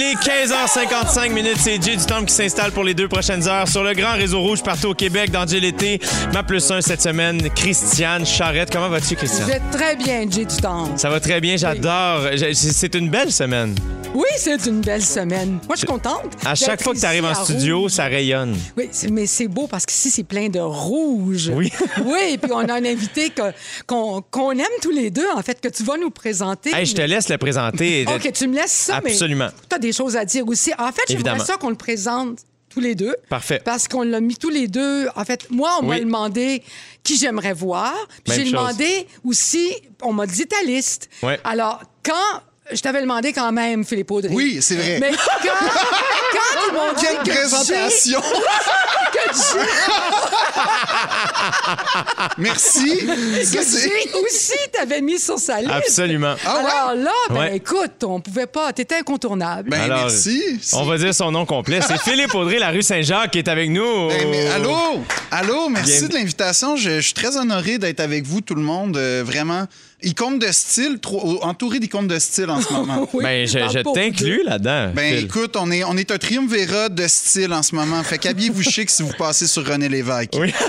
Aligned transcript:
Il 0.00 0.04
est 0.04 0.14
15h55 0.14 1.32
minutes, 1.32 1.56
c'est 1.58 1.82
Jay 1.82 1.96
du 1.96 2.06
Temple 2.06 2.26
qui 2.26 2.34
s'installe 2.34 2.70
pour 2.70 2.84
les 2.84 2.94
deux 2.94 3.08
prochaines 3.08 3.48
heures 3.48 3.66
sur 3.66 3.82
le 3.82 3.94
grand 3.94 4.12
réseau 4.12 4.40
rouge 4.40 4.62
partout 4.62 4.90
au 4.90 4.94
Québec 4.94 5.32
dans 5.32 5.44
Jay 5.44 5.58
l'été. 5.58 5.98
Ma 6.32 6.44
plus 6.44 6.70
un 6.70 6.80
cette 6.80 7.02
semaine, 7.02 7.50
Christiane 7.50 8.24
Charrette. 8.24 8.70
Comment 8.70 8.90
vas-tu, 8.90 9.08
Je 9.08 9.14
Christiane? 9.16 9.48
vais 9.48 9.60
très 9.72 9.96
bien, 9.96 10.20
Jay 10.30 10.44
du 10.44 10.56
temps. 10.56 10.96
Ça 10.96 11.10
va 11.10 11.18
très 11.18 11.40
bien, 11.40 11.56
j'adore. 11.56 12.28
C'est 12.52 12.94
une 12.94 13.10
belle 13.10 13.32
semaine. 13.32 13.74
Oui, 14.14 14.24
c'est 14.38 14.64
une 14.66 14.80
belle 14.80 15.04
semaine. 15.04 15.58
Moi, 15.66 15.74
je 15.74 15.78
suis 15.78 15.86
contente. 15.86 16.22
À 16.46 16.54
chaque 16.54 16.82
fois 16.82 16.94
que 16.94 16.98
tu 16.98 17.04
arrives 17.04 17.24
en 17.26 17.34
studio, 17.34 17.80
Rouge. 17.80 17.90
ça 17.90 18.04
rayonne. 18.04 18.56
Oui, 18.76 18.88
mais 19.10 19.26
c'est 19.26 19.48
beau 19.48 19.66
parce 19.66 19.84
qu'ici, 19.84 20.10
c'est 20.10 20.24
plein 20.24 20.48
de 20.48 20.60
rouge. 20.60 21.50
Oui. 21.52 21.70
oui, 22.04 22.38
puis 22.40 22.50
on 22.52 22.60
a 22.60 22.74
un 22.74 22.84
invité 22.84 23.32
qu'on 23.86 24.22
qu'on 24.30 24.52
aime 24.52 24.64
tous 24.80 24.90
les 24.92 25.10
deux, 25.10 25.26
en 25.36 25.42
fait, 25.42 25.60
que 25.60 25.68
tu 25.68 25.82
vas 25.82 25.96
nous 25.98 26.10
présenter. 26.10 26.70
Hey, 26.74 26.86
je 26.86 26.94
te 26.94 27.02
laisse 27.02 27.28
le 27.28 27.36
présenter. 27.36 28.06
OK, 28.08 28.32
tu 28.32 28.46
me 28.48 28.54
laisses 28.54 28.70
ça, 28.72 28.96
Absolument. 28.96 29.48
mais 29.70 29.76
as 29.76 29.78
des 29.88 29.92
choses 29.92 30.16
à 30.16 30.24
dire 30.24 30.46
aussi. 30.46 30.72
En 30.78 30.92
fait, 30.92 31.02
j'aimerais 31.08 31.38
ça 31.40 31.56
qu'on 31.56 31.70
le 31.70 31.76
présente 31.76 32.40
tous 32.68 32.80
les 32.80 32.94
deux. 32.94 33.16
Parfait. 33.28 33.60
Parce 33.64 33.88
qu'on 33.88 34.02
l'a 34.02 34.20
mis 34.20 34.36
tous 34.36 34.50
les 34.50 34.68
deux. 34.68 35.08
En 35.16 35.24
fait, 35.24 35.50
moi, 35.50 35.70
on 35.80 35.86
m'a 35.86 35.98
demandé 35.98 36.62
qui 37.02 37.16
j'aimerais 37.16 37.54
voir. 37.54 37.94
Puis 38.24 38.34
j'ai 38.34 38.44
demandé 38.44 39.06
aussi, 39.24 39.74
on 40.02 40.12
m'a 40.12 40.26
dit 40.26 40.46
ta 40.46 40.62
liste. 40.62 41.08
Ouais. 41.22 41.40
Alors, 41.44 41.82
quand. 42.02 42.42
Je 42.72 42.80
t'avais 42.80 43.00
demandé 43.00 43.32
quand 43.32 43.50
même, 43.52 43.84
Philippe 43.84 44.10
Audrey. 44.10 44.32
Oui, 44.34 44.58
c'est 44.60 44.76
vrai. 44.76 44.98
Mais 45.00 45.10
quand, 45.10 45.48
quand 45.48 46.60
ils 46.68 46.74
m'ont 46.74 46.92
dit 46.92 47.04
Quelle 47.04 47.18
que 47.34 47.38
présentation! 47.38 48.20
Que 49.10 49.34
Jay- 49.34 49.66
Merci. 52.36 52.98
Que 53.06 54.24
aussi 54.24 54.52
t'avais 54.72 55.00
mis 55.00 55.18
sur 55.18 55.38
sa 55.38 55.60
liste. 55.60 55.72
Absolument. 55.72 56.34
Ah 56.44 56.56
ouais? 56.56 56.70
Alors 56.70 56.94
là, 57.04 57.10
ben 57.30 57.36
Ouais. 57.38 57.56
écoute, 57.56 58.04
on 58.04 58.20
pouvait 58.20 58.46
pas. 58.46 58.72
T'étais 58.72 58.96
incontournable. 58.96 59.70
Ben, 59.70 59.80
Alors, 59.82 60.00
merci. 60.02 60.60
On 60.74 60.84
va 60.84 60.98
dire 60.98 61.14
son 61.14 61.30
nom 61.30 61.46
complet. 61.46 61.80
C'est 61.86 61.98
Philippe 62.02 62.34
Audrey, 62.34 62.58
la 62.58 62.68
rue 62.70 62.82
Saint-Jacques, 62.82 63.30
qui 63.32 63.38
est 63.38 63.48
avec 63.48 63.70
nous. 63.70 64.08
Ben, 64.08 64.28
mais 64.30 64.46
allô? 64.48 64.76
Allô, 65.30 65.68
merci 65.68 66.00
Bien- 66.00 66.08
de 66.08 66.14
l'invitation. 66.14 66.76
Je, 66.76 66.96
je 66.96 67.00
suis 67.00 67.14
très 67.14 67.36
honoré 67.36 67.78
d'être 67.78 68.00
avec 68.00 68.24
vous, 68.26 68.40
tout 68.40 68.54
le 68.54 68.62
monde. 68.62 68.96
Euh, 68.96 69.22
vraiment, 69.24 69.64
icône 70.02 70.38
de 70.38 70.46
style, 70.52 70.98
trop- 71.00 71.42
entouré 71.42 71.80
d'icônes 71.80 72.06
de 72.08 72.18
style 72.18 72.50
en 72.50 72.60
ce 72.60 72.72
moment. 72.72 73.08
Oui, 73.14 73.24
Ben, 73.24 73.46
je, 73.46 73.58
je 73.58 73.80
t'inclus 73.94 74.42
là-dedans. 74.44 74.92
Ben 74.94 75.14
Phil. 75.16 75.24
écoute, 75.24 75.56
on 75.56 75.70
est, 75.70 75.82
on 75.84 75.96
est 75.96 76.10
un 76.10 76.18
triumvirat 76.18 76.88
de 76.88 77.06
style 77.08 77.52
en 77.52 77.62
ce 77.62 77.74
moment. 77.74 78.02
Fait 78.04 78.18
qu'habillez-vous 78.18 78.62
chic 78.70 78.90
si 78.90 79.02
vous 79.02 79.12
passez 79.18 79.46
sur 79.46 79.66
René 79.66 79.88
Lévesque. 79.88 80.34
Oui. 80.38 80.52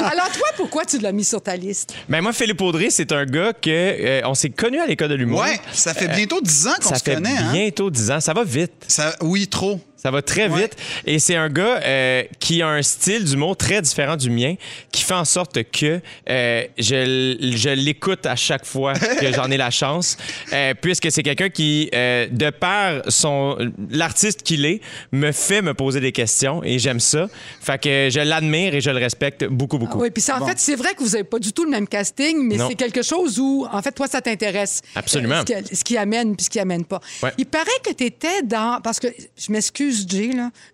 Alors 0.00 0.30
toi, 0.32 0.46
pourquoi 0.56 0.84
tu 0.84 0.98
l'as 0.98 1.12
mis 1.12 1.24
sur 1.24 1.40
ta 1.42 1.56
liste? 1.56 1.94
Ben 2.08 2.20
moi, 2.20 2.32
Philippe 2.32 2.60
Audrey, 2.60 2.88
c'est 2.90 3.12
un 3.12 3.24
gars 3.24 3.52
que 3.52 3.70
euh, 3.70 4.20
on 4.24 4.34
s'est 4.34 4.50
connu 4.50 4.80
à 4.80 4.86
l'école 4.86 5.08
de 5.10 5.14
l'humour. 5.14 5.40
Ouais, 5.40 5.60
ça 5.72 5.94
fait 5.94 6.08
bientôt 6.08 6.40
10 6.40 6.66
ans 6.66 6.70
qu'on 6.82 6.88
Ça 6.90 6.96
se 6.96 7.04
fait 7.04 7.14
connaît. 7.14 7.36
Hein? 7.36 7.52
bientôt 7.52 7.90
10 7.90 8.10
ans. 8.10 8.20
Ça 8.20 8.32
va 8.32 8.44
vite. 8.44 8.72
Ça, 8.88 9.14
oui, 9.20 9.46
trop. 9.46 9.80
Ça 10.04 10.10
va 10.10 10.20
très 10.20 10.48
Ouais. 10.48 10.62
vite. 10.64 10.76
Et 11.06 11.18
c'est 11.18 11.34
un 11.34 11.48
gars 11.48 11.80
euh, 11.82 12.22
qui 12.38 12.60
a 12.60 12.68
un 12.68 12.82
style 12.82 13.24
d'humour 13.24 13.56
très 13.56 13.80
différent 13.80 14.16
du 14.16 14.28
mien, 14.28 14.56
qui 14.92 15.02
fait 15.02 15.14
en 15.14 15.24
sorte 15.24 15.62
que 15.72 15.98
euh, 16.28 16.64
je, 16.78 17.36
je 17.56 17.70
l'écoute 17.70 18.26
à 18.26 18.36
chaque 18.36 18.66
fois 18.66 18.92
que 19.20 19.32
j'en 19.32 19.50
ai 19.50 19.56
la 19.56 19.70
chance, 19.70 20.18
euh, 20.52 20.74
puisque 20.78 21.10
c'est 21.10 21.22
quelqu'un 21.22 21.48
qui, 21.48 21.88
euh, 21.94 22.26
de 22.30 22.50
par 22.50 23.00
son 23.08 23.56
l'artiste 23.88 24.42
qu'il 24.42 24.66
est, 24.66 24.82
me 25.10 25.32
fait 25.32 25.62
me 25.62 25.72
poser 25.72 26.00
des 26.00 26.12
questions 26.12 26.62
et 26.62 26.78
j'aime 26.78 27.00
ça. 27.00 27.28
Fait 27.62 27.80
que 27.80 28.08
je 28.12 28.20
l'admire 28.20 28.74
et 28.74 28.82
je 28.82 28.90
le 28.90 28.98
respecte 28.98 29.44
beaucoup, 29.46 29.78
beaucoup. 29.78 30.00
Oui, 30.00 30.10
puis 30.10 30.20
c'est- 30.22 30.32
en 30.32 30.46
fait, 30.46 30.58
c'est 30.58 30.76
vrai 30.76 30.92
que 30.94 31.02
vous 31.02 31.10
n'avez 31.12 31.24
pas 31.24 31.38
du 31.38 31.54
tout 31.54 31.64
le 31.64 31.70
même 31.70 31.88
casting, 31.88 32.46
mais 32.46 32.58
c'est 32.58 32.74
quelque 32.74 33.00
chose 33.00 33.38
où, 33.40 33.66
en 33.72 33.80
fait, 33.80 33.92
toi, 33.92 34.06
ça 34.06 34.20
t'intéresse. 34.20 34.82
Absolument. 34.96 35.36
Euh, 35.36 35.44
ce, 35.48 35.62
qui, 35.70 35.76
ce 35.76 35.82
qui 35.84 35.96
amène 35.96 36.36
puis 36.36 36.44
ce 36.44 36.50
qui 36.50 36.60
amène 36.60 36.84
pas. 36.84 37.00
Ouais. 37.22 37.32
Il 37.38 37.46
paraît 37.46 37.64
que 37.82 37.92
tu 37.94 38.04
étais 38.04 38.42
dans. 38.42 38.82
Parce 38.82 39.00
que, 39.00 39.06
je 39.38 39.50
m'excuse, 39.50 39.93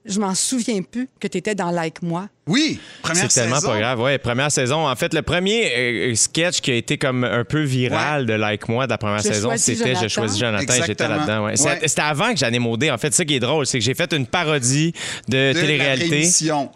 Je 0.05 0.21
m'en 0.21 0.35
souviens 0.35 0.83
plus 0.83 1.09
que 1.21 1.29
tu 1.29 1.39
étais 1.39 1.55
dans 1.55 1.71
Like 1.71 2.03
Moi. 2.03 2.29
Oui, 2.51 2.81
première 3.01 3.31
C'est 3.31 3.41
tellement 3.41 3.57
saison. 3.57 3.69
pas 3.73 3.79
grave. 3.79 4.01
Ouais, 4.01 4.19
première 4.19 4.51
saison. 4.53 4.89
En 4.89 4.97
fait, 4.97 5.15
le 5.15 5.23
premier 5.23 5.73
euh, 5.77 6.15
sketch 6.15 6.61
qui 6.61 6.73
a 6.73 6.75
été 6.75 6.99
comme 6.99 7.25
un 7.25 7.45
peu 7.45 7.63
viral 7.63 8.27
de 8.27 8.35
Like 8.35 8.69
Moi 8.69 8.87
de 8.87 8.91
la 8.91 8.99
première 8.99 9.19
Je 9.19 9.29
saison, 9.29 9.53
c'était. 9.57 9.95
Je 9.95 10.09
choisis 10.09 10.39
Jonathan 10.39 10.75
et 10.75 10.83
j'étais 10.87 11.09
là-dedans. 11.09 11.45
Ouais. 11.45 11.55
C'était 11.57 12.03
avant 12.03 12.33
que 12.33 12.39
j'en 12.39 12.51
maudé. 12.61 12.91
En 12.91 12.99
fait, 12.99 13.11
c'est 13.13 13.19
ça 13.19 13.25
qui 13.25 13.37
est 13.37 13.41
drôle, 13.41 13.67
c'est 13.67 13.79
que 13.79 13.85
j'ai 13.85 13.95
fait 13.95 14.13
une 14.13 14.27
parodie 14.27 14.93
de, 15.29 15.53
télé-réalité 15.53 16.29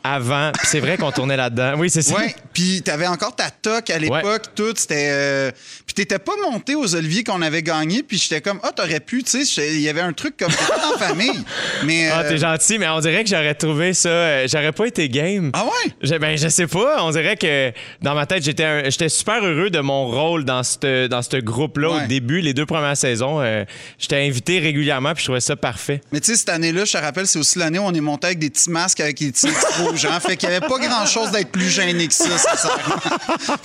avant. 0.02 0.52
Puis 0.56 0.66
c'est 0.66 0.80
vrai 0.80 0.96
qu'on 0.96 1.10
tournait 1.10 1.36
là-dedans. 1.36 1.74
Oui, 1.76 1.90
c'est 1.90 2.02
ça. 2.02 2.14
Ouais, 2.14 2.34
puis 2.52 2.82
t'avais 2.82 3.06
encore 3.06 3.34
ta 3.34 3.50
toque 3.50 3.90
à 3.90 3.98
l'époque, 3.98 4.54
tout, 4.54 4.72
c'était... 4.76 5.08
euh, 5.10 5.50
Puis 5.86 5.94
t'étais 5.94 6.18
pas 6.18 6.32
monté 6.50 6.74
aux 6.74 6.94
Oliviers 6.94 7.24
qu'on 7.24 7.42
avait 7.42 7.62
gagné, 7.62 8.02
puis 8.02 8.18
j'étais 8.18 8.40
comme, 8.40 8.60
ah, 8.62 8.70
t'aurais 8.74 9.00
pu, 9.00 9.22
tu 9.22 9.44
sais, 9.44 9.74
il 9.74 9.80
y 9.80 9.88
avait 9.88 10.00
un 10.00 10.12
truc 10.12 10.36
comme, 10.36 10.50
t'étais 10.50 10.66
pas 10.68 10.94
en 10.94 10.98
famille, 10.98 11.44
mais... 11.84 12.08
Ah, 12.12 12.20
euh, 12.20 12.28
t'es 12.28 12.38
gentil, 12.38 12.78
mais 12.78 12.88
on 12.88 13.00
dirait 13.00 13.24
que 13.24 13.30
j'aurais 13.30 13.54
trouvé 13.54 13.92
ça. 13.94 14.08
euh, 14.08 14.46
j'aurais 14.50 14.72
pas 14.72 14.86
été 14.86 15.08
game. 15.08 15.50
Ah 15.52 15.63
ouais? 15.64 15.92
Je, 16.02 16.14
ben, 16.16 16.36
je 16.38 16.48
sais 16.48 16.66
pas. 16.66 17.02
On 17.04 17.10
dirait 17.10 17.36
que 17.36 17.72
dans 18.02 18.14
ma 18.14 18.26
tête, 18.26 18.42
j'étais 18.44 18.91
j'étais 18.91 19.08
super 19.08 19.44
heureux 19.44 19.70
de 19.70 19.80
mon 19.80 20.06
rôle 20.06 20.44
dans 20.44 20.62
ce 20.62 21.06
dans 21.06 21.20
groupe-là 21.42 21.91
Ouais. 21.91 22.04
au 22.04 22.06
début, 22.06 22.41
les 22.41 22.54
deux 22.54 22.66
premières 22.66 22.97
saisons. 22.97 23.41
euh, 23.41 23.64
j'étais 23.98 24.16
invité 24.26 24.58
régulièrement, 24.58 25.12
puis 25.14 25.20
je 25.22 25.26
trouvais 25.26 25.41
ça 25.41 25.56
parfait. 25.56 26.00
Mais 26.12 26.20
tu 26.20 26.30
sais, 26.32 26.36
cette 26.36 26.48
année-là, 26.48 26.84
je 26.84 26.92
te 26.92 26.98
rappelle, 26.98 27.26
c'est 27.26 27.38
aussi 27.38 27.58
l'année 27.58 27.78
où 27.78 27.82
on 27.84 27.92
est 27.92 28.00
monté 28.00 28.26
avec 28.28 28.38
des 28.38 28.50
petits 28.50 28.70
masques 28.70 29.00
avec 29.00 29.19
des 29.19 29.32
petits 29.32 29.48
rouges, 29.78 30.04
hein, 30.10 30.20
fait 30.20 30.36
qu'il 30.36 30.48
y 30.48 30.52
avait 30.52 30.66
pas 30.66 30.78
grand-chose 30.78 31.30
d'être 31.32 31.50
plus 31.50 31.69
gêné 31.69 32.06
que 32.08 32.14
ça, 32.14 32.36
sincèrement. 32.38 32.96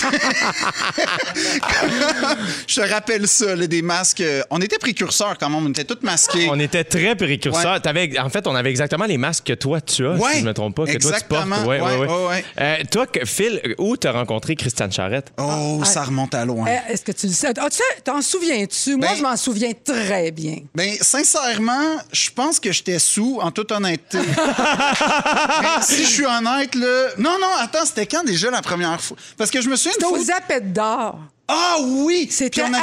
je 2.67 2.75
te 2.81 2.89
rappelle 2.91 3.27
ça, 3.27 3.55
là, 3.55 3.67
des 3.67 3.81
masques... 3.81 4.21
euh, 4.21 4.41
On 4.49 4.61
était 4.61 4.77
précurseurs 4.77 5.37
quand 5.39 5.49
même, 5.49 5.65
on 5.65 5.69
était 5.69 5.83
tous 5.85 5.99
masqués. 6.03 6.47
On 6.49 6.59
était 6.59 6.83
très 6.83 7.15
précurseurs. 7.15 7.73
Ouais. 7.75 7.79
T'avais- 7.79 8.19
en 8.19 8.29
fait, 8.29 8.47
on 8.47 8.55
avait 8.55 8.69
exactement 8.69 9.05
les 9.05 9.17
masques 9.17 9.45
que 9.45 9.53
toi 9.53 9.81
tu 9.81 10.05
as, 10.05 10.11
Ouais, 10.13 10.33
si 10.33 10.39
je 10.41 10.45
me 10.45 10.53
trompe 10.53 10.75
pas, 10.75 10.85
que 10.85 10.97
toi 10.97 11.11
tu 11.19 11.25
portes. 11.25 11.47
Ouais, 11.83 12.27
ouais. 12.27 12.45
Euh, 12.59 12.77
toi, 12.91 13.05
Phil, 13.25 13.75
où 13.77 13.97
t'as 13.97 14.11
rencontré 14.11 14.55
Christiane 14.55 14.91
Charrette? 14.91 15.31
Oh, 15.37 15.81
ça 15.83 16.03
remonte 16.03 16.33
à 16.35 16.45
loin. 16.45 16.67
Eh, 16.67 16.93
Est-ce 16.93 17.03
que 17.03 17.11
tu 17.11 17.27
le 17.27 17.33
sais? 17.33 17.53
Ah, 17.57 17.67
t'en 18.03 18.21
souviens-tu? 18.21 18.95
Moi, 18.95 19.07
Ben- 19.09 19.17
je 19.17 19.21
m'en 19.23 19.37
souviens 19.37 19.71
très 19.83 20.31
bien. 20.31 20.57
Ben, 20.75 20.95
sincèrement, 21.01 21.97
je 22.11 22.29
pense 22.31 22.59
que 22.59 22.71
j'étais 22.71 22.99
sous, 22.99 23.39
en 23.41 23.51
toute 23.51 23.71
honnêteté. 23.71 24.19
Mais 24.19 25.81
si 25.81 26.03
je 26.03 26.09
suis 26.09 26.25
honnête, 26.25 26.75
là. 26.75 27.07
Non, 27.17 27.37
non, 27.39 27.47
attends, 27.59 27.85
c'était 27.85 28.05
quand 28.05 28.23
déjà 28.23 28.49
la 28.51 28.61
première 28.61 28.99
fois? 29.01 29.17
Parce 29.37 29.49
que 29.51 29.61
je 29.61 29.69
me 29.69 29.75
souviens 29.75 29.93
C'était 29.93 30.05
fois. 30.07 30.19
Zappettes 30.19 30.73
d'or. 30.73 31.19
Ah 31.51 31.77
oui! 31.81 32.27
C'était 32.29 32.61
Adib, 32.61 32.75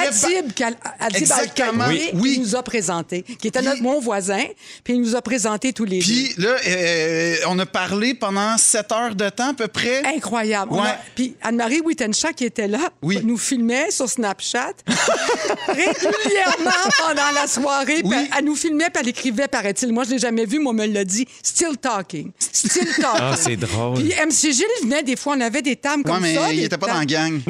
Adib 0.99 1.17
Exactement. 1.17 1.85
Al-Khalili 1.85 2.11
Oui, 2.15 2.21
oui. 2.21 2.33
qui 2.35 2.41
nous 2.41 2.57
a 2.57 2.63
présenté, 2.65 3.23
qui 3.23 3.47
était 3.49 3.61
Puis- 3.61 3.69
notre 3.69 3.83
mon 3.83 4.01
voisin, 4.01 4.43
puis 4.83 4.95
il 4.95 5.01
nous 5.01 5.15
a 5.15 5.23
présenté 5.23 5.73
tous 5.73 5.85
les 5.85 6.01
Puis 6.01 6.35
là, 6.37 6.57
euh, 6.67 7.37
on 7.47 7.57
a 7.61 7.67
parlé 7.67 8.15
pendant 8.15 8.59
sept 8.59 8.91
heures 8.91 9.15
de 9.15 9.29
temps 9.29 9.51
à 9.51 9.55
peu 9.55 9.69
près. 9.69 10.03
Incroyable. 10.17 10.73
On 10.73 10.83
Ouais. 10.83 10.89
a- 10.89 11.01
Puis 11.15 11.37
Anne-Marie 11.43 11.81
Wittenshaw, 11.81 12.33
qui 12.35 12.45
était 12.45 12.67
là, 12.67 12.91
Oui. 13.03 13.21
nous 13.23 13.39
filmait 13.39 13.91
sur 13.93 14.09
Snapchat 14.09 14.73
régulièrement 15.69 16.91
pendant 16.99 17.31
la 17.35 17.47
soirée. 17.47 18.01
puis 18.01 18.03
Oui. 18.05 18.17
Elle, 18.19 18.29
elle 18.39 18.45
nous 18.45 18.57
filmait, 18.57 18.91
puis 18.93 19.01
elle 19.03 19.09
écrivait, 19.09 19.49
paraît-il. 19.49 19.93
Moi, 19.93 20.05
je 20.05 20.11
l'ai 20.11 20.19
jamais 20.19 20.45
vu, 20.45 20.59
moi, 20.59 20.73
on 20.73 20.75
me 20.75 20.87
l'a 20.87 21.05
dit. 21.05 21.27
Still 21.43 21.77
talking. 21.81 22.33
Still 22.39 22.87
talking. 23.01 23.05
Ah, 23.21 23.35
c'est 23.39 23.57
drôle. 23.57 23.95
Puis 23.99 24.13
MC 24.13 24.53
Gilles 24.53 24.65
venait, 24.83 25.03
des 25.03 25.17
fois, 25.17 25.35
on 25.37 25.41
avait 25.41 25.63
des 25.63 25.77
tables 25.77 26.03
Ouais, 26.05 26.13
comme 26.13 26.23
mais 26.23 26.35
ça. 26.35 26.53
il 26.53 26.59
des 26.61 26.65
était 26.65 26.79
pas 26.79 26.89
dans 26.89 26.99
la 26.99 27.05
gang. 27.05 27.41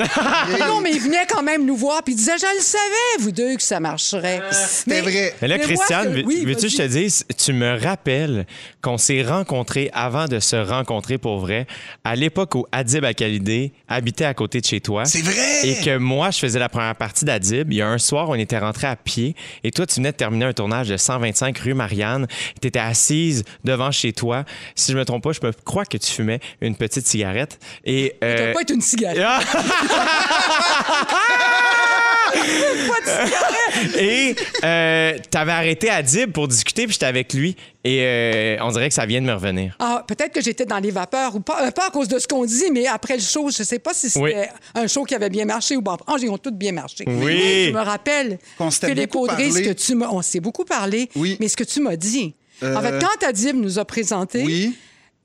Non, 0.60 0.80
mais 0.82 0.90
il 0.92 1.00
venait 1.06 1.26
quand 1.28 1.42
même 1.42 1.64
nous 1.64 1.76
voir, 1.76 2.02
puis 2.02 2.14
il 2.14 2.16
disait, 2.16 2.38
je 2.38 2.56
le 2.56 2.60
savais, 2.60 3.20
vous 3.20 3.32
deux, 3.32 3.56
que 3.56 3.62
ça 3.62 3.80
marcherait. 3.80 4.40
C'était 4.50 5.00
vrai. 5.00 5.34
Mais 5.40 5.48
là, 5.48 5.56
Mais 5.58 5.64
Christiane, 5.64 6.22
oui, 6.26 6.44
veux-tu 6.44 6.66
que 6.66 6.68
je 6.68 6.76
te 6.76 6.86
dise, 6.86 7.24
tu 7.36 7.52
me 7.52 7.78
rappelles 7.78 8.46
qu'on 8.82 8.98
s'est 8.98 9.22
rencontrés 9.22 9.90
avant 9.92 10.26
de 10.26 10.40
se 10.40 10.56
rencontrer 10.56 11.18
pour 11.18 11.38
vrai, 11.38 11.66
à 12.04 12.16
l'époque 12.16 12.54
où 12.54 12.66
Adib 12.72 13.04
Al-Khalidé 13.04 13.72
habitait 13.88 14.24
à 14.24 14.34
côté 14.34 14.60
de 14.60 14.66
chez 14.66 14.80
toi. 14.80 15.04
C'est 15.04 15.22
vrai! 15.22 15.66
Et 15.66 15.76
que 15.82 15.96
moi, 15.98 16.30
je 16.30 16.38
faisais 16.38 16.58
la 16.58 16.68
première 16.68 16.96
partie 16.96 17.24
d'Adib. 17.24 17.72
Il 17.72 17.76
y 17.76 17.82
a 17.82 17.88
un 17.88 17.98
soir, 17.98 18.28
on 18.28 18.34
était 18.34 18.58
rentrés 18.58 18.86
à 18.86 18.96
pied 18.96 19.34
et 19.64 19.70
toi, 19.70 19.86
tu 19.86 19.96
venais 19.96 20.12
de 20.12 20.16
terminer 20.16 20.46
un 20.46 20.52
tournage 20.52 20.88
de 20.88 20.96
125 20.96 21.58
rue 21.58 21.74
Marianne. 21.74 22.26
Tu 22.60 22.68
étais 22.68 22.78
assise 22.78 23.44
devant 23.64 23.90
chez 23.90 24.12
toi. 24.12 24.44
Si 24.74 24.92
je 24.92 24.96
me 24.96 25.04
trompe 25.04 25.22
pas, 25.22 25.32
je 25.32 25.46
me 25.46 25.52
crois 25.52 25.84
que 25.84 25.96
tu 25.96 26.10
fumais 26.10 26.40
une 26.60 26.76
petite 26.76 27.06
cigarette. 27.06 27.58
Et, 27.84 28.16
Ça 28.20 28.26
euh, 28.26 28.44
doit 28.44 28.54
pas 28.54 28.60
être 28.62 28.74
une 28.74 28.80
cigarette. 28.80 29.18
Et 33.98 34.34
euh, 34.64 35.16
t'avais 35.30 35.52
arrêté 35.52 35.90
Adib 35.90 36.32
pour 36.32 36.48
discuter, 36.48 36.84
puis 36.84 36.92
j'étais 36.94 37.06
avec 37.06 37.32
lui. 37.32 37.56
Et 37.84 38.00
euh, 38.02 38.56
on 38.62 38.70
dirait 38.72 38.88
que 38.88 38.94
ça 38.94 39.06
vient 39.06 39.20
de 39.20 39.26
me 39.26 39.32
revenir. 39.34 39.76
Ah, 39.78 40.04
peut-être 40.06 40.32
que 40.32 40.40
j'étais 40.40 40.64
dans 40.64 40.78
les 40.78 40.90
vapeurs, 40.90 41.36
ou 41.36 41.40
pas, 41.40 41.66
euh, 41.66 41.70
pas 41.70 41.86
à 41.86 41.90
cause 41.90 42.08
de 42.08 42.18
ce 42.18 42.26
qu'on 42.26 42.44
dit, 42.44 42.64
mais 42.72 42.86
après 42.86 43.16
le 43.16 43.22
show, 43.22 43.50
je 43.50 43.62
sais 43.62 43.78
pas 43.78 43.94
si 43.94 44.10
c'était 44.10 44.24
Oui. 44.24 44.32
un 44.74 44.86
show 44.86 45.04
qui 45.04 45.14
avait 45.14 45.30
bien 45.30 45.44
marché 45.44 45.76
ou 45.76 45.82
pas. 45.82 45.96
Ah, 46.06 46.14
ils 46.20 46.28
ont 46.30 46.38
tous 46.38 46.50
bien 46.50 46.72
marché. 46.72 47.04
Oui. 47.06 47.66
Je 47.68 47.72
me 47.72 47.80
rappelle, 47.80 48.38
Philippe 48.70 49.12
beaucoup 49.12 49.24
Audrey, 49.26 49.50
ce 49.50 49.60
que 49.60 49.72
tu 49.72 49.94
m'as... 49.94 50.08
On 50.08 50.22
s'est 50.22 50.40
beaucoup 50.40 50.64
parlé, 50.64 51.08
Oui. 51.14 51.36
mais 51.40 51.48
ce 51.48 51.56
que 51.56 51.64
tu 51.64 51.80
m'as 51.80 51.96
dit... 51.96 52.34
En 52.62 52.66
Euh, 52.66 52.80
fait, 52.80 52.98
quand 53.04 53.26
Adib 53.28 53.56
nous 53.56 53.78
a 53.78 53.84
présenté, 53.84 54.42
Oui. 54.42 54.74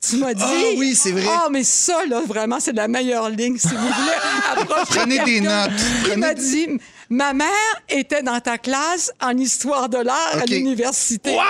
Tu 0.01 0.17
m'as 0.17 0.33
dit... 0.33 0.43
Ah 0.43 0.75
oui, 0.77 0.95
c'est 0.95 1.11
vrai. 1.11 1.23
Ah, 1.27 1.47
mais 1.51 1.63
ça, 1.63 2.05
là, 2.09 2.21
vraiment, 2.25 2.59
c'est 2.59 2.73
la 2.73 2.87
meilleure 2.87 3.29
ligne, 3.29 3.57
si 3.57 3.67
vous 3.67 3.77
voulez. 3.77 4.65
Prenez 4.89 5.19
des 5.19 5.41
notes. 5.41 5.71
Il 5.77 6.01
Prenez 6.03 6.17
m'a 6.17 6.33
dit... 6.33 6.67
Ma 7.13 7.33
mère 7.33 7.47
était 7.89 8.23
dans 8.23 8.39
ta 8.39 8.57
classe 8.57 9.11
en 9.21 9.37
histoire 9.37 9.89
de 9.89 9.97
l'art 9.97 10.37
à 10.41 10.45
l'université. 10.45 11.35
Ben, 11.35 11.41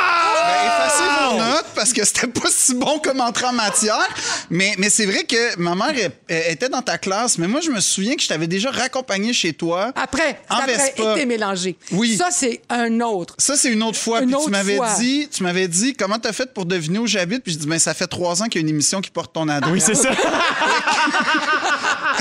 effacez 0.65 1.03
vos 1.29 1.37
notes 1.37 1.65
parce 1.75 1.93
que 1.93 2.03
c'était 2.03 2.25
pas 2.25 2.49
si 2.49 2.73
bon 2.73 2.97
comme 2.97 3.21
entrée 3.21 3.45
en 3.45 3.53
matière. 3.53 4.09
Mais, 4.49 4.73
mais 4.79 4.89
c'est 4.89 5.05
vrai 5.05 5.23
que 5.23 5.59
ma 5.59 5.75
mère 5.75 5.91
elle- 5.95 6.11
elle 6.29 6.53
était 6.53 6.67
dans 6.67 6.81
ta 6.81 6.97
classe, 6.97 7.37
mais 7.37 7.47
moi, 7.47 7.61
je 7.61 7.69
me 7.69 7.79
souviens 7.79 8.15
que 8.15 8.23
je 8.23 8.27
t'avais 8.27 8.47
déjà 8.47 8.71
raccompagné 8.71 9.33
chez 9.33 9.53
toi. 9.53 9.91
Après, 9.95 10.41
En 10.49 10.55
après 10.57 10.77
Vespa. 10.77 11.11
été 11.13 11.27
mélangé. 11.27 11.77
Oui. 11.91 12.17
Ça, 12.17 12.29
c'est 12.31 12.61
un 12.69 12.99
autre. 12.99 13.35
Ça, 13.37 13.55
c'est 13.55 13.69
une 13.71 13.83
autre 13.83 13.99
fois. 13.99 14.21
Une 14.21 14.27
Puis 14.29 14.35
autre 14.35 14.45
tu 14.45 14.51
m'avais 14.51 14.79
dit, 14.97 15.29
tu 15.31 15.43
m'avais 15.43 15.67
dit, 15.67 15.93
comment 15.93 16.17
t'as 16.17 16.33
fait 16.33 16.51
pour 16.55 16.65
deviner 16.65 16.97
où 16.97 17.05
j'habite? 17.05 17.43
Puis 17.43 17.53
je 17.53 17.59
dis, 17.59 17.67
ben, 17.67 17.77
ça 17.77 17.93
fait 17.93 18.07
trois 18.07 18.41
ans 18.41 18.45
qu'il 18.47 18.55
y 18.61 18.63
a 18.63 18.67
une 18.67 18.69
émission 18.73 18.99
qui 18.99 19.11
porte 19.11 19.31
ton 19.31 19.47
adresse. 19.47 19.71
Oui, 19.71 19.79
c'est 19.85 19.93
ça. 19.93 20.09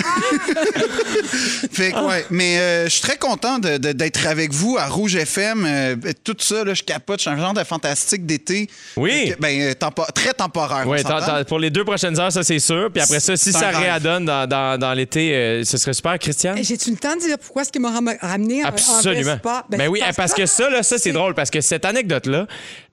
Fait 1.73 1.93
que, 1.93 2.07
ouais. 2.07 2.25
Mais 2.31 2.59
euh, 2.59 2.85
je 2.85 2.91
suis 2.91 3.01
très 3.03 3.17
content 3.17 3.59
de- 3.59 3.77
de- 3.79 3.93
d'être 3.93 4.27
avec 4.27 4.53
vous 4.53 4.77
à 4.79 4.87
Rouge 4.87 5.15
FM. 5.17 5.65
Euh, 5.67 5.97
tout 6.25 6.37
ça, 6.39 6.65
là, 6.65 6.75
je 6.75 6.83
capote. 6.83 7.19
Je 7.19 7.23
suis 7.23 7.31
un 7.31 7.37
genre 7.39 7.55
de 7.55 7.65
fantastique 7.65 8.27
d'été. 8.27 8.69
Oui. 8.97 9.11
Fait 9.29 9.35
que, 9.37 9.41
Ben, 9.41 9.61
euh, 9.61 9.75
tempo- 9.75 10.07
très 10.15 10.33
temporaire. 10.33 10.85
on 10.87 10.91
Oui, 10.91 11.01
s'entend? 11.03 11.45
pour 11.45 11.59
les 11.59 11.71
deux 11.71 11.85
prochaines 11.85 12.19
heures, 12.19 12.33
ça, 12.33 12.43
c'est 12.43 12.59
sûr. 12.59 12.91
Puis 12.93 13.03
après 13.03 13.21
ça, 13.21 13.37
si 13.37 13.53
C'est 13.53 13.57
un 13.59 13.61
ça 13.61 13.69
rêve. 13.69 13.79
réadonne 13.79 14.25
dans, 14.25 14.47
dans, 14.49 14.79
dans 14.79 14.93
l'été, 14.95 15.35
euh, 15.35 15.65
ce 15.65 15.77
serait 15.79 15.93
super, 15.95 16.19
Christian. 16.19 16.57
Et 16.57 16.65
J'ai-tu 16.65 16.91
le 16.91 16.97
temps 16.97 17.15
de 17.17 17.21
dire 17.21 17.39
pourquoi 17.39 17.63
est-ce 17.63 17.73
qu'il 17.73 17.83
m'a 17.83 17.91
ram- 17.91 18.15
ramené 18.21 18.63
en, 18.63 18.67
en 18.67 18.69
Absolument. 18.71 19.33
Vespa? 19.35 19.65
Ben, 19.71 19.89
oui, 19.89 20.01
parce 20.17 20.35
que 20.35 20.47
ça, 20.47 20.69
là, 20.71 20.83
ça, 20.83 20.99
c'est 20.99 21.13
drôle, 21.21 21.35
parce 21.35 21.51
que 21.51 21.61
cette 21.61 21.85
anecdote-là, 21.85 22.47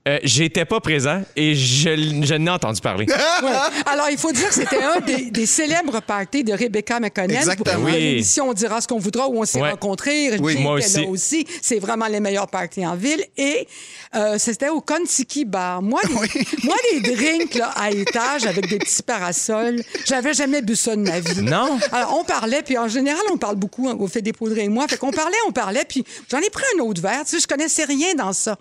euh, 0.07 0.19
j'étais 0.23 0.65
pas 0.65 0.79
présent 0.79 1.21
et 1.35 1.53
je, 1.55 2.21
je 2.23 2.33
n'ai 2.35 2.49
entendu 2.51 2.81
parler. 2.81 3.05
Ouais. 3.43 3.51
Alors, 3.85 4.09
il 4.09 4.17
faut 4.17 4.31
dire 4.31 4.47
que 4.47 4.53
c'était 4.55 4.81
un 4.83 4.99
des, 5.01 5.29
des 5.29 5.45
célèbres 5.45 6.01
parties 6.01 6.43
de 6.43 6.53
Rebecca 6.53 6.99
McConnell. 6.99 7.37
Exactement. 7.37 7.83
Oui. 7.85 7.91
L'émission 7.91 8.49
On 8.49 8.53
dira 8.53 8.81
ce 8.81 8.87
qu'on 8.87 8.97
voudra, 8.97 9.27
où 9.27 9.39
on 9.39 9.45
s'est 9.45 9.61
Ouais. 9.61 9.69
rencontrés. 9.71 10.37
Oui. 10.39 10.53
Jay 10.53 10.59
Moi 10.59 10.79
était 10.79 10.87
aussi. 10.87 11.01
là 11.01 11.07
aussi. 11.09 11.47
C'est 11.61 11.79
vraiment 11.79 12.07
les 12.07 12.19
meilleurs 12.19 12.47
parties 12.47 12.85
en 12.85 12.95
ville. 12.95 13.23
Et 13.37 13.67
euh, 14.15 14.37
c'était 14.39 14.69
au 14.69 14.81
Kontiki 14.81 15.45
Bar. 15.45 15.81
Moi, 15.81 15.99
les, 16.09 16.15
Oui. 16.15 16.29
moi, 16.63 16.75
les 16.93 16.99
drinks 17.01 17.53
là, 17.55 17.71
à 17.75 17.91
étage 17.91 18.45
avec 18.45 18.67
des 18.69 18.79
petits 18.79 19.03
parasols, 19.03 19.81
j'avais 20.05 20.33
jamais 20.33 20.61
bu 20.61 20.75
ça 20.75 20.95
de 20.95 21.01
ma 21.01 21.19
vie. 21.19 21.41
Non. 21.41 21.77
Alors, 21.91 22.17
on 22.19 22.23
parlait, 22.23 22.63
puis 22.63 22.77
en 22.77 22.87
général, 22.87 23.21
on 23.31 23.37
parle 23.37 23.55
beaucoup 23.57 23.87
hein, 23.89 23.95
au 23.99 24.07
fait 24.07 24.21
des 24.21 24.33
poudres 24.33 24.57
et 24.57 24.67
moi. 24.69 24.87
Fait 24.87 24.97
qu'on 24.97 25.11
parlait, 25.11 25.37
on 25.47 25.51
parlait, 25.51 25.85
puis 25.87 26.03
j'en 26.31 26.39
ai 26.39 26.49
pris 26.49 26.63
un 26.77 26.81
autre 26.83 27.01
verre. 27.01 27.21
Tu 27.25 27.31
sais, 27.35 27.39
je 27.39 27.47
connaissais 27.47 27.83
rien 27.85 28.15
dans 28.15 28.33
ça. 28.33 28.57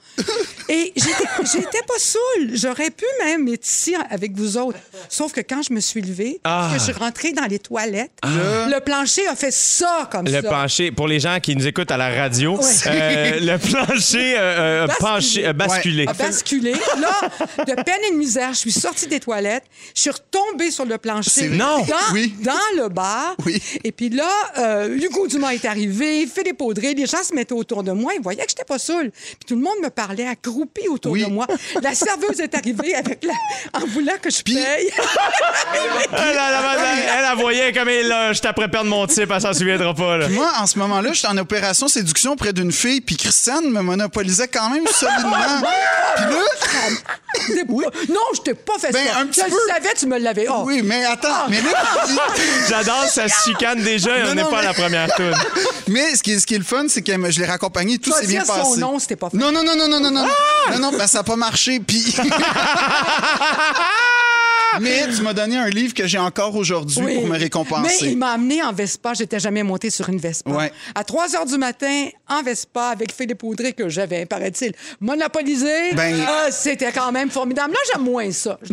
Et 0.69 0.93
j'étais 0.97 1.25
j'étais 1.53 1.83
pas 1.87 1.99
saoule. 1.99 2.51
J'aurais 2.55 2.91
pu 2.91 3.05
même 3.25 3.47
être 3.49 3.67
ici 3.67 3.95
avec 4.11 4.33
vous 4.37 4.57
autres. 4.57 4.79
Sauf 5.09 5.33
que 5.33 5.41
quand 5.41 5.63
je 5.63 5.73
me 5.73 5.81
suis 5.81 6.01
levée, 6.03 6.41
Ah. 6.45 6.71
que 6.73 6.79
je 6.79 6.85
suis 6.85 6.93
rentrée 6.93 7.33
dans 7.33 7.45
les 7.47 7.59
toilettes, 7.59 8.11
Ah. 8.23 8.29
le 8.71 8.79
plancher 8.81 9.27
a 9.29 9.37
fait 9.37 9.53
ça 9.53 10.09
comme 10.11 10.27
Le 10.27 10.33
ça. 10.33 10.43
plancher, 10.43 10.91
pour 10.91 11.09
les 11.09 11.21
gens 11.21 11.39
qui 11.41 11.55
nous 11.57 11.67
écoutent 11.67 11.91
à 11.91 11.97
la 11.97 12.09
radio, 12.11 12.59
euh, 12.87 13.41
le 13.41 13.59
plancher 13.59 14.35
euh, 14.37 14.85
euh, 14.85 14.87
Basculé. 14.87 14.99
penché, 15.01 15.47
euh, 15.47 15.53
basculé. 15.53 16.07
a 16.09 16.13
basculé. 16.13 16.73
Là, 16.99 17.65
de 17.65 17.75
peine 17.83 18.01
et 18.09 18.13
de 18.13 18.17
misère, 18.17 18.51
je 18.53 18.59
suis 18.59 18.73
sortie 18.73 19.07
des 19.07 19.21
toilettes, 19.21 19.65
je 19.95 20.01
suis 20.03 20.11
retombée 20.11 20.71
sur 20.71 20.85
le 20.85 20.99
plancher. 20.99 21.49
Non. 21.49 21.79
Dans, 21.87 22.13
Oui. 22.13 22.35
dans 22.43 22.83
le 22.83 22.89
bar. 22.89 23.37
Oui. 23.45 23.63
Et 23.85 23.93
puis 23.93 24.09
là, 24.09 24.29
euh, 24.59 24.97
Hugo 24.97 25.27
Dumas 25.27 25.53
est 25.55 25.65
arrivé, 25.65 26.27
Philippe 26.27 26.61
Audrey, 26.63 26.95
les 26.95 27.07
gens 27.07 27.23
se 27.23 27.35
mettaient 27.35 27.53
autour 27.55 27.83
de 27.83 27.93
moi, 27.93 28.13
ils 28.17 28.23
voyaient 28.23 28.43
que 28.45 28.51
j'étais 28.51 28.65
pas 28.65 28.79
saoule. 28.79 29.11
Puis 29.11 29.39
tout 29.47 29.55
le 29.55 29.61
monde 29.63 29.77
me 29.83 29.89
parlait 29.91 30.27
accroupi 30.27 30.89
autour 30.89 31.13
Oui. 31.13 31.23
de 31.25 31.26
moi. 31.29 31.47
La 31.83 31.95
serveuse 31.95 32.41
est 32.41 32.55
arrivée 32.55 32.95
avec 32.95 33.25
la... 33.25 33.33
en 33.81 33.87
voulant 33.87 34.13
que 34.23 34.31
je 34.31 34.43
paye. 34.43 34.57
Elle, 34.57 34.91
elle, 36.13 36.21
elle, 36.23 36.99
elle, 37.19 37.25
elle 37.33 37.39
voyait 37.39 37.73
comme 37.73 37.89
elle, 37.89 38.09
là, 38.09 38.33
je 38.33 38.41
après 38.47 38.69
perdre 38.69 38.89
mon 38.89 39.07
type, 39.07 39.31
elle 39.35 39.41
s'en 39.41 39.53
souviendra 39.53 39.93
pas. 39.95 40.17
Là. 40.19 40.29
Moi, 40.29 40.51
en 40.59 40.67
ce 40.67 40.79
moment-là, 40.79 41.13
j'étais 41.13 41.29
en 41.29 41.37
opération 41.37 41.89
séduction 41.89 42.33
auprès 42.33 42.53
d'une 42.53 42.73
fille, 42.73 43.01
puis 43.01 43.17
Christiane 43.17 43.69
me 43.71 43.81
monopolisait 43.83 44.49
quand 44.49 44.71
même 44.71 44.87
solidement. 44.87 45.37
Puis 46.17 47.55
là, 47.55 47.65
Des- 47.65 48.13
Non, 48.13 48.21
je 48.35 48.41
t'ai 48.41 48.55
pas 48.55 48.79
fait 48.79 48.93
Ben, 48.93 49.07
ça. 49.07 49.19
un 49.21 49.27
petit 49.27 49.41
je 49.41 49.47
peu. 49.47 49.51
le 49.53 49.75
savais, 49.75 49.95
tu 49.99 50.07
me 50.07 50.19
l'avais. 50.19 50.47
Oh. 50.49 50.63
oui, 50.65 50.81
mais 50.83 51.05
attends, 51.05 51.49
mais 51.51 51.61
là, 51.61 51.71
J'adore, 52.69 53.05
ça 53.09 53.29
se 53.29 53.35
chicane 53.45 53.83
déjà 53.83 54.17
et 54.19 54.23
on 54.23 54.27
Non, 54.29 54.35
n'est 54.37 54.43
non, 54.43 54.51
pas 54.51 54.59
à 54.59 54.61
mais- 54.63 54.67
la 54.69 54.73
première 54.75 55.15
tour. 55.15 55.33
mais 55.89 56.15
ce 56.17 56.23
qui 56.23 56.33
est, 56.33 56.39
ce 56.39 56.47
qui 56.47 56.55
est 56.55 56.59
le 56.59 56.65
fun, 56.65 56.87
c'est 56.89 57.03
que 57.03 57.13
je 57.31 57.39
l'ai 57.41 57.47
raccompagné, 57.47 57.99
tout 57.99 58.11
s'est 58.13 58.27
bien 58.27 58.43
dire 58.43 58.47
son 58.47 58.63
passé. 58.71 58.81
nom, 58.81 58.99
c'était 58.99 59.17
pas 59.17 59.29
fait. 59.31 59.37
Non, 59.37 59.53
non, 59.53 59.63
non, 59.63 59.77
non, 59.77 59.89
non, 59.89 60.01
non, 60.01 60.11
non. 60.11 60.27
Non, 60.73 60.79
non, 60.79 60.97
ben, 60.97 61.07
ça 61.17 61.21
n'a 61.21 61.25
pas 61.25 61.37
marché. 61.37 61.81
Puis. 61.81 62.15
Mais 64.81 65.07
tu 65.15 65.23
m'as 65.23 65.33
donné 65.33 65.57
un 65.57 65.71
livre 65.71 65.95
que 65.95 66.07
j'ai 66.07 66.19
encore 66.19 66.55
aujourd'hui 66.55 66.99
Oui. 67.03 67.15
pour 67.15 67.25
me 67.25 67.31
Mais 67.33 67.39
récompenser. 67.39 68.09
il 68.09 68.19
m'a 68.19 68.33
amené 68.33 68.63
en 68.63 68.71
Vespa. 68.75 69.15
J'étais 69.15 69.41
jamais 69.41 69.63
montée 69.63 69.89
sur 69.89 70.07
une 70.11 70.19
Vespa. 70.19 70.51
Ouais. 70.51 70.71
À 70.95 71.03
3 71.05 71.35
heures 71.37 71.47
du 71.47 71.57
matin, 71.57 72.09
en 72.29 72.43
Vespa, 72.43 72.89
avec 72.89 73.15
Philippe 73.15 73.43
Audrey, 73.45 73.73
que 73.73 73.89
j'avais, 73.89 74.27
paraît-il, 74.27 74.73
monopolisé. 75.01 75.95
Ben- 75.95 76.23
Ah, 76.29 76.51
C'était 76.51 76.93
quand 76.93 77.11
même 77.13 77.31
formidable. 77.31 77.73
Là, 77.73 77.79
j'aime 77.95 78.05
moins 78.05 78.31
ça. 78.33 78.59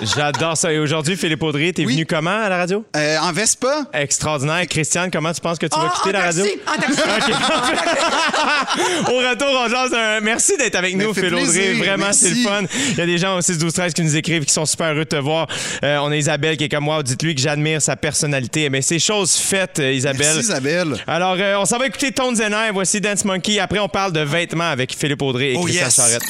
Je- 0.00 0.06
J'adore 0.16 0.56
ça. 0.56 0.72
Et 0.72 0.78
aujourd'hui, 0.78 1.16
Philippe 1.16 1.42
Audrey, 1.42 1.72
t'es 1.72 1.84
Oui. 1.84 1.94
venu 1.94 2.06
comment 2.06 2.30
à 2.44 2.48
la 2.48 2.56
radio? 2.58 2.84
Euh, 2.96 3.18
en 3.18 3.32
Vespa, 3.32 3.84
Extraordinaire. 3.92 4.66
Christiane, 4.68 5.10
comment 5.10 5.32
tu 5.32 5.40
penses 5.40 5.58
que 5.58 5.66
tu 5.66 5.78
vas 5.78 5.90
Ah, 5.92 5.96
quitter 5.96 6.12
la 6.12 6.22
radio? 6.22 6.44
en 6.66 6.80
taxi. 6.80 7.00
Au 9.10 9.16
retour, 9.18 9.48
on 9.64 9.68
jase 9.68 9.94
un- 9.94 10.20
Merci 10.20 10.56
d'être 10.56 10.76
avec 10.76 10.96
nous, 10.96 11.12
fait 11.14 11.22
Phil 11.22 11.34
Audrey. 11.34 11.42
plaisir. 11.44 11.76
Vraiment, 11.78 12.12
c'est 12.12 12.30
le 12.30 12.36
fun. 12.36 12.62
Il 12.90 12.98
y 12.98 13.00
a 13.00 13.06
des 13.06 13.18
gens 13.18 13.36
au 13.36 13.40
6 13.40 13.58
12 13.58 13.72
13 13.72 13.92
qui 13.94 14.02
nous 14.02 14.16
écrivent 14.16 14.44
qui 14.44 14.52
sont 14.52 14.66
super 14.66 14.88
heureux 14.92 15.04
de 15.04 15.04
te 15.04 15.16
voir. 15.16 15.46
Euh, 15.84 15.98
on 15.98 16.10
a 16.10 16.16
Isabelle 16.16 16.56
qui 16.56 16.64
est 16.64 16.68
comme 16.68 16.84
moi. 16.84 17.02
Dites-lui 17.02 17.34
que 17.34 17.40
j'admire 17.40 17.80
sa 17.80 17.96
personnalité. 17.96 18.68
Mais 18.70 18.82
c'est 18.82 18.98
chose 18.98 19.34
faite, 19.36 19.78
euh, 19.78 19.92
Isabelle. 19.92 20.20
merci 20.20 20.40
Isabelle. 20.40 20.96
Alors, 21.06 21.36
euh, 21.38 21.56
on 21.58 21.64
s'en 21.64 21.78
va 21.78 21.86
écouter 21.86 22.12
Tones 22.12 22.40
and 22.42 22.52
I. 22.52 22.70
Voici 22.72 23.00
Dance 23.00 23.24
Monkey. 23.24 23.58
Après, 23.58 23.78
on 23.78 23.88
parle 23.88 24.12
de 24.12 24.20
vêtements 24.20 24.70
avec 24.70 24.94
Philippe 24.96 25.22
Audrey 25.22 25.52
et 25.52 25.56
Oh, 25.56 25.62
Christian 25.64 25.86
yes. 25.86 25.96
Charrette. 25.96 26.22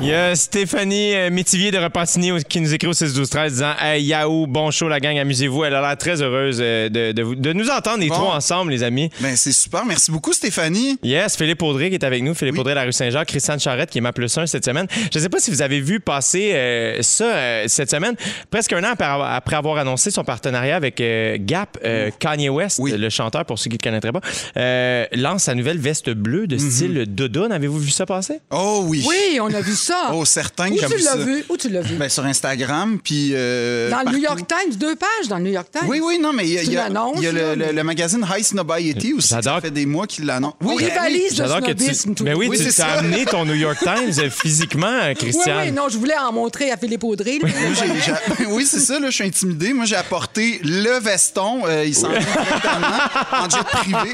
Il 0.00 0.06
y 0.08 0.12
a 0.14 0.34
Stéphanie 0.36 1.14
euh, 1.14 1.30
Métivier 1.30 1.70
de 1.70 1.78
Repentigny 1.78 2.30
qui 2.48 2.60
nous 2.60 2.72
écrit 2.72 2.86
au 2.88 2.92
6 2.92 3.14
12 3.14 3.28
13 3.30 3.52
disant 3.54 3.72
Hey, 3.80 4.04
Yahoo, 4.04 4.46
bon 4.46 4.70
show, 4.70 4.88
la 4.88 5.00
gang, 5.00 5.18
amusez-vous. 5.18 5.64
Elle 5.64 5.74
a 5.74 5.80
l'air 5.80 5.96
très 5.98 6.22
heureuse 6.22 6.58
euh, 6.60 6.88
de, 6.88 7.12
de 7.12 7.22
vous- 7.22 7.34
de 7.34 7.52
nous 7.52 7.68
entendre, 7.68 7.98
les 7.98 8.08
Bon. 8.08 8.14
trois 8.14 8.34
ensemble, 8.36 8.70
les 8.70 8.82
amis. 8.82 9.10
Ben, 9.20 9.36
c'est 9.36 9.52
super. 9.52 9.84
Merci 9.84 10.10
beaucoup, 10.12 10.32
Stéphanie. 10.32 10.98
Yes, 11.02 11.36
Philippe 11.36 11.62
Audrey 11.62 11.88
qui 11.88 11.94
est 11.96 12.04
avec 12.04 12.22
nous. 12.22 12.34
Philippe 12.34 12.58
Audrey 12.58 12.72
de 12.74 12.78
la 12.78 12.84
rue 12.84 12.92
Saint-Jacques, 12.92 13.28
Christiane 13.28 13.58
Charrette 13.58 13.90
qui 13.90 13.98
est 13.98 14.02
ma 14.02 14.12
plus 14.12 14.36
un 14.38 14.46
cette 14.46 14.64
semaine. 14.64 14.86
Je 15.12 15.18
ne 15.18 15.22
sais 15.22 15.28
pas 15.28 15.40
si 15.40 15.50
vous 15.50 15.62
avez 15.62 15.80
vu 15.80 15.98
passer 16.00 16.52
euh, 16.52 16.98
ça 17.02 17.24
euh, 17.24 17.64
cette 17.66 17.90
semaine. 17.90 18.14
Presque 18.50 18.72
un 18.74 18.84
an 18.84 18.92
après, 18.92 19.56
avoir- 19.56 19.78
annoncé 19.78 20.10
son 20.10 20.24
partenariat 20.24 20.76
avec 20.76 21.00
euh, 21.00 21.36
Gap, 21.40 21.76
euh, 21.84 22.10
Kanye 22.18 22.48
West, 22.48 22.78
Oui. 22.80 22.92
le 22.96 23.08
chanteur, 23.10 23.44
pour 23.44 23.58
ceux 23.58 23.64
qui 23.70 23.76
ne 23.76 23.78
le 23.82 23.90
connaîtraient 24.00 24.12
pas, 24.12 24.20
euh, 24.56 25.06
lance 25.12 25.44
sa 25.44 25.54
nouvelle 25.54 25.78
veste 25.78 26.10
bleue 26.10 26.46
de 26.46 26.56
style 26.58 27.04
Dodo. 27.08 27.50
Avez-vous 27.50 27.78
vu 27.78 27.90
ça 27.90 28.06
passer? 28.06 28.40
Oh 28.50 28.82
oui. 28.86 29.04
Oui, 29.06 29.37
Oui, 29.40 29.50
on 29.52 29.56
a 29.56 29.60
vu 29.60 29.74
ça. 29.74 30.10
Oh, 30.12 30.24
certains 30.24 30.70
Où 30.70 30.74
qui 30.76 30.84
ont 30.84 30.88
tu 30.88 30.96
vu 30.96 31.02
l'as 31.04 31.10
ça. 31.12 31.16
vu? 31.18 31.44
Où 31.48 31.56
tu 31.56 31.68
l'as 31.68 31.80
vu? 31.80 31.94
Ben, 31.96 32.08
sur 32.08 32.24
Instagram, 32.24 32.98
puis. 33.02 33.30
euh, 33.34 33.90
dans 33.90 34.02
le 34.02 34.16
New. 34.16 34.22
York 34.24 34.40
Times, 34.48 34.74
deux 34.76 34.96
pages 34.96 35.28
dans 35.28 35.36
le 35.38 35.44
New 35.44 35.52
York 35.52 35.68
Times. 35.72 35.88
Oui, 35.88 36.00
oui, 36.02 36.18
non, 36.20 36.32
mais 36.32 36.44
il 36.46 36.54
y 36.54 36.58
a, 36.58 36.62
y 36.62 36.76
a- 36.76 36.88
y 36.88 37.26
a 37.26 37.32
le, 37.32 37.54
le- 37.54 37.72
le 37.72 37.84
magazine 37.84 38.26
High 38.28 38.44
Snobiety 38.44 39.12
aussi. 39.14 39.28
Ça 39.28 39.36
J'adore. 39.40 39.60
fait 39.60 39.70
des 39.70 39.86
mois 39.86 40.06
qu'il 40.06 40.26
l'annonce. 40.26 40.54
On 40.60 40.74
Oui, 40.74 40.84
rivalise 40.84 41.30
de 41.32 41.36
J'adore 41.36 41.60
que 41.60 41.66
snobisme. 41.66 42.08
tu. 42.10 42.14
tout 42.16 42.24
Mais 42.24 42.30
le 42.32 42.36
oui. 42.36 42.48
Oui, 42.50 42.58
tu 42.58 42.70
ça. 42.72 42.86
amené 42.94 43.24
ton 43.26 43.44
New 43.44 43.54
York 43.54 43.78
Times 43.82 44.12
euh, 44.18 44.30
physiquement, 44.30 45.00
Oui, 45.08 45.14
Christian. 45.14 45.60
oui, 45.62 45.72
non, 45.72 45.88
je 45.88 45.98
voulais 45.98 46.16
en 46.18 46.32
montrer 46.32 46.70
à 46.70 46.76
Philippe 46.76 47.04
Audrey. 47.04 47.38
là. 47.42 47.48
Oui, 48.48 48.66
c'est 48.66 48.80
ça, 48.80 48.98
là, 48.98 49.08
je 49.10 49.14
suis 49.14 49.24
intimidé. 49.24 49.72
Moi, 49.72 49.84
j'ai 49.84 49.96
apporté 49.96 50.60
le 50.64 50.98
veston. 51.00 51.62
euh, 51.66 51.84
il 51.86 51.94
s'en 51.94 52.08
vient 52.08 52.18
directement 52.18 52.96
en 53.32 53.48
jet 53.48 53.64
privé. 53.64 54.12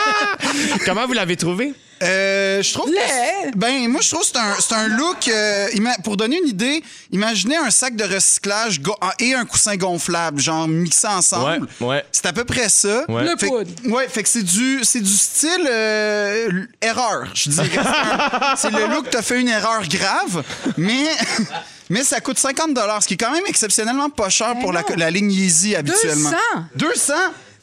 Comment 0.84 1.06
vous 1.06 1.12
l'avez 1.12 1.36
trouvé? 1.36 1.72
Euh, 2.02 2.62
je 2.62 2.72
trouve 2.74 2.90
que, 2.90 3.56
ben 3.56 3.88
moi 3.88 4.02
je 4.02 4.08
trouve 4.10 4.20
que 4.20 4.26
c'est 4.26 4.36
un, 4.38 4.54
c'est 4.60 4.74
un 4.74 4.88
look 4.88 5.28
euh, 5.28 5.66
pour 6.04 6.18
donner 6.18 6.38
une 6.38 6.48
idée 6.48 6.82
imaginez 7.10 7.56
un 7.56 7.70
sac 7.70 7.96
de 7.96 8.04
recyclage 8.04 8.80
go- 8.82 8.94
ah, 9.00 9.14
et 9.18 9.32
un 9.32 9.46
coussin 9.46 9.76
gonflable 9.76 10.38
genre 10.38 10.68
mixé 10.68 11.06
ensemble 11.06 11.66
Ouais, 11.80 11.86
ouais. 11.86 12.04
c'est 12.12 12.26
à 12.26 12.34
peu 12.34 12.44
près 12.44 12.68
ça 12.68 13.04
Ouais. 13.08 13.22
Le 13.24 13.34
fait, 13.38 13.46
poudre. 13.46 13.70
ouais 13.86 14.08
fait 14.08 14.22
que 14.22 14.28
c'est 14.28 14.42
du 14.42 14.80
c'est 14.84 15.00
du 15.00 15.16
style 15.16 15.66
euh, 15.70 16.66
erreur 16.82 17.28
je 17.32 17.48
dirais 17.48 17.70
C'est 17.72 17.78
un- 17.78 18.56
c'est 18.56 18.70
le 18.70 18.86
look 18.94 19.08
t'as 19.10 19.22
fait 19.22 19.40
une 19.40 19.48
erreur 19.48 19.82
grave 19.88 20.42
mais 20.76 21.06
mais 21.88 22.02
ça 22.04 22.20
coûte 22.20 22.38
50 22.38 22.76
ce 23.00 23.06
qui 23.08 23.14
est 23.14 23.16
quand 23.16 23.32
même 23.32 23.46
exceptionnellement 23.46 24.10
pas 24.10 24.28
cher 24.28 24.54
pour 24.60 24.72
la, 24.72 24.82
la 24.96 25.10
ligne 25.10 25.30
Yeezy 25.32 25.74
habituellement 25.76 26.30
200. 26.74 27.14
200 27.14 27.14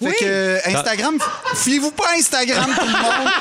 fait 0.03 0.09
Oui. 0.09 0.15
que 0.19 0.25
euh, 0.25 0.57
Instagram, 0.65 1.17
fiez-vous 1.55 1.91
pas 1.91 2.03
à 2.13 2.17
Instagram 2.19 2.65
tout 2.77 2.85
le 2.85 2.91
monde. 2.91 3.31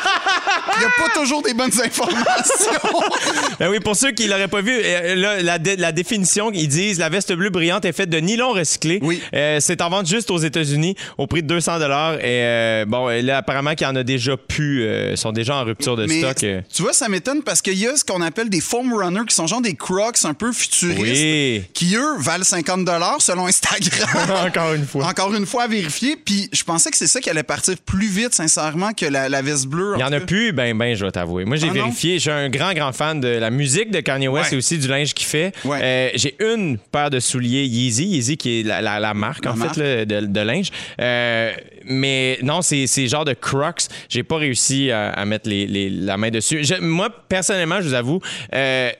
Il 0.76 0.78
n'y 0.80 0.84
a 0.86 0.88
pas 1.06 1.12
toujours 1.20 1.42
des 1.42 1.54
bonnes 1.54 1.70
informations. 1.72 2.72
Ben 3.58 3.68
oui, 3.70 3.78
pour 3.80 3.94
ceux 3.96 4.10
qui 4.12 4.26
l'auraient 4.26 4.48
pas 4.48 4.60
vu, 4.62 4.72
euh, 4.82 5.14
là, 5.14 5.42
la, 5.42 5.58
dé- 5.58 5.76
la 5.76 5.92
définition, 5.92 6.50
ils 6.52 6.66
disent 6.68 6.98
la 6.98 7.08
veste 7.08 7.32
bleue 7.32 7.50
brillante 7.50 7.84
est 7.84 7.92
faite 7.92 8.10
de 8.10 8.18
nylon 8.18 8.52
recyclé. 8.52 8.98
Oui. 9.02 9.22
Euh, 9.34 9.58
c'est 9.60 9.80
en 9.82 9.90
vente 9.90 10.06
juste 10.06 10.30
aux 10.30 10.38
États-Unis 10.38 10.96
au 11.18 11.26
prix 11.26 11.42
de 11.42 11.48
200 11.48 11.78
dollars. 11.78 12.14
Et 12.14 12.20
euh, 12.24 12.84
bon, 12.86 13.08
là, 13.08 13.38
apparemment 13.38 13.74
qu'il 13.74 13.86
y 13.86 13.90
en 13.90 13.94
a 13.96 14.02
déjà 14.02 14.36
plus, 14.36 14.82
euh, 14.82 15.14
sont 15.16 15.32
déjà 15.32 15.56
en 15.56 15.64
rupture 15.64 15.96
de 15.96 16.06
Mais 16.06 16.20
stock. 16.20 16.36
tu 16.74 16.82
vois, 16.82 16.92
ça 16.92 17.08
m'étonne 17.08 17.42
parce 17.42 17.62
qu'il 17.62 17.78
y 17.78 17.86
a 17.86 17.96
ce 17.96 18.04
qu'on 18.04 18.20
appelle 18.22 18.48
des 18.48 18.60
foam 18.60 18.92
runners 18.92 19.26
qui 19.28 19.34
sont 19.34 19.46
genre 19.46 19.60
des 19.60 19.74
crocs 19.74 20.16
un 20.24 20.34
peu 20.34 20.52
futuristes 20.52 21.00
Oui. 21.00 21.62
qui, 21.74 21.94
eux, 21.96 22.16
valent 22.18 22.44
50 22.44 22.88
selon 23.20 23.46
Instagram. 23.46 24.08
Encore 24.46 24.72
une 24.74 24.86
fois. 24.86 25.06
Encore 25.06 25.34
une 25.34 25.46
fois 25.46 25.64
à 25.64 25.68
vérifier. 25.68 26.16
Puis 26.16 26.48
je 26.52 26.62
pensais 26.64 26.90
que 26.90 26.96
c'est 26.96 27.06
ça 27.06 27.20
qui 27.20 27.30
allait 27.30 27.42
partir 27.42 27.74
plus 27.84 28.06
vite, 28.08 28.34
sincèrement, 28.34 28.92
que 28.92 29.06
la, 29.06 29.28
la 29.28 29.42
veste 29.42 29.66
bleue. 29.66 29.94
Il 29.96 30.00
y 30.00 30.04
en 30.04 30.12
a 30.12 30.20
plus, 30.20 30.52
ben 30.52 30.76
ben, 30.76 30.94
je 30.94 31.04
vais 31.04 31.10
t'avouer. 31.10 31.44
Moi, 31.44 31.56
j'ai 31.56 31.68
Ah 31.70 31.72
vérifié. 31.72 32.14
Je 32.16 32.20
suis 32.20 32.30
un 32.30 32.48
grand, 32.48 32.72
grand 32.74 32.92
fan 32.92 33.20
de 33.20 33.28
la 33.28 33.50
musique 33.50 33.90
de 33.90 34.00
Kanye 34.00 34.28
West 34.28 34.50
Ouais. 34.50 34.54
et 34.54 34.58
aussi 34.58 34.78
du 34.78 34.86
linge 34.88 35.14
qu'il 35.14 35.26
fait. 35.26 35.52
Ouais. 35.64 35.78
Euh, 35.82 36.08
j'ai 36.14 36.36
une 36.40 36.78
paire 36.78 37.10
de 37.10 37.20
souliers 37.20 37.64
Yeezy, 37.64 38.04
Yeezy 38.04 38.36
qui 38.36 38.60
est 38.60 38.62
la, 38.64 38.80
la- 38.80 39.00
la 39.00 39.14
marque 39.14 39.46
en 39.46 39.56
marque. 39.56 39.74
fait 39.76 40.04
là, 40.04 40.04
de, 40.04 40.26
de 40.26 40.40
linge. 40.40 40.68
Euh, 41.00 41.52
mais 41.84 42.38
non, 42.42 42.60
c'est 42.62 42.86
genre 43.08 43.24
de 43.24 43.32
Crocs. 43.34 43.82
J'ai 44.08 44.22
pas 44.22 44.36
réussi 44.36 44.90
à, 44.90 45.10
à 45.10 45.24
mettre 45.24 45.48
les, 45.48 45.66
les- 45.66 45.90
la 45.90 46.16
main 46.16 46.30
dessus. 46.30 46.64
Je- 46.64 46.80
moi, 46.80 47.08
personnellement, 47.28 47.80
je 47.80 47.88
vous 47.88 47.94
avoue, 47.94 48.20
euh, 48.54 48.90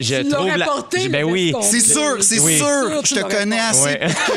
je 0.00 0.14
Tu 0.16 0.28
trouve 0.28 0.46
l'aurais 0.46 0.58
la. 0.58 0.64
porté, 0.66 1.08
ben 1.08 1.24
oui. 1.24 1.52
C'est 1.62 1.80
sûr, 1.80 2.18
c'est 2.22 2.38
Oui. 2.38 2.56
sûr. 2.56 3.00
Je 3.04 3.14
te 3.16 3.20
connais 3.20 3.58
assez 3.58 3.82
Ouais. 3.84 4.00
pour 4.26 4.34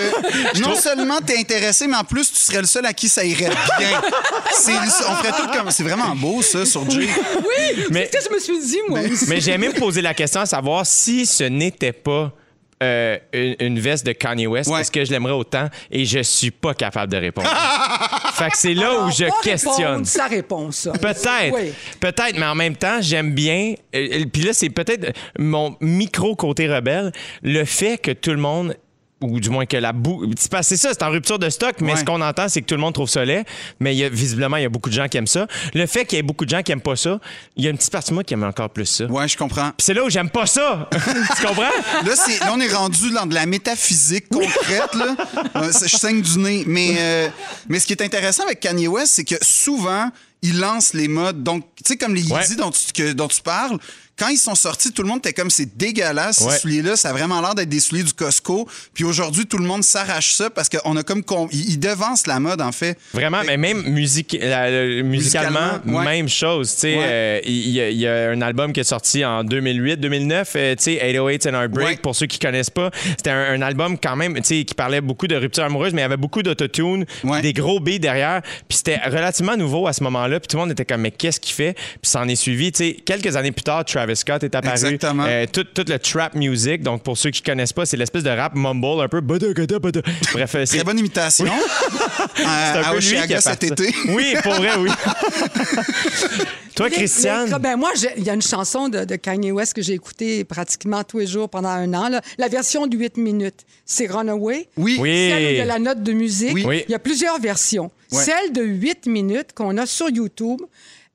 que 0.53 0.59
non 0.61 0.75
seulement 0.75 1.19
t'es 1.21 1.37
intéressé, 1.37 1.85
mais 1.87 1.97
en 1.97 2.03
plus 2.03 2.31
tu 2.31 2.37
serais 2.37 2.61
le 2.61 2.67
seul 2.67 2.85
à 2.85 2.93
qui 2.93 3.07
ça 3.07 3.23
irait 3.23 3.49
bien. 3.77 4.01
C'est- 4.59 4.71
on 5.07 5.15
ferait 5.17 5.31
tout 5.39 5.47
comme. 5.57 5.69
C'est 5.71 5.83
vraiment 5.83 6.15
beau 6.15 6.41
ça 6.41 6.65
sur 6.65 6.89
Jay. 6.89 7.07
Oui, 7.37 7.83
Mais- 7.91 8.09
c'est 8.11 8.21
ce 8.21 8.29
que 8.29 8.35
je 8.35 8.35
me 8.35 8.39
suis 8.59 8.59
dit, 8.67 8.79
moi 8.89 8.99
aussi. 9.01 9.25
Mais 9.27 9.39
j'ai 9.39 9.57
même 9.57 9.73
posé 9.73 10.01
la 10.01 10.13
question 10.13 10.41
à 10.41 10.45
savoir 10.45 10.85
si 10.85 11.25
ce 11.25 11.43
n'était 11.43 11.93
pas 11.93 12.31
euh, 12.81 13.17
une, 13.33 13.55
une 13.59 13.79
veste 13.79 14.05
de 14.05 14.11
Kanye 14.13 14.47
West, 14.47 14.69
Ouais. 14.69 14.81
est-ce 14.81 14.91
que 14.91 15.03
je 15.05 15.11
l'aimerais 15.11 15.33
autant? 15.33 15.67
Et 15.91 16.05
je 16.05 16.19
suis 16.19 16.51
pas 16.51 16.73
capable 16.73 17.11
de 17.11 17.17
répondre. 17.17 17.47
fait 18.33 18.49
que 18.49 18.57
c'est 18.57 18.73
là 18.73 18.89
Alors, 18.89 19.07
où 19.07 19.11
je 19.11 19.25
questionne. 19.43 20.03
répond, 20.29 20.71
ça. 20.71 20.91
Peut-être, 20.93 21.53
Oui. 21.53 21.73
peut-être, 21.99 22.37
mais 22.37 22.45
en 22.45 22.55
même 22.55 22.75
temps, 22.75 22.97
j'aime 23.01 23.31
bien. 23.33 23.73
euh, 23.95 24.07
euh, 24.21 24.25
Puis 24.31 24.41
là, 24.43 24.53
c'est 24.53 24.69
peut-être 24.69 25.11
mon 25.37 25.75
micro 25.81 26.35
côté 26.35 26.67
rebelle, 26.73 27.11
le 27.43 27.65
fait 27.65 27.97
que 27.97 28.11
tout 28.11 28.31
le 28.31 28.37
monde 28.37 28.75
ou 29.21 29.39
du 29.39 29.49
moins 29.49 29.65
que 29.65 29.77
la 29.77 29.93
boue. 29.93 30.25
C'est 30.61 30.77
ça, 30.77 30.89
c'est 30.91 31.03
en 31.03 31.09
rupture 31.09 31.39
de 31.39 31.49
stock, 31.49 31.75
mais 31.81 31.93
Ouais. 31.93 31.99
ce 31.99 32.03
qu'on 32.05 32.21
entend, 32.21 32.49
c'est 32.49 32.61
que 32.61 32.65
tout 32.65 32.75
le 32.75 32.81
monde 32.81 32.93
trouve 32.93 33.09
ça 33.09 33.23
laid. 33.23 33.45
Mais 33.79 33.95
il 33.95 33.99
y 33.99 34.03
a, 34.03 34.09
visiblement, 34.09 34.57
il 34.57 34.63
y 34.63 34.65
a 34.65 34.69
beaucoup 34.69 34.89
de 34.89 34.95
gens 34.95 35.07
qui 35.07 35.17
aiment 35.17 35.27
ça. 35.27 35.47
Le 35.73 35.85
fait 35.85 36.05
qu'il 36.05 36.17
y 36.17 36.19
ait 36.19 36.23
beaucoup 36.23 36.45
de 36.45 36.49
gens 36.49 36.61
qui 36.63 36.71
aiment 36.71 36.81
pas 36.81 36.95
ça, 36.95 37.19
il 37.55 37.63
y 37.63 37.67
a 37.67 37.69
une 37.69 37.77
petite 37.77 37.91
partie 37.91 38.09
de 38.09 38.15
moi 38.15 38.23
qui 38.23 38.33
aime 38.33 38.43
encore 38.43 38.69
plus 38.69 38.85
ça. 38.85 39.05
Ouais, 39.05 39.27
je 39.27 39.37
comprends. 39.37 39.71
C'est 39.77 39.93
là 39.93 40.03
où 40.03 40.09
j'aime 40.09 40.29
pas 40.29 40.45
ça. 40.45 40.89
tu 40.91 41.45
comprends? 41.45 41.61
Là, 42.05 42.15
c'est- 42.15 42.39
là, 42.39 42.51
on 42.53 42.59
est 42.59 42.73
rendu 42.73 43.11
dans 43.11 43.25
de 43.25 43.33
la 43.33 43.45
métaphysique 43.45 44.27
concrète. 44.29 44.93
Là. 44.95 45.15
Euh, 45.57 45.71
Je 45.81 45.97
saigne 45.97 46.21
du 46.21 46.37
nez. 46.39 46.63
Mais, 46.67 46.95
euh, 46.97 47.27
mais 47.69 47.79
ce 47.79 47.85
qui 47.87 47.93
est 47.93 48.01
intéressant 48.01 48.43
avec 48.43 48.59
Kanye 48.59 48.87
West, 48.87 49.13
c'est 49.13 49.23
que 49.23 49.35
souvent, 49.41 50.09
il 50.41 50.59
lance 50.59 50.93
les 50.93 51.07
modes. 51.07 51.43
Donc, 51.43 51.63
tu 51.75 51.83
sais, 51.85 51.97
comme 51.97 52.15
les 52.15 52.21
Yeezy 52.21 52.33
Ouais. 52.33 52.55
dont, 52.57 52.71
tu, 52.71 52.91
que- 52.93 53.13
dont 53.13 53.27
tu 53.27 53.41
parles, 53.41 53.77
quand 54.21 54.29
ils 54.29 54.37
sont 54.37 54.53
sortis, 54.55 54.91
tout 54.91 55.01
le 55.01 55.07
monde 55.07 55.17
était 55.19 55.33
comme 55.33 55.49
c'est 55.49 55.75
dégueulasse, 55.77 56.41
Ouais. 56.41 56.51
ces 56.53 56.59
souliers-là. 56.59 56.95
Ça 56.95 57.09
a 57.09 57.13
vraiment 57.13 57.41
l'air 57.41 57.55
d'être 57.55 57.69
des 57.69 57.79
souliers 57.79 58.03
du 58.03 58.13
Costco. 58.13 58.67
Puis 58.93 59.03
aujourd'hui, 59.03 59.45
tout 59.47 59.57
le 59.57 59.65
monde 59.65 59.83
s'arrache 59.83 60.33
ça 60.33 60.49
parce 60.51 60.69
qu'on 60.69 60.95
a 60.95 61.03
comme. 61.03 61.23
con- 61.23 61.49
Ils 61.51 61.79
devancent 61.79 62.27
la 62.27 62.39
mode, 62.39 62.61
en 62.61 62.71
fait. 62.71 62.97
Vraiment, 63.13 63.41
mais 63.45 63.57
même 63.57 63.81
musique, 63.89 64.37
la- 64.39 64.69
la- 64.69 65.01
musicalement, 65.03 65.59
Musicalement, 65.83 65.97
ouais. 65.99 66.05
même 66.05 66.29
chose. 66.29 66.69
Sais, 66.69 66.95
Ouais. 66.97 67.03
euh, 67.03 67.39
il 67.45 67.69
y, 67.69 67.81
a- 67.81 67.89
il 67.89 67.97
y 67.97 68.07
a 68.07 68.29
un 68.29 68.41
album 68.41 68.73
qui 68.73 68.79
est 68.79 68.83
sorti 68.83 69.25
en 69.25 69.43
2008-2009, 69.43 70.53
euh, 70.55 70.75
tu 70.75 70.83
sais, 70.83 70.99
808 71.03 71.47
and 71.47 71.53
Heartbreak, 71.53 71.87
Ouais. 71.87 71.95
pour 71.97 72.15
ceux 72.15 72.27
qui 72.27 72.37
connaissent 72.39 72.69
pas. 72.69 72.91
C'était 73.17 73.29
un, 73.31 73.53
un 73.53 73.61
album 73.61 73.97
quand 73.97 74.15
même, 74.15 74.39
qui 74.41 74.65
parlait 74.75 75.01
beaucoup 75.01 75.27
de 75.27 75.35
rupture 75.35 75.63
amoureuse, 75.63 75.93
mais 75.93 76.01
il 76.01 76.03
y 76.03 76.05
avait 76.05 76.17
beaucoup 76.17 76.43
d'autotune, 76.43 77.05
des 77.41 77.53
gros 77.53 77.79
beats 77.79 77.99
derrière. 77.99 78.41
Puis 78.67 78.77
c'était 78.77 78.97
relativement 79.05 79.57
nouveau 79.57 79.87
à 79.87 79.93
ce 79.93 80.03
moment-là. 80.03 80.39
Puis 80.39 80.47
tout 80.47 80.57
le 80.57 80.61
monde 80.61 80.71
était 80.71 80.85
comme, 80.85 81.01
mais 81.01 81.11
qu'est-ce 81.11 81.39
qu'il 81.39 81.53
fait? 81.55 81.73
Puis 81.73 82.09
s'en 82.11 82.27
est 82.27 82.35
suivi, 82.35 82.71
tu 82.71 82.77
sais, 82.77 82.97
quelques 83.05 83.35
années 83.35 83.51
plus 83.51 83.63
tard, 83.63 83.83
Travis 83.85 84.10
Scott 84.15 84.43
est 84.43 84.55
apparu. 84.55 84.73
Exactement. 84.73 85.25
Euh, 85.27 85.45
tout, 85.51 85.63
tout 85.63 85.85
le 85.87 85.97
trap 85.99 86.35
music. 86.35 86.81
Donc 86.83 87.03
pour 87.03 87.17
ceux 87.17 87.29
qui 87.31 87.41
connaissent 87.41 87.73
pas, 87.73 87.85
c'est 87.85 87.97
l'espèce 87.97 88.23
de 88.23 88.29
rap 88.29 88.53
mumble 88.55 89.01
un 89.01 89.07
peu. 89.07 89.21
Bref, 89.21 90.55
euh, 90.55 90.65
c'est 90.65 90.77
Très 90.77 90.83
bonne 90.83 90.99
imitation. 90.99 91.45
c'est 92.35 92.43
un 92.43 92.81
à 92.81 92.91
peu 92.93 92.99
lui 92.99 93.27
qui 93.27 93.33
a 93.33 93.41
cet 93.41 93.63
été. 93.63 93.93
Oui, 94.09 94.33
pour 94.43 94.53
vrai, 94.53 94.69
oui. 94.79 94.89
Toi, 96.75 96.87
Les- 96.89 96.95
Christiane? 96.95 97.51
les- 97.51 97.59
ben 97.59 97.75
moi, 97.75 97.91
il 98.17 98.23
y 98.23 98.29
a 98.29 98.33
une 98.33 98.41
chanson 98.41 98.87
de, 98.89 99.03
de 99.03 99.15
Kanye 99.15 99.51
West 99.51 99.73
que 99.73 99.81
j'ai 99.81 99.93
écoutée 99.93 100.43
pratiquement 100.43 101.03
tous 101.03 101.19
les 101.19 101.27
jours 101.27 101.49
pendant 101.49 101.69
un 101.69 101.93
an. 101.93 102.07
là. 102.09 102.21
La 102.37 102.47
version 102.47 102.87
de 102.87 102.97
8 102.97 103.17
minutes, 103.17 103.65
c'est 103.85 104.07
Runaway. 104.09 104.67
Oui. 104.77 104.97
Oui. 104.99 105.29
Celle 105.29 105.45
où 105.45 105.49
il 105.49 105.55
y 105.57 105.61
a 105.61 105.65
la 105.65 105.79
note 105.79 106.01
de 106.01 106.13
musique. 106.13 106.53
Oui. 106.53 106.63
Oui. 106.65 106.83
Il 106.87 106.91
y 106.91 106.95
a 106.95 106.99
plusieurs 106.99 107.39
versions. 107.39 107.91
Ouais. 108.11 108.23
Celle 108.23 108.53
de 108.53 108.63
8 108.63 109.05
minutes 109.07 109.49
qu'on 109.53 109.77
a 109.77 109.85
sur 109.85 110.09
YouTube 110.09 110.61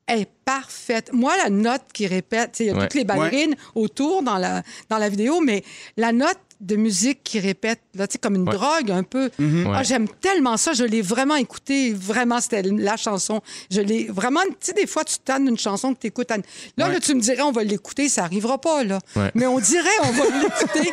est 0.09 0.29
parfaite. 0.45 1.11
Moi, 1.13 1.37
la 1.37 1.51
note 1.51 1.83
qui 1.93 2.07
répète, 2.07 2.53
tu 2.53 2.59
sais, 2.59 2.65
il 2.65 2.67
y 2.69 2.71
a 2.71 2.75
Ouais. 2.75 2.83
toutes 2.83 2.95
les 2.95 3.05
ballerines 3.05 3.57
autour 3.75 4.23
dans 4.23 4.39
la, 4.39 4.63
dans 4.89 4.99
la 4.99 5.09
vidéo, 5.09 5.41
mais 5.41 5.65
la 5.97 6.13
note 6.13 6.39
de 6.61 6.77
musique 6.77 7.21
qui 7.23 7.39
répète, 7.41 7.81
là, 7.95 8.07
tu 8.07 8.13
sais, 8.13 8.19
comme 8.19 8.35
une 8.35 8.45
drogue 8.45 8.91
un 8.91 9.03
peu. 9.03 9.29
Mm-hmm. 9.41 9.65
Ah, 9.67 9.79
Ouais. 9.79 9.85
J'aime 9.85 10.09
tellement 10.21 10.57
ça. 10.57 10.73
Je 10.73 10.85
l'ai 10.85 11.03
vraiment 11.03 11.37
écouté. 11.37 11.93
Vraiment, 11.93 12.41
c'était 12.41 12.63
la 12.63 12.97
chanson. 12.97 13.41
Je 13.71 13.81
l'ai 13.81 14.07
vraiment. 14.11 14.41
Tu 14.45 14.51
sais, 14.61 14.73
des 14.73 14.87
fois, 14.87 15.05
tu 15.05 15.17
tannes 15.25 15.49
une 15.49 15.59
chanson 15.59 15.95
que 15.95 16.01
tu 16.01 16.07
écoutes. 16.09 16.31
Là, 16.31 16.87
Ouais. 16.87 16.93
là, 16.95 17.01
tu 17.01 17.15
me 17.15 17.21
dirais, 17.21 17.43
on 17.43 17.53
va 17.53 17.63
l'écouter. 17.63 18.09
Ça 18.09 18.25
arrivera 18.25 18.59
pas, 18.61 18.85
là. 18.85 18.99
Ouais. 19.15 19.31
Mais 19.35 19.47
on 19.47 19.59
dirait, 19.61 19.89
on 20.05 20.11
va 20.13 20.25
l'écouter. 20.43 20.93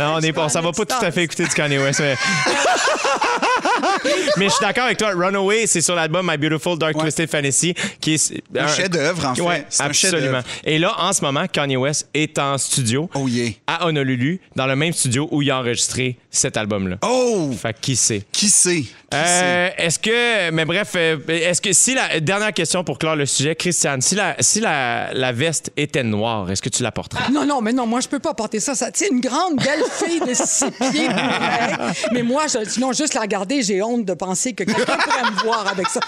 Non, 0.00 0.14
on 0.16 0.20
est 0.20 0.32
pas, 0.32 0.48
ça 0.48 0.60
va 0.60 0.72
pas 0.72 0.84
tout 0.84 1.04
à 1.04 1.10
fait 1.10 1.24
écouter 1.24 1.44
du 1.44 1.50
Kanye 1.54 1.78
West. 1.78 2.00
Mais, 2.00 2.16
mais 4.36 4.44
je 4.46 4.50
suis 4.50 4.60
d'accord 4.64 4.84
avec 4.84 4.98
toi. 4.98 5.10
Runaway, 5.14 5.66
c'est 5.66 5.80
sur 5.80 5.94
l'album 5.94 6.28
My 6.30 6.36
Beautiful 6.36 6.78
Dark 6.78 6.94
Ouais. 6.96 7.02
Twisted 7.04 7.30
Fantasy, 7.30 7.74
qui 8.00 8.14
est 8.14 8.42
Un 8.58 8.68
chef-d'œuvre, 8.68 9.26
en 9.28 9.34
fait. 9.34 9.42
Ouais, 9.42 9.66
C'est 9.70 9.82
un 9.82 9.86
absolument. 9.86 10.40
Et 10.64 10.78
là, 10.78 10.94
en 10.98 11.12
ce 11.12 11.22
moment, 11.22 11.46
Kanye 11.46 11.76
West 11.76 12.08
est 12.14 12.38
en 12.38 12.58
studio 12.58 13.08
Oh 13.14 13.26
yeah. 13.28 13.50
à 13.66 13.86
Honolulu, 13.86 14.40
dans 14.56 14.66
le 14.66 14.76
même 14.76 14.92
studio 14.92 15.28
où 15.30 15.42
il 15.42 15.50
a 15.50 15.58
enregistré 15.58 16.16
cet 16.30 16.56
album-là. 16.56 16.98
Oh! 17.02 17.50
Fait 17.60 17.72
que 17.72 17.80
qui 17.80 17.96
sait? 17.96 18.22
Qui 18.32 18.48
sait? 18.48 18.84
Euh, 19.14 19.68
sait? 19.68 19.74
est-ce 19.78 19.98
que, 19.98 20.50
mais 20.50 20.64
bref, 20.64 20.92
euh, 20.96 21.18
est-ce 21.28 21.60
que 21.60 21.72
si 21.72 21.94
la 21.94 22.20
dernière 22.20 22.52
question 22.52 22.84
pour 22.84 22.98
clore 22.98 23.16
le 23.16 23.26
sujet, 23.26 23.54
Christiane, 23.54 24.00
si 24.00 24.14
la, 24.14 24.36
si 24.40 24.60
la, 24.60 25.12
la 25.12 25.32
veste 25.32 25.70
était 25.76 26.02
noire, 26.02 26.50
est-ce 26.50 26.62
que 26.62 26.68
tu 26.68 26.82
la 26.82 26.92
porterais? 26.92 27.30
Non, 27.30 27.44
non, 27.44 27.60
mais 27.60 27.72
non, 27.72 27.86
moi, 27.86 28.00
je 28.00 28.08
peux 28.08 28.18
pas 28.18 28.34
porter 28.34 28.60
ça. 28.60 28.74
ça 28.74 28.90
tu 28.90 29.04
sais, 29.04 29.10
une 29.10 29.20
grande, 29.20 29.56
belle 29.56 29.82
fille 29.90 30.20
de 30.20 30.34
six 30.34 30.70
pieds. 30.70 31.08
pourrait. 31.08 31.92
mais 32.12 32.22
moi, 32.22 32.46
je, 32.46 32.68
sinon, 32.68 32.92
juste 32.92 33.14
la 33.14 33.20
regarder, 33.20 33.62
j'ai 33.62 33.82
honte 33.82 34.04
de 34.04 34.14
penser 34.14 34.52
que 34.52 34.64
quelqu'un 34.64 34.96
pourrait 34.96 35.30
me 35.30 35.42
voir 35.42 35.66
avec 35.68 35.88
ça. 35.88 36.00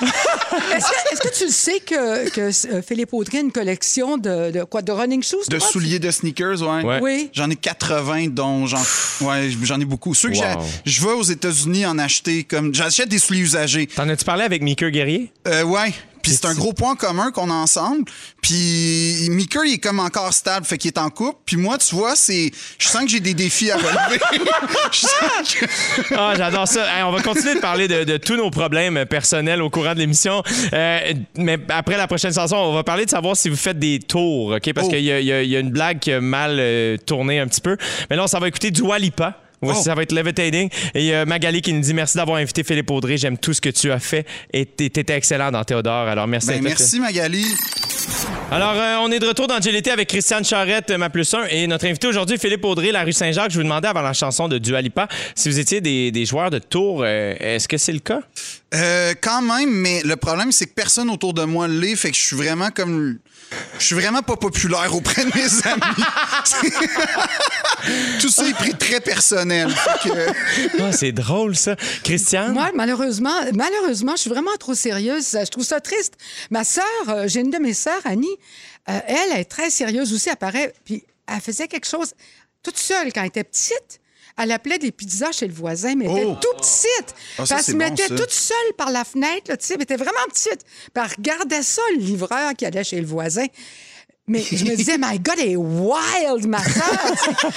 Est-ce 0.74 1.20
que, 1.20 1.36
tu 1.36 1.44
le 1.46 1.50
sais 1.50 1.80
que, 1.80 2.30
que 2.30 2.74
euh, 2.74 2.82
Philippe 2.82 3.12
Audrey 3.12 3.38
a 3.38 3.40
une 3.40 3.52
collection 3.52 4.16
de, 4.16 4.50
de 4.50 4.64
quoi? 4.64 4.82
De 4.82 4.92
running 4.92 5.22
shoes? 5.22 5.48
De 5.48 5.58
souliers 5.58 5.98
de 5.98 6.10
sneakers, 6.10 6.62
ouais. 6.62 6.84
Ouais. 6.84 6.98
Oui. 7.02 7.30
J'en 7.32 7.50
ai 7.50 7.56
80, 7.56 8.23
dont 8.28 8.66
j'en 8.66 8.82
ouais, 9.22 9.50
j'en 9.62 9.80
ai 9.80 9.84
beaucoup. 9.84 10.14
Ceux 10.14 10.30
que 10.30 10.34
Wow. 10.36 10.64
je 10.84 11.00
vais 11.00 11.12
aux 11.12 11.22
États-Unis 11.22 11.86
en 11.86 11.98
acheter 11.98 12.44
comme. 12.44 12.74
J'achète 12.74 13.08
des 13.08 13.18
souliers 13.18 13.40
usagés. 13.42 13.86
T'en 13.86 14.08
as-tu 14.08 14.24
parlé 14.24 14.44
avec 14.44 14.62
Mika 14.62 14.90
Guerrier? 14.90 15.30
Euh, 15.46 15.62
ouais. 15.62 15.92
Puis 16.24 16.32
c'est 16.32 16.46
un 16.46 16.54
gros 16.54 16.72
point 16.72 16.96
commun 16.96 17.30
qu'on 17.30 17.50
a 17.50 17.54
ensemble. 17.54 18.04
Puis 18.42 19.28
Mika, 19.30 19.60
il 19.64 19.74
est 19.74 19.78
comme 19.78 20.00
encore 20.00 20.32
stable, 20.32 20.66
fait 20.66 20.78
qu'il 20.78 20.88
est 20.88 20.98
en 20.98 21.10
couple. 21.10 21.38
Puis 21.46 21.56
moi, 21.56 21.78
tu 21.78 21.94
vois, 21.94 22.16
c'est, 22.16 22.50
je 22.78 22.88
sens 22.88 23.02
que 23.04 23.08
j'ai 23.10 23.20
des 23.20 23.34
défis 23.34 23.70
à 23.70 23.76
relever. 23.76 24.18
Que- 25.60 26.14
Ah, 26.16 26.34
j'adore 26.36 26.66
ça. 26.68 26.84
Hey, 26.96 27.02
on 27.02 27.10
va 27.12 27.20
continuer 27.22 27.54
de 27.56 27.60
parler 27.60 27.88
de, 27.88 28.04
de 28.04 28.16
tous 28.16 28.36
nos 28.36 28.50
problèmes 28.50 29.04
personnels 29.06 29.60
au 29.62 29.70
courant 29.70 29.94
de 29.94 29.98
l'émission. 29.98 30.42
Euh, 30.72 31.12
mais 31.36 31.58
après 31.68 31.96
la 31.96 32.06
prochaine 32.06 32.32
chanson, 32.32 32.56
on 32.56 32.74
va 32.74 32.84
parler 32.84 33.04
de 33.04 33.10
savoir 33.10 33.36
si 33.36 33.48
vous 33.48 33.56
faites 33.56 33.78
des 33.78 33.98
tours, 33.98 34.52
OK? 34.56 34.72
Parce 34.72 34.86
Oh. 34.86 34.90
qu'il 34.90 35.00
y, 35.02 35.12
a- 35.12 35.20
y 35.20 35.46
y 35.48 35.56
une 35.56 35.70
blague 35.70 35.98
qui 35.98 36.12
a 36.12 36.20
mal 36.20 36.56
euh, 36.58 36.96
tourné 36.96 37.38
un 37.40 37.46
petit 37.46 37.60
peu. 37.60 37.76
Mais 38.10 38.16
là, 38.16 38.24
on 38.24 38.26
s'en 38.26 38.38
va 38.38 38.48
écouter 38.48 38.70
Dua 38.70 38.98
Lipa. 38.98 39.38
Voici, 39.64 39.80
Oh. 39.80 39.84
ça 39.84 39.94
va 39.94 40.02
être 40.02 40.12
Levitating. 40.12 40.68
Et 40.94 41.14
a 41.14 41.24
Magali 41.26 41.60
qui 41.62 41.72
nous 41.72 41.80
dit 41.80 41.94
merci 41.94 42.16
d'avoir 42.16 42.38
invité 42.38 42.62
Philippe 42.62 42.90
Audrey. 42.90 43.16
J'aime 43.16 43.38
tout 43.38 43.52
ce 43.52 43.60
que 43.60 43.70
tu 43.70 43.90
as 43.90 43.98
fait 43.98 44.26
et 44.52 44.64
t'é- 44.66 44.90
t'étais 44.90 45.14
excellent 45.14 45.50
dans 45.50 45.64
Théodore. 45.64 46.08
Alors 46.08 46.26
merci. 46.26 46.48
Ben, 46.48 46.54
à 46.54 46.58
toi, 46.60 46.68
merci, 46.68 47.00
Magali. 47.00 47.44
alors, 48.50 48.74
euh, 48.76 48.96
on 49.00 49.10
est 49.10 49.18
de 49.18 49.26
retour 49.26 49.46
dans 49.46 49.58
GLT 49.58 49.88
avec 49.90 50.08
Christiane 50.08 50.44
Charrette, 50.44 50.90
euh, 50.90 50.98
ma 50.98 51.10
plus 51.10 51.32
1, 51.34 51.46
et 51.50 51.66
notre 51.66 51.86
invité 51.86 52.06
aujourd'hui, 52.06 52.38
Philippe 52.38 52.64
Audrey, 52.64 52.92
la 52.92 53.02
rue 53.02 53.12
Saint-Jacques. 53.12 53.50
Je 53.50 53.56
vous 53.56 53.62
demandais 53.62 53.88
avant 53.88 54.02
la 54.02 54.12
chanson 54.12 54.48
de 54.48 54.58
Dua 54.58 54.80
Lipa 54.80 55.08
si 55.34 55.48
vous 55.48 55.58
étiez 55.58 55.80
des, 55.80 56.10
des 56.12 56.26
joueurs 56.26 56.50
de 56.50 56.58
tour. 56.58 57.02
euh, 57.04 57.34
Est-ce 57.40 57.66
que 57.68 57.76
c'est 57.78 57.92
le 57.92 57.98
cas? 58.00 58.20
Euh, 58.74 59.14
quand 59.20 59.42
même, 59.42 59.70
mais 59.70 60.02
le 60.04 60.16
problème, 60.16 60.52
c'est 60.52 60.66
que 60.66 60.74
personne 60.74 61.08
autour 61.10 61.32
de 61.34 61.42
moi 61.44 61.66
l'est, 61.68 61.96
fait 61.96 62.10
que 62.10 62.16
je 62.16 62.22
suis 62.22 62.36
vraiment 62.36 62.70
comme. 62.70 63.18
Je 63.78 63.84
suis 63.84 63.94
vraiment 63.94 64.22
pas 64.22 64.36
populaire 64.36 64.94
auprès 64.94 65.24
de 65.24 65.30
mes 65.34 65.66
amis. 65.66 66.04
Tout 68.20 68.28
ça 68.30 68.46
est 68.48 68.54
pris 68.54 68.74
très 68.74 69.00
personnel. 69.00 69.68
Que- 70.02 70.80
Ah, 70.82 70.92
c'est 70.92 71.12
drôle, 71.12 71.56
ça. 71.56 71.76
Christiane? 72.02 72.52
Moi, 72.52 72.70
malheureusement, 72.74 73.34
malheureusement, 73.52 74.12
je 74.16 74.22
suis 74.22 74.30
vraiment 74.30 74.56
trop 74.58 74.74
sérieuse. 74.74 75.26
Je 75.32 75.50
trouve 75.50 75.64
ça 75.64 75.80
triste. 75.80 76.14
Ma 76.50 76.64
sœur, 76.64 76.84
euh, 77.08 77.24
j'ai 77.28 77.40
une 77.40 77.50
de 77.50 77.58
mes 77.58 77.74
sœurs, 77.74 78.00
Annie, 78.04 78.28
euh, 78.88 78.98
elle, 79.06 79.16
elle 79.32 79.40
est 79.40 79.44
très 79.44 79.70
sérieuse 79.70 80.12
aussi, 80.12 80.28
elle 80.28 80.36
paraît, 80.36 80.72
puis 80.84 81.04
elle 81.26 81.40
faisait 81.40 81.68
quelque 81.68 81.86
chose 81.88 82.12
toute 82.62 82.78
seule 82.78 83.12
quand 83.12 83.20
elle 83.22 83.28
était 83.28 83.44
petite. 83.44 84.00
Elle 84.36 84.50
appelait 84.50 84.78
des 84.78 84.90
pizzas 84.90 85.30
chez 85.32 85.46
le 85.46 85.54
voisin, 85.54 85.94
mais 85.94 86.06
elle 86.06 86.10
était 86.18 86.24
Oh. 86.26 86.36
tout 86.40 86.56
petite. 86.56 87.14
Ah, 87.38 87.46
ça, 87.46 87.54
Puis 87.54 87.54
elle 87.54 87.58
c'est 87.64 87.64
se 87.66 87.72
bon, 87.72 87.78
mettait 87.78 88.08
ça. 88.08 88.14
toute 88.16 88.30
seule 88.32 88.72
par 88.76 88.90
la 88.90 89.04
fenêtre, 89.04 89.48
là, 89.48 89.56
tu 89.56 89.64
sais, 89.66 89.74
elle 89.74 89.82
était 89.82 89.96
vraiment 89.96 90.24
petite. 90.28 90.64
Puis 90.64 91.04
elle 91.04 91.10
regardait 91.16 91.62
ça, 91.62 91.82
le 91.96 92.00
livreur 92.00 92.52
qui 92.54 92.66
allait 92.66 92.82
chez 92.82 93.00
le 93.00 93.06
voisin. 93.06 93.46
Mais 94.26 94.40
je 94.50 94.64
me 94.64 94.74
disais, 94.74 94.96
my 94.98 95.18
God, 95.18 95.34
elle 95.38 95.50
est 95.50 95.56
wild, 95.56 96.46
ma 96.48 96.58
soeur. 96.64 96.84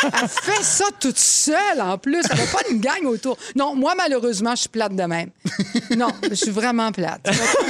Elle 0.04 0.28
fait 0.28 0.64
ça 0.64 0.84
toute 1.00 1.18
seule, 1.18 1.80
en 1.80 1.98
plus. 1.98 2.22
Elle 2.30 2.38
n'a 2.38 2.46
pas 2.46 2.60
une 2.70 2.82
gang 2.82 3.06
autour. 3.06 3.38
Non, 3.56 3.74
moi, 3.74 3.94
malheureusement, 3.98 4.52
je 4.54 4.62
suis 4.62 4.70
plate 4.70 4.94
de 4.94 5.04
même. 5.04 5.30
Non, 5.96 6.10
je 6.30 6.36
suis 6.36 6.50
vraiment 6.52 6.92
plate. 6.92 7.26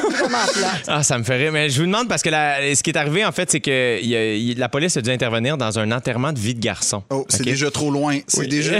Vraiment 0.09 0.45
plate. 0.51 0.83
Ah, 0.87 1.03
ça 1.03 1.17
me 1.19 1.23
fait 1.23 1.35
rire. 1.37 1.51
Mais 1.51 1.69
je 1.69 1.79
vous 1.79 1.85
demande 1.85 2.07
parce 2.09 2.23
que 2.23 2.29
la- 2.29 2.73
ce 2.75 2.81
qui 2.81 2.89
est 2.89 2.97
arrivé, 2.97 3.23
en 3.23 3.31
fait, 3.31 3.51
c'est 3.51 3.59
que 3.59 4.01
y 4.01 4.15
a- 4.15 4.55
la 4.59 4.67
police 4.69 4.97
a 4.97 5.01
dû 5.01 5.11
intervenir 5.11 5.57
dans 5.57 5.77
un 5.77 5.91
enterrement 5.91 6.33
de 6.33 6.39
vie 6.39 6.55
de 6.55 6.59
garçon. 6.59 7.03
Oh, 7.11 7.23
c'est 7.29 7.43
déjà 7.43 7.69
trop 7.69 7.91
loin. 7.91 8.17
C'est 8.27 8.39
Oui. 8.41 8.47
déjà. 8.47 8.79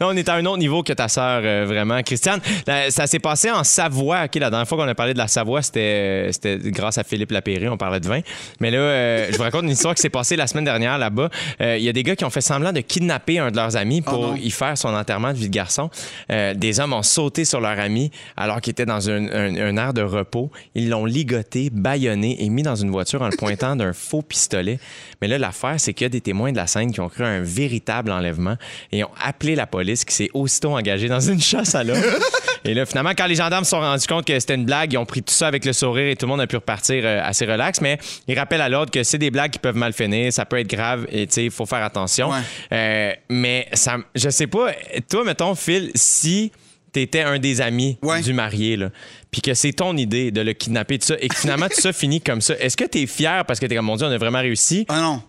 Là, 0.00 0.06
on 0.08 0.16
est 0.16 0.28
à 0.28 0.34
un 0.34 0.44
autre 0.46 0.58
niveau 0.58 0.82
que 0.82 0.92
ta 0.92 1.08
sœur, 1.08 1.42
euh, 1.44 1.64
vraiment. 1.66 2.02
Christiane, 2.02 2.40
là, 2.66 2.90
ça 2.90 3.06
s'est 3.06 3.18
passé 3.18 3.50
en 3.50 3.64
Savoie. 3.64 4.24
OK, 4.24 4.34
la 4.36 4.50
dernière 4.50 4.68
fois 4.68 4.78
qu'on 4.78 4.88
a 4.88 4.94
parlé 4.94 5.12
de 5.12 5.18
la 5.18 5.28
Savoie, 5.28 5.62
c'était 5.62 5.80
euh, 6.28 6.32
c'était 6.32 6.58
grâce 6.70 6.98
à 6.98 7.04
Philippe 7.04 7.30
Lapéry. 7.32 7.68
On 7.68 7.76
parlait 7.76 8.00
de 8.00 8.04
vin. 8.12 8.20
Mais 8.60 8.70
là, 8.70 8.78
euh, 8.78 9.28
je 9.30 9.36
vous 9.36 9.42
raconte 9.42 9.64
une 9.64 9.70
histoire 9.70 9.94
qui 9.94 10.02
s'est 10.02 10.10
passée 10.10 10.36
la 10.36 10.46
semaine 10.46 10.64
dernière 10.64 10.98
là-bas. 10.98 11.30
Euh, 11.60 11.76
Il 11.78 11.84
y 11.84 11.88
a 11.88 11.92
des 11.92 12.02
gars 12.02 12.16
qui 12.16 12.24
ont 12.24 12.30
fait 12.30 12.40
semblant 12.40 12.72
de 12.72 12.80
kidnapper 12.80 13.38
un 13.38 13.50
de 13.50 13.56
leurs 13.56 13.76
amis 13.76 14.00
pour 14.02 14.28
non. 14.28 14.36
y 14.36 14.50
faire 14.50 14.76
son 14.78 14.88
enterrement 14.94 15.32
de 15.32 15.38
vie 15.38 15.48
de 15.48 15.54
garçon. 15.54 15.90
Euh, 16.30 16.54
des 16.54 16.80
hommes 16.80 16.92
ont 16.92 17.02
sauté 17.02 17.44
sur 17.44 17.60
leur 17.60 17.78
ami 17.78 18.10
alors 18.36 18.60
qu'il 18.60 18.70
était 18.72 18.86
dans 18.86 19.08
un, 19.10 19.26
un- 19.28 19.56
un 19.56 19.76
air 19.76 19.92
de 19.94 20.02
repos. 20.02 20.50
Ils 20.74 20.88
l'ont 20.90 21.04
ligoté, 21.06 21.70
bâillonné 21.72 22.42
et 22.44 22.48
mis 22.48 22.62
dans 22.62 22.76
une 22.76 22.90
voiture 22.90 23.22
en 23.22 23.28
le 23.28 23.36
pointant 23.36 23.76
d'un 23.76 23.92
faux 23.92 24.22
pistolet. 24.22 24.78
Mais 25.22 25.28
là, 25.28 25.38
l'affaire, 25.38 25.76
c'est 25.78 25.94
qu'il 25.94 26.04
y 26.04 26.06
a 26.06 26.08
des 26.08 26.20
témoins 26.20 26.50
de 26.50 26.56
la 26.56 26.66
scène 26.66 26.90
qui 26.90 26.98
ont 26.98 27.08
cru 27.08 27.22
à 27.22 27.28
un 27.28 27.42
véritable 27.42 28.10
enlèvement 28.10 28.56
et 28.90 29.04
ont 29.04 29.10
appelé 29.22 29.54
la 29.54 29.68
police 29.68 30.04
qui 30.04 30.12
s'est 30.12 30.30
aussitôt 30.34 30.74
engagée 30.74 31.06
dans 31.06 31.20
une 31.20 31.40
chasse 31.40 31.76
à 31.76 31.84
l'homme. 31.84 32.02
et 32.64 32.74
là, 32.74 32.84
finalement, 32.86 33.12
quand 33.16 33.26
les 33.26 33.36
gendarmes 33.36 33.62
se 33.62 33.70
sont 33.70 33.78
rendus 33.78 34.08
compte 34.08 34.26
que 34.26 34.36
c'était 34.40 34.56
une 34.56 34.64
blague, 34.64 34.92
ils 34.92 34.98
ont 34.98 35.06
pris 35.06 35.22
tout 35.22 35.32
ça 35.32 35.46
avec 35.46 35.64
le 35.64 35.72
sourire 35.72 36.08
et 36.08 36.16
tout 36.16 36.26
le 36.26 36.30
monde 36.30 36.40
a 36.40 36.48
pu 36.48 36.56
repartir 36.56 37.04
euh, 37.06 37.20
assez 37.22 37.46
relax. 37.46 37.80
Mais 37.80 37.98
ils 38.26 38.36
rappellent 38.36 38.62
à 38.62 38.68
l'ordre 38.68 38.90
que 38.90 39.04
c'est 39.04 39.18
des 39.18 39.30
blagues 39.30 39.52
qui 39.52 39.60
peuvent 39.60 39.76
mal 39.76 39.92
finir, 39.92 40.32
ça 40.32 40.44
peut 40.44 40.58
être 40.58 40.66
grave 40.66 41.06
et 41.08 41.28
tu 41.28 41.34
sais, 41.34 41.44
il 41.44 41.52
faut 41.52 41.66
faire 41.66 41.84
attention. 41.84 42.30
Ouais. 42.30 42.40
Euh, 42.72 43.12
mais 43.28 43.68
ça, 43.74 43.98
je 44.16 44.28
sais 44.28 44.48
pas, 44.48 44.72
toi, 45.08 45.22
mettons, 45.22 45.54
Phil, 45.54 45.92
si 45.94 46.50
t'étais 46.92 47.22
un 47.22 47.38
des 47.38 47.60
amis 47.60 47.98
Ouais. 48.02 48.20
du 48.20 48.32
marié, 48.32 48.76
là, 48.76 48.90
puis 49.30 49.40
que 49.40 49.54
c'est 49.54 49.72
ton 49.72 49.96
idée 49.96 50.30
de 50.30 50.40
le 50.40 50.52
kidnapper, 50.52 50.98
tout 50.98 51.06
ça, 51.06 51.16
et 51.20 51.28
que 51.28 51.36
finalement 51.36 51.68
tout 51.68 51.80
ça 51.80 51.92
finit 51.94 52.20
comme 52.20 52.40
ça, 52.40 52.54
est-ce 52.58 52.76
que 52.76 52.84
t'es 52.84 53.06
fier 53.06 53.44
parce 53.46 53.58
que 53.60 53.66
t'es 53.66 53.74
comme, 53.76 53.86
mon 53.86 53.96
Dieu, 53.96 54.06
on 54.06 54.10
a 54.10 54.18
vraiment 54.18 54.40
réussi? 54.40 54.84
Ah 54.88 55.00
non. 55.00 55.22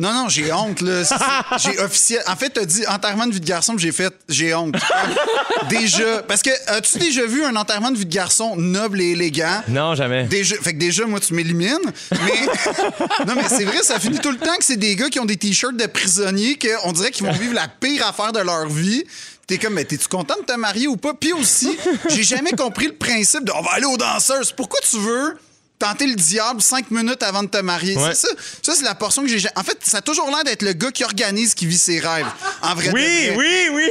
Non, 0.00 0.12
non, 0.12 0.28
j'ai 0.28 0.52
honte, 0.52 0.80
là. 0.80 1.02
J'ai 1.58 1.76
officiel. 1.80 2.22
En 2.28 2.36
fait, 2.36 2.50
t'as 2.50 2.64
dit 2.64 2.86
enterrement 2.86 3.26
de 3.26 3.32
vie 3.32 3.40
de 3.40 3.44
garçon, 3.44 3.76
j'ai 3.76 3.90
fait 3.90 4.14
j'ai 4.28 4.54
honte. 4.54 4.76
déjà. 5.68 6.22
Parce 6.22 6.40
que 6.42 6.50
as-tu 6.68 6.98
déjà 6.98 7.26
vu 7.26 7.44
un 7.44 7.56
enterrement 7.56 7.90
de 7.90 7.96
vie 7.98 8.06
de 8.06 8.14
garçon 8.14 8.54
noble 8.54 9.00
et 9.00 9.10
élégant? 9.10 9.60
Non, 9.66 9.96
jamais. 9.96 10.22
Déjà, 10.26 10.54
fait 10.54 10.74
que 10.74 10.78
déjà, 10.78 11.04
moi, 11.06 11.18
tu 11.18 11.34
m'élimines. 11.34 11.76
Mais, 12.12 13.26
non, 13.26 13.34
mais 13.34 13.48
c'est 13.48 13.64
vrai, 13.64 13.78
ça 13.82 13.98
finit 13.98 14.20
tout 14.20 14.30
le 14.30 14.38
temps 14.38 14.56
que 14.56 14.64
c'est 14.64 14.76
des 14.76 14.94
gars 14.94 15.08
qui 15.08 15.18
ont 15.18 15.24
des 15.24 15.36
t-shirts 15.36 15.76
de 15.76 15.86
prisonniers, 15.86 16.56
qu'on 16.56 16.92
dirait 16.92 17.10
qu'ils 17.10 17.26
vont 17.26 17.32
vivre 17.32 17.54
la 17.54 17.66
pire 17.66 18.06
affaire 18.06 18.32
de 18.32 18.38
leur 18.38 18.68
vie. 18.68 19.02
T'es 19.48 19.56
comme, 19.56 19.72
mais 19.72 19.86
t'es-tu 19.86 20.08
content 20.08 20.34
de 20.38 20.44
te 20.44 20.52
marier 20.52 20.88
ou 20.88 20.98
pas? 20.98 21.14
Puis 21.14 21.32
aussi, 21.32 21.74
j'ai 22.10 22.22
jamais 22.22 22.52
compris 22.52 22.86
le 22.86 22.94
principe 22.94 23.44
de 23.44 23.52
on 23.52 23.62
va 23.62 23.72
aller 23.72 23.86
aux 23.86 23.96
danseuses. 23.96 24.52
Pourquoi 24.52 24.78
tu 24.80 24.98
veux 24.98 25.38
tenter 25.78 26.06
le 26.06 26.14
diable 26.14 26.60
cinq 26.60 26.90
minutes 26.90 27.22
avant 27.22 27.42
de 27.42 27.48
te 27.48 27.58
marier? 27.58 27.96
Ouais. 27.96 28.10
C'est 28.14 28.26
ça, 28.26 28.34
ça 28.62 28.74
c'est 28.74 28.84
la 28.84 28.94
portion 28.94 29.22
que 29.22 29.28
j'ai. 29.28 29.38
ja- 29.38 29.50
En 29.56 29.62
fait, 29.62 29.78
ça 29.82 29.98
a 29.98 30.00
toujours 30.00 30.26
l'air 30.28 30.44
d'être 30.44 30.62
le 30.62 30.72
gars 30.72 30.90
qui 30.90 31.04
organise, 31.04 31.54
qui 31.54 31.66
vit 31.66 31.78
ses 31.78 32.00
rêves. 32.00 32.26
En 32.62 32.74
vrai. 32.74 32.90
Oui, 32.92 33.28
vrai. 33.28 33.36
oui, 33.36 33.68
oui! 33.72 33.88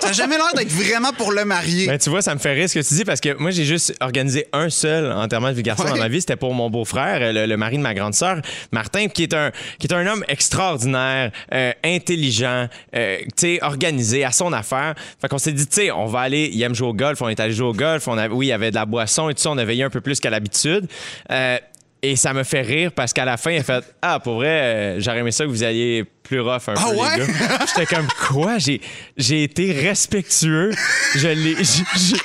Ça 0.00 0.08
a 0.08 0.12
jamais 0.12 0.36
l'air 0.36 0.52
d'être 0.54 0.70
vraiment 0.72 1.12
pour 1.12 1.32
le 1.32 1.44
marier. 1.44 1.86
Ben, 1.86 1.98
tu 1.98 2.10
vois, 2.10 2.22
ça 2.22 2.34
me 2.34 2.40
fait 2.40 2.52
rire 2.54 2.68
ce 2.68 2.78
que 2.78 2.84
tu 2.86 2.94
dis 2.94 3.04
parce 3.04 3.20
que 3.20 3.34
moi, 3.38 3.50
j'ai 3.50 3.64
juste 3.64 3.94
organisé 4.00 4.46
un 4.52 4.70
seul 4.70 5.12
enterrement 5.12 5.48
de 5.50 5.54
vie 5.54 5.62
garçon 5.62 5.84
Ouais. 5.84 5.90
dans 5.90 5.96
ma 5.96 6.08
vie. 6.08 6.20
C'était 6.20 6.36
pour 6.36 6.54
mon 6.54 6.70
beau-frère, 6.70 7.32
le, 7.32 7.46
le 7.46 7.56
mari 7.56 7.76
de 7.76 7.82
ma 7.82 7.94
grande 7.94 8.14
sœur, 8.14 8.40
Martin, 8.72 9.08
qui 9.08 9.22
est 9.24 9.34
un, 9.34 9.50
qui 9.78 9.86
est 9.86 9.92
un 9.94 10.06
homme 10.06 10.24
extraordinaire, 10.28 11.30
euh, 11.52 11.72
intelligent, 11.84 12.68
euh, 12.94 13.18
tu 13.20 13.28
sais, 13.36 13.58
organisé 13.62 14.24
à 14.24 14.32
son 14.32 14.52
affaire. 14.52 14.94
Fait 15.20 15.28
qu'on 15.28 15.38
s'est 15.38 15.52
dit, 15.52 15.66
tu 15.66 15.74
sais, 15.74 15.90
on 15.90 16.06
va 16.06 16.20
aller, 16.20 16.50
il 16.52 16.62
aime 16.62 16.74
jouer 16.74 16.88
au 16.88 16.94
golf, 16.94 17.20
on 17.22 17.28
est 17.28 17.38
allé 17.40 17.52
jouer 17.52 17.68
au 17.68 17.72
golf, 17.74 18.06
on 18.08 18.16
avait, 18.18 18.32
oui, 18.34 18.46
il 18.46 18.50
y 18.50 18.52
avait 18.52 18.70
de 18.70 18.74
la 18.76 18.86
boisson 18.86 19.28
et 19.28 19.34
tout 19.34 19.40
ça, 19.42 19.50
on 19.50 19.58
a 19.58 19.64
veillé 19.64 19.82
un 19.84 19.90
peu 19.90 20.00
plus 20.00 20.20
qu'à 20.20 20.30
l'habitude. 20.30 20.86
Euh, 21.30 21.58
et 22.00 22.14
ça 22.14 22.32
me 22.32 22.44
fait 22.44 22.60
rire 22.62 22.92
parce 22.92 23.12
qu'à 23.12 23.24
la 23.24 23.36
fin, 23.36 23.50
il 23.50 23.58
a 23.58 23.62
fait 23.64 23.82
Ah, 24.02 24.20
pour 24.20 24.34
vrai, 24.36 24.46
euh, 24.48 25.00
j'aurais 25.00 25.18
aimé 25.18 25.32
ça 25.32 25.42
que 25.44 25.48
vous 25.50 25.64
alliez 25.64 26.04
plus 26.22 26.38
rough 26.40 26.68
un 26.68 26.74
Ah 26.76 26.84
peu, 26.90 26.96
ouais? 26.96 27.18
les 27.18 27.26
gars. 27.26 27.58
J'étais 27.66 27.86
comme 27.92 28.06
quoi? 28.28 28.58
J'ai, 28.58 28.80
j'ai 29.16 29.42
été 29.42 29.72
respectueux. 29.72 30.70
Je 31.16 31.26
l'ai, 31.26 31.56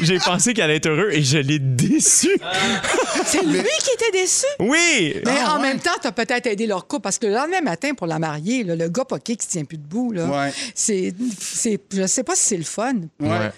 j'ai, 0.02 0.20
pensé 0.20 0.54
qu'elle 0.54 0.66
allait 0.66 0.76
être 0.76 0.86
heureux 0.90 1.10
et 1.12 1.24
je 1.24 1.40
l'ai 1.40 1.58
déçu. 1.58 2.30
C'est 3.26 3.44
lui 3.44 3.64
qui 3.64 3.90
était 3.96 4.12
déçu? 4.22 4.46
Oui! 4.60 5.16
Mais 5.26 5.32
Ah, 5.44 5.54
en 5.54 5.62
ouais. 5.62 5.70
même 5.70 5.80
temps, 5.80 5.90
tu 6.00 6.08
as 6.08 6.12
peut-être 6.12 6.46
aidé 6.46 6.68
leur 6.68 6.86
couple 6.88 7.02
parce 7.04 7.18
que 7.18 7.26
le 7.26 7.34
lendemain 7.34 7.62
matin, 7.62 7.96
pour 7.96 8.06
la 8.06 8.20
mariée, 8.20 8.64
là, 8.64 8.76
le 8.76 8.90
gars 8.90 9.06
poqué 9.06 9.36
qui 9.38 9.48
tient 9.48 9.66
plus 9.66 9.78
debout, 9.78 10.12
là, 10.12 10.26
Ouais. 10.26 10.52
c'est, 10.76 11.14
c'est, 11.40 11.80
je 11.92 12.06
sais 12.06 12.24
pas 12.24 12.36
si 12.36 12.44
c'est 12.44 12.58
le 12.58 12.64
fun. 12.64 12.94
Ouais. 13.20 13.50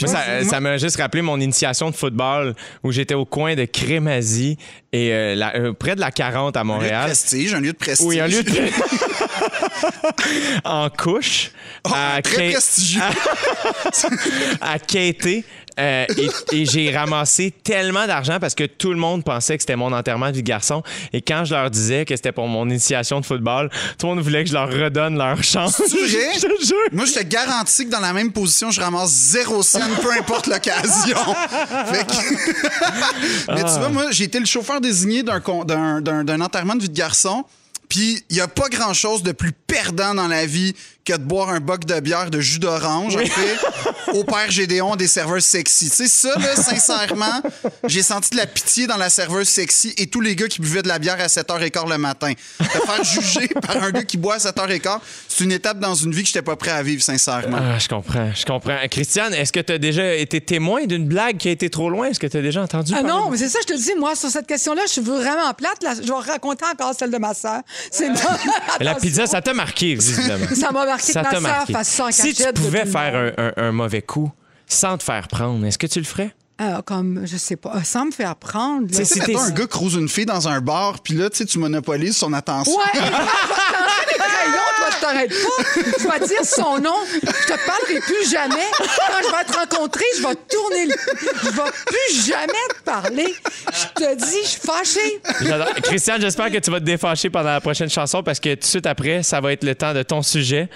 Moi, 0.00 0.08
ça, 0.08 0.44
ça 0.44 0.60
m'a 0.60 0.78
juste 0.78 0.96
rappelé 0.96 1.22
mon 1.22 1.38
initiation 1.40 1.90
de 1.90 1.96
football 1.96 2.54
où 2.82 2.92
j'étais 2.92 3.14
au 3.14 3.24
coin 3.24 3.54
de 3.54 3.64
Crémazie 3.64 4.56
et 4.92 5.12
euh, 5.12 5.34
la- 5.34 5.56
euh, 5.56 5.72
près 5.72 5.94
de 5.94 6.00
la 6.00 6.10
40 6.10 6.56
à 6.56 6.60
Un 6.60 6.62
lieu 6.62 6.68
de 6.68 6.72
Montréal. 6.74 7.04
prestige, 7.06 7.54
un 7.54 7.60
lieu 7.60 7.72
de 7.72 7.76
prestige. 7.76 8.06
Oui, 8.06 8.20
un 8.20 8.26
lieu 8.26 8.42
de... 8.42 8.50
en 10.64 10.88
couche. 10.90 11.50
Oh, 11.84 11.90
à 11.94 12.20
très 12.22 12.50
prestigieux. 12.50 13.00
à 14.60 14.78
quêter. 14.78 15.44
Euh, 15.80 16.06
et, 16.52 16.60
et 16.60 16.66
j'ai 16.66 16.94
ramassé 16.94 17.50
tellement 17.50 18.06
d'argent 18.06 18.38
parce 18.40 18.54
que 18.54 18.64
tout 18.64 18.90
le 18.92 18.98
monde 18.98 19.24
pensait 19.24 19.56
que 19.56 19.62
c'était 19.62 19.76
mon 19.76 19.92
enterrement 19.92 20.28
de 20.30 20.36
vie 20.36 20.42
de 20.42 20.48
garçon. 20.48 20.82
Et 21.12 21.22
quand 21.22 21.44
je 21.44 21.54
leur 21.54 21.70
disais 21.70 22.04
que 22.04 22.14
c'était 22.14 22.32
pour 22.32 22.46
mon 22.48 22.68
initiation 22.68 23.20
de 23.20 23.26
football, 23.26 23.70
tout 23.98 24.06
le 24.06 24.14
monde 24.14 24.24
voulait 24.24 24.44
que 24.44 24.50
je 24.50 24.54
leur 24.54 24.68
redonne 24.70 25.16
leur 25.16 25.42
chance. 25.42 25.76
C'est 25.76 25.96
vrai? 25.96 26.30
je 26.34 26.40
te 26.46 26.66
jure. 26.66 26.76
Moi, 26.92 27.04
je 27.06 27.14
te 27.14 27.22
garantis 27.24 27.86
que 27.86 27.90
dans 27.90 28.00
la 28.00 28.12
même 28.12 28.32
position, 28.32 28.70
je 28.70 28.80
ramasse 28.80 29.10
zéro 29.10 29.62
cent, 29.62 29.80
peu 30.02 30.12
importe 30.18 30.46
l'occasion. 30.46 31.16
Que- 31.16 32.20
Mais 33.54 33.64
tu 33.64 33.70
vois, 33.78 33.88
moi, 33.88 34.06
j'ai 34.10 34.24
été 34.24 34.38
le 34.38 34.46
chauffeur 34.46 34.80
désigné 34.80 35.22
d'un 35.22 35.40
con- 35.40 35.64
d'un 35.64 36.00
d'un- 36.00 36.24
d'un 36.24 36.40
enterrement 36.40 36.74
de 36.74 36.82
vie 36.82 36.88
de 36.88 36.96
garçon. 36.96 37.44
Puis, 37.88 38.22
il 38.30 38.34
n'y 38.36 38.40
a 38.40 38.46
pas 38.46 38.68
grand-chose 38.68 39.22
de 39.24 39.32
plus 39.32 39.50
perdant 39.52 40.14
dans 40.14 40.28
la 40.28 40.46
vie 40.46 40.74
que 41.04 41.12
de 41.12 41.22
boire 41.22 41.50
un 41.50 41.60
boc 41.60 41.84
de 41.84 41.98
bière 42.00 42.30
de 42.30 42.40
jus 42.40 42.58
d'orange, 42.58 43.16
en 43.16 43.20
fait, 43.20 43.58
au 44.12 44.24
père 44.24 44.50
Gédéon 44.50 44.96
des 44.96 45.06
serveuses 45.06 45.44
sexy. 45.44 45.90
Tu 45.90 45.96
sais, 45.96 46.08
ça, 46.08 46.38
là, 46.38 46.56
sincèrement, 46.56 47.42
j'ai 47.86 48.02
senti 48.02 48.30
de 48.30 48.36
la 48.36 48.46
pitié 48.46 48.86
dans 48.86 48.96
la 48.96 49.10
serveuse 49.10 49.48
sexy 49.48 49.94
et 49.96 50.06
tous 50.06 50.20
les 50.20 50.36
gars 50.36 50.48
qui 50.48 50.60
buvaient 50.60 50.82
de 50.82 50.88
la 50.88 50.98
bière 50.98 51.20
à 51.20 51.26
7h15 51.26 51.88
le 51.88 51.98
matin. 51.98 52.32
Te 52.58 52.64
faire 52.64 53.04
juger 53.04 53.48
par 53.66 53.82
un 53.82 53.90
gars 53.90 54.04
qui 54.04 54.16
boit 54.16 54.34
à 54.34 54.38
7h15, 54.38 54.98
c'est 55.28 55.44
une 55.44 55.52
étape 55.52 55.78
dans 55.78 55.94
une 55.94 56.12
vie 56.12 56.22
que 56.22 56.28
j'étais 56.28 56.42
pas 56.42 56.56
prêt 56.56 56.70
à 56.70 56.82
vivre, 56.82 57.02
sincèrement. 57.02 57.58
Ah, 57.60 57.78
je 57.78 57.88
comprends, 57.88 58.32
je 58.34 58.44
comprends. 58.44 58.76
Christiane, 58.90 59.34
est-ce 59.34 59.52
que 59.52 59.60
tu 59.60 59.72
as 59.72 59.78
déjà 59.78 60.14
été 60.14 60.40
témoin 60.40 60.86
d'une 60.86 61.06
blague 61.06 61.38
qui 61.38 61.48
a 61.48 61.52
été 61.52 61.70
trop 61.70 61.90
loin? 61.90 62.08
Est-ce 62.08 62.20
que 62.20 62.26
tu 62.26 62.36
as 62.36 62.42
déjà 62.42 62.62
entendu 62.62 62.92
Ah 62.94 63.02
parler 63.02 63.08
non, 63.08 63.30
mais 63.30 63.36
c'est 63.36 63.48
ça, 63.48 63.58
je 63.62 63.72
te 63.72 63.78
dis, 63.78 63.94
moi, 63.98 64.14
sur 64.14 64.28
cette 64.28 64.46
question-là, 64.46 64.82
je 64.86 64.92
suis 64.92 65.00
vraiment 65.00 65.52
plate. 65.54 65.82
Là. 65.82 65.94
Je 65.94 66.06
vais 66.06 66.30
raconter 66.30 66.64
encore 66.64 66.94
celle 66.96 67.10
de 67.10 67.18
ma 67.18 67.34
sœur. 67.34 67.60
C'est 67.90 68.08
bon. 68.12 68.20
La 68.80 68.94
pizza, 68.94 69.26
ça 69.26 69.40
t'a 69.40 69.54
marqué, 69.54 69.94
visiblement. 69.94 70.46
Ça 70.54 70.70
m'a 70.72 70.84
marqué 70.90 71.12
Ça 71.12 71.22
t'a 71.22 71.40
marqué. 71.40 71.74
Si 72.12 72.34
tu 72.34 72.52
pouvais 72.54 72.86
faire 72.86 73.32
un, 73.36 73.44
un- 73.46 73.52
un 73.68 73.72
mauvais 73.72 74.02
coup 74.02 74.30
sans 74.66 74.96
te 74.98 75.02
faire 75.02 75.26
prendre, 75.28 75.64
est-ce 75.66 75.78
que 75.78 75.86
tu 75.86 75.98
le 75.98 76.04
ferais? 76.04 76.34
Ah, 76.62 76.82
comme, 76.84 77.22
je 77.24 77.38
sais 77.38 77.56
pas, 77.56 77.82
sans 77.84 78.04
me 78.04 78.10
faire 78.10 78.36
prendre. 78.36 78.86
Tu 78.86 78.94
sais, 78.94 79.04
Si 79.06 79.18
mettons 79.18 79.32
t'es- 79.32 79.38
un 79.38 79.50
gars 79.50 79.66
croise 79.66 79.94
une 79.94 80.10
fille 80.10 80.26
dans 80.26 80.46
un 80.46 80.60
bar, 80.60 81.00
puis 81.02 81.14
là, 81.14 81.30
tu 81.30 81.58
monopolises 81.58 82.16
son 82.18 82.32
attention. 82.34 82.76
Ouais, 82.76 83.00
je 84.50 84.56
te 84.56 84.60
crayons, 84.60 84.70
toi, 84.76 84.88
tu 84.90 85.00
t'arrêtes 85.00 85.30
pas. 85.30 85.62
Je 85.98 86.08
vais 86.08 86.26
dire 86.26 86.44
son 86.44 86.78
nom. 86.78 86.96
Je 87.14 87.52
te 87.52 87.66
parlerai 87.66 88.00
plus 88.00 88.30
jamais. 88.30 88.66
Quand 88.78 89.22
je 89.22 89.36
vais 89.36 89.44
te 89.44 89.58
rencontrer, 89.58 90.04
je 90.16 90.22
vais 90.22 90.34
tourner 90.48 90.86
le... 90.86 90.94
Je 91.42 91.50
vais 91.50 91.70
plus 91.86 92.26
jamais 92.26 92.68
te 92.68 92.82
parler. 92.84 93.34
Je 93.72 94.02
te 94.02 94.14
dis, 94.16 94.38
je 94.42 94.48
suis 94.48 94.60
fâchée. 94.60 95.20
Christiane, 95.82 96.20
j'espère 96.20 96.50
que 96.50 96.58
tu 96.58 96.70
vas 96.70 96.80
te 96.80 96.84
défâcher 96.84 97.30
pendant 97.30 97.50
la 97.50 97.60
prochaine 97.60 97.90
chanson 97.90 98.22
parce 98.22 98.40
que 98.40 98.54
tout 98.54 98.60
de 98.60 98.64
suite 98.64 98.86
après, 98.86 99.22
ça 99.22 99.40
va 99.40 99.52
être 99.52 99.64
le 99.64 99.74
temps 99.74 99.94
de 99.94 100.02
ton 100.02 100.22
sujet. 100.22 100.68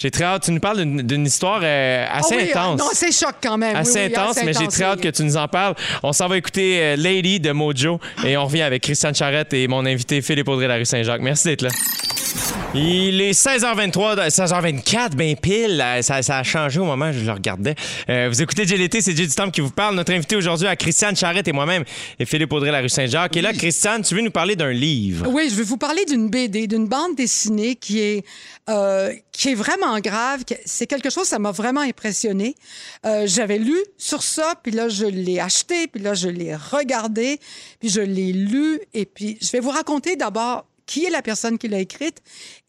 J'ai 0.00 0.10
très 0.12 0.24
hâte. 0.24 0.44
Tu 0.44 0.52
nous 0.52 0.60
parles 0.60 0.84
d'une- 0.84 1.26
histoire 1.26 1.60
euh, 1.62 2.06
assez 2.08 2.34
Ah 2.34 2.42
oui, 2.42 2.50
intense. 2.50 2.78
Non, 2.80 2.88
c'est 2.92 3.10
choc 3.12 3.34
quand 3.42 3.58
même. 3.58 3.74
Assez 3.74 3.98
oui, 3.98 4.14
intense, 4.14 4.36
assez 4.36 4.46
mais 4.46 4.52
j'ai 4.52 4.68
très 4.68 4.84
hâte 4.84 5.00
que 5.00 5.08
tu 5.08 5.24
nous 5.24 5.36
en 5.36 5.48
parles. 5.48 5.74
On 6.04 6.12
s'en 6.12 6.28
va 6.28 6.36
écouter 6.38 6.78
euh, 6.80 6.96
Lady 6.96 7.40
de 7.40 7.50
Mojo 7.50 7.98
et 8.24 8.36
on 8.36 8.44
revient 8.44 8.62
avec 8.62 8.82
Christiane 8.84 9.14
Charrette 9.14 9.52
et 9.54 9.66
mon 9.66 9.84
invité 9.84 10.22
Philippe 10.22 10.46
Audrey 10.48 10.64
de 10.66 10.68
la 10.68 10.76
rue 10.76 10.84
Saint-Jacques. 10.84 11.20
Merci 11.20 11.48
d'être 11.48 11.62
là. 11.62 11.70
Il 12.74 13.20
est 13.22 13.32
16h23, 13.32 14.28
16h24, 14.28 15.14
ben 15.16 15.34
pile. 15.36 15.82
Euh, 15.84 16.02
Ça, 16.02 16.22
ça 16.22 16.38
a 16.38 16.42
changé 16.42 16.78
au 16.78 16.84
moment 16.84 17.08
où 17.08 17.12
je 17.12 17.24
le 17.24 17.32
regardais. 17.32 17.74
Euh, 18.08 18.28
vous 18.30 18.40
écoutez 18.42 18.66
GLT, 18.66 19.00
c'est 19.00 19.16
Jay 19.16 19.26
du 19.26 19.34
Temple 19.34 19.50
qui 19.50 19.62
vous 19.62 19.70
parle. 19.70 19.94
Notre 19.96 20.12
invité 20.12 20.36
aujourd'hui 20.36 20.66
à 20.68 20.76
Christiane 20.76 21.16
Charrette 21.16 21.48
et 21.48 21.52
moi-même 21.52 21.84
et 22.18 22.24
Philippe 22.26 22.52
Audrey 22.52 22.68
de 22.68 22.72
la 22.74 22.80
rue 22.80 22.88
Saint-Jacques. 22.88 23.36
Et 23.36 23.40
là, 23.40 23.52
Christiane, 23.52 24.02
tu 24.02 24.14
veux 24.14 24.20
nous 24.20 24.30
parler 24.30 24.54
d'un 24.54 24.70
livre? 24.70 25.26
Oui, 25.30 25.48
je 25.50 25.56
vais 25.56 25.62
vous 25.64 25.78
parler 25.78 26.04
d'une 26.04 26.28
BD, 26.28 26.66
d'une 26.66 26.86
bande 26.86 27.16
dessinée 27.16 27.74
qui 27.74 28.00
est, 28.00 28.24
euh, 28.68 29.12
qui 29.38 29.50
est 29.50 29.54
vraiment 29.54 30.00
grave. 30.00 30.42
C'est 30.66 30.88
quelque 30.88 31.10
chose, 31.10 31.28
ça 31.28 31.38
m'a 31.38 31.52
vraiment 31.52 31.80
impressionné. 31.80 32.56
Euh, 33.06 33.22
J'avais 33.26 33.58
lu 33.58 33.76
sur 33.96 34.24
ça, 34.24 34.54
puis 34.60 34.72
là, 34.72 34.88
je 34.88 35.06
l'ai 35.06 35.38
acheté, 35.38 35.86
puis 35.86 36.02
là, 36.02 36.12
je 36.12 36.28
l'ai 36.28 36.56
regardé, 36.56 37.38
puis 37.78 37.88
je 37.88 38.00
l'ai 38.00 38.32
lu. 38.32 38.80
Et 38.94 39.06
puis, 39.06 39.38
je 39.40 39.52
vais 39.52 39.60
vous 39.60 39.70
raconter 39.70 40.16
d'abord 40.16 40.66
qui 40.88 41.04
est 41.04 41.10
la 41.10 41.20
personne 41.22 41.58
qui 41.58 41.68
l'a 41.68 41.78
écrite 41.80 42.16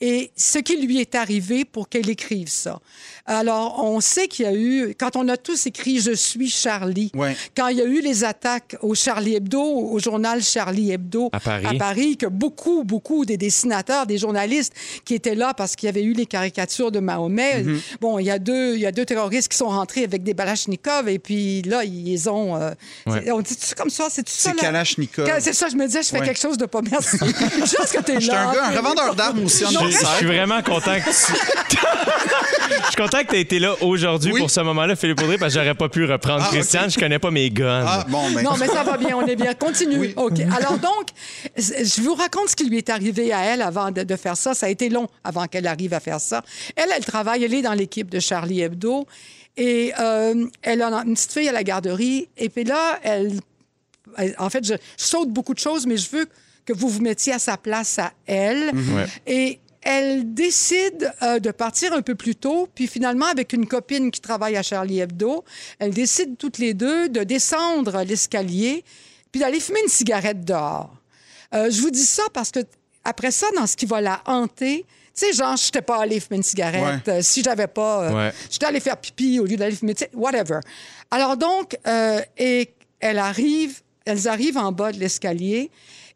et 0.01 0.29
ce 0.35 0.59
qui 0.59 0.75
lui 0.77 0.99
est 0.99 1.15
arrivé 1.15 1.63
pour 1.65 1.87
qu'elle 1.89 2.09
écrive 2.09 2.49
ça. 2.49 2.79
Alors, 3.25 3.81
on 3.83 4.01
sait 4.01 4.27
qu'il 4.27 4.45
y 4.45 4.47
a 4.47 4.53
eu, 4.53 4.93
quand 4.99 5.15
on 5.15 5.27
a 5.29 5.37
tous 5.37 5.65
écrit 5.67 5.99
Je 5.99 6.11
suis 6.11 6.49
Charlie, 6.49 7.11
Ouais. 7.15 7.35
quand 7.55 7.67
il 7.69 7.77
y 7.77 7.81
a 7.81 7.85
eu 7.85 8.01
les 8.01 8.23
attaques 8.25 8.75
au 8.81 8.93
Charlie 8.93 9.35
Hebdo, 9.35 9.61
au 9.61 9.97
journal 9.99 10.43
Charlie 10.43 10.91
Hebdo 10.91 11.29
À 11.31 11.39
Paris. 11.39 11.77
Paris, 11.77 12.17
que 12.17 12.25
beaucoup, 12.25 12.83
beaucoup 12.83 13.23
des 13.25 13.37
dessinateurs, 13.37 14.05
des 14.05 14.17
journalistes 14.17 14.73
qui 15.05 15.15
étaient 15.15 15.35
là 15.35 15.53
parce 15.53 15.75
qu'il 15.77 15.87
y 15.87 15.89
avait 15.89 16.03
eu 16.03 16.13
les 16.13 16.25
caricatures 16.25 16.91
de 16.91 16.99
Mahomet. 16.99 17.63
Mhm. 17.63 17.81
Bon, 18.01 18.19
il 18.19 18.25
y, 18.25 18.31
a 18.31 18.39
deux, 18.39 18.75
il 18.75 18.81
y 18.81 18.85
a 18.85 18.91
deux 18.91 19.05
terroristes 19.05 19.47
qui 19.49 19.57
sont 19.57 19.69
rentrés 19.69 20.03
avec 20.03 20.23
des 20.23 20.33
balachnikovs 20.33 21.07
et 21.07 21.19
puis 21.19 21.61
là, 21.61 21.83
ils 21.85 22.29
ont. 22.29 22.55
euh, 22.57 22.71
Ouais. 23.07 23.21
c'est- 23.23 23.31
On 23.31 23.41
dit-tu 23.41 23.75
comme 23.75 23.89
ça? 23.89 24.07
C'est 24.09 24.27
ça? 24.27 24.51
C'est? 24.51 24.59
Kalachnikov. 24.59 25.25
Ka- 25.25 25.39
C'est 25.39 25.53
ça, 25.53 25.69
je 25.69 25.75
me 25.75 25.85
disais, 25.85 26.03
je 26.03 26.09
fais 26.09 26.19
Ouais. 26.19 26.25
quelque 26.25 26.39
chose 26.41 26.57
de 26.57 26.65
pas 26.65 26.81
merci. 26.81 27.17
Juste 27.59 27.91
que 27.93 28.01
t'es 28.11 28.13
là. 28.15 28.19
J'étais 28.19 28.35
un 28.35 28.53
gars, 28.53 28.65
un 28.65 28.77
revendeur 28.77 29.15
d'armes 29.15 29.43
aussi 29.45 29.65
en 29.65 29.69
Je, 29.69 29.87
je 29.91 30.05
suis 30.17 30.25
vraiment 30.25 30.61
content 30.61 30.95
que 30.99 31.09
tu... 31.69 31.77
Je 32.69 32.85
suis 32.85 32.95
content 32.95 33.23
que 33.23 33.27
tu 33.29 33.35
aies 33.35 33.41
été 33.41 33.59
là 33.59 33.75
aujourd'hui 33.81 34.31
Oui. 34.33 34.39
pour 34.39 34.49
ce 34.51 34.59
moment-là, 34.61 34.95
Philippe 34.95 35.21
Audrey, 35.21 35.37
parce 35.37 35.53
que 35.53 35.59
j'aurais 35.59 35.75
pas 35.75 35.89
pu 35.89 36.05
reprendre 36.05 36.43
Ah, 36.45 36.49
Christiane. 36.51 36.89
Je 36.89 36.99
connais 36.99 37.19
pas 37.19 37.31
mes 37.31 37.49
guns. 37.49 37.83
Ah, 37.87 38.05
bon, 38.07 38.29
ben. 38.31 38.43
Non, 38.43 38.51
mais 38.59 38.67
ça 38.67 38.83
va 38.83 38.97
bien, 38.97 39.15
on 39.17 39.25
est 39.25 39.35
bien. 39.35 39.53
Continue. 39.53 39.97
Oui. 39.97 40.13
OK. 40.15 40.39
Alors 40.55 40.77
donc, 40.77 41.09
je 41.57 42.01
vous 42.01 42.13
raconte 42.15 42.49
ce 42.49 42.55
qui 42.55 42.65
lui 42.69 42.77
est 42.77 42.89
arrivé 42.89 43.31
à 43.33 43.41
elle 43.43 43.61
avant 43.61 43.91
de, 43.91 44.03
de 44.03 44.15
faire 44.15 44.37
ça. 44.37 44.53
Ça 44.53 44.65
a 44.67 44.69
été 44.69 44.89
long 44.89 45.07
avant 45.23 45.45
qu'elle 45.47 45.67
arrive 45.67 45.93
à 45.93 45.99
faire 45.99 46.19
ça. 46.19 46.43
Elle, 46.75 46.89
elle 46.95 47.05
travaille, 47.05 47.43
elle 47.43 47.53
est 47.53 47.61
dans 47.61 47.73
l'équipe 47.73 48.09
de 48.09 48.19
Charlie 48.19 48.61
Hebdo. 48.61 49.05
Et 49.57 49.93
euh, 49.99 50.45
elle 50.61 50.81
a 50.81 50.87
une 51.05 51.13
petite 51.15 51.31
fille 51.33 51.49
à 51.49 51.53
la 51.53 51.63
garderie. 51.63 52.29
Et 52.37 52.49
puis 52.49 52.63
là, 52.63 52.99
elle... 53.03 53.33
elle- 54.17 54.35
en 54.39 54.49
fait, 54.49 54.63
je, 54.65 54.73
je 54.73 55.03
saute 55.03 55.29
beaucoup 55.29 55.53
de 55.53 55.59
choses, 55.59 55.85
mais 55.85 55.97
je 55.97 56.09
veux 56.09 56.25
que 56.69 56.77
vous 56.79 56.87
vous 56.87 57.01
mettiez 57.01 57.33
à 57.33 57.39
sa 57.39 57.57
place 57.57 57.97
à 57.97 58.13
elle. 58.27 58.71
Ouais. 58.75 59.05
Et 59.25 59.59
elle 59.81 60.33
décide 60.35 61.11
euh, 61.23 61.39
de 61.39 61.49
partir 61.51 61.93
un 61.93 62.01
peu 62.01 62.13
plus 62.13 62.35
tôt, 62.35 62.67
puis 62.75 62.85
finalement, 62.85 63.25
avec 63.25 63.53
une 63.53 63.65
copine 63.65 64.11
qui 64.11 64.21
travaille 64.21 64.55
à 64.55 64.61
Charlie 64.61 64.99
Hebdo, 64.99 65.43
elle 65.79 65.91
décide 65.93 66.37
toutes 66.37 66.59
les 66.59 66.73
deux 66.75 67.09
de 67.09 67.23
descendre 67.23 68.03
l'escalier, 68.03 68.83
puis 69.31 69.41
d'aller 69.41 69.59
fumer 69.59 69.79
une 69.83 69.89
cigarette 69.89 70.43
dehors. 70.45 70.93
Euh, 71.55 71.71
je 71.71 71.81
vous 71.81 71.89
dis 71.89 72.05
ça 72.05 72.23
parce 72.33 72.51
que 72.51 72.59
après 73.03 73.31
ça, 73.31 73.47
dans 73.55 73.65
ce 73.65 73.75
qui 73.75 73.87
va 73.87 73.99
la 74.01 74.21
hanter, 74.27 74.85
tu 75.17 75.25
sais, 75.25 75.33
genre, 75.33 75.55
je 75.57 75.65
n'étais 75.65 75.81
pas 75.81 76.01
allée 76.01 76.19
fumer 76.19 76.37
une 76.37 76.43
cigarette. 76.43 77.07
Ouais. 77.07 77.13
euh, 77.13 77.21
si 77.23 77.41
j'avais 77.41 77.67
pas, 77.67 78.03
euh, 78.03 78.13
Ouais. 78.13 78.33
j'étais 78.51 78.65
allée 78.67 78.79
faire 78.79 78.97
pipi 78.97 79.39
au 79.39 79.45
lieu 79.45 79.57
d'aller 79.57 79.75
fumer, 79.75 79.95
tu 79.95 80.03
sais, 80.03 80.11
whatever. 80.13 80.59
Alors 81.09 81.35
donc, 81.35 81.75
et 82.37 82.69
elle 82.99 83.17
arrive, 83.17 83.79
elles 84.05 84.27
arrivent 84.27 84.57
en 84.57 84.71
bas 84.71 84.91
de 84.91 84.99
l'escalier, 84.99 85.71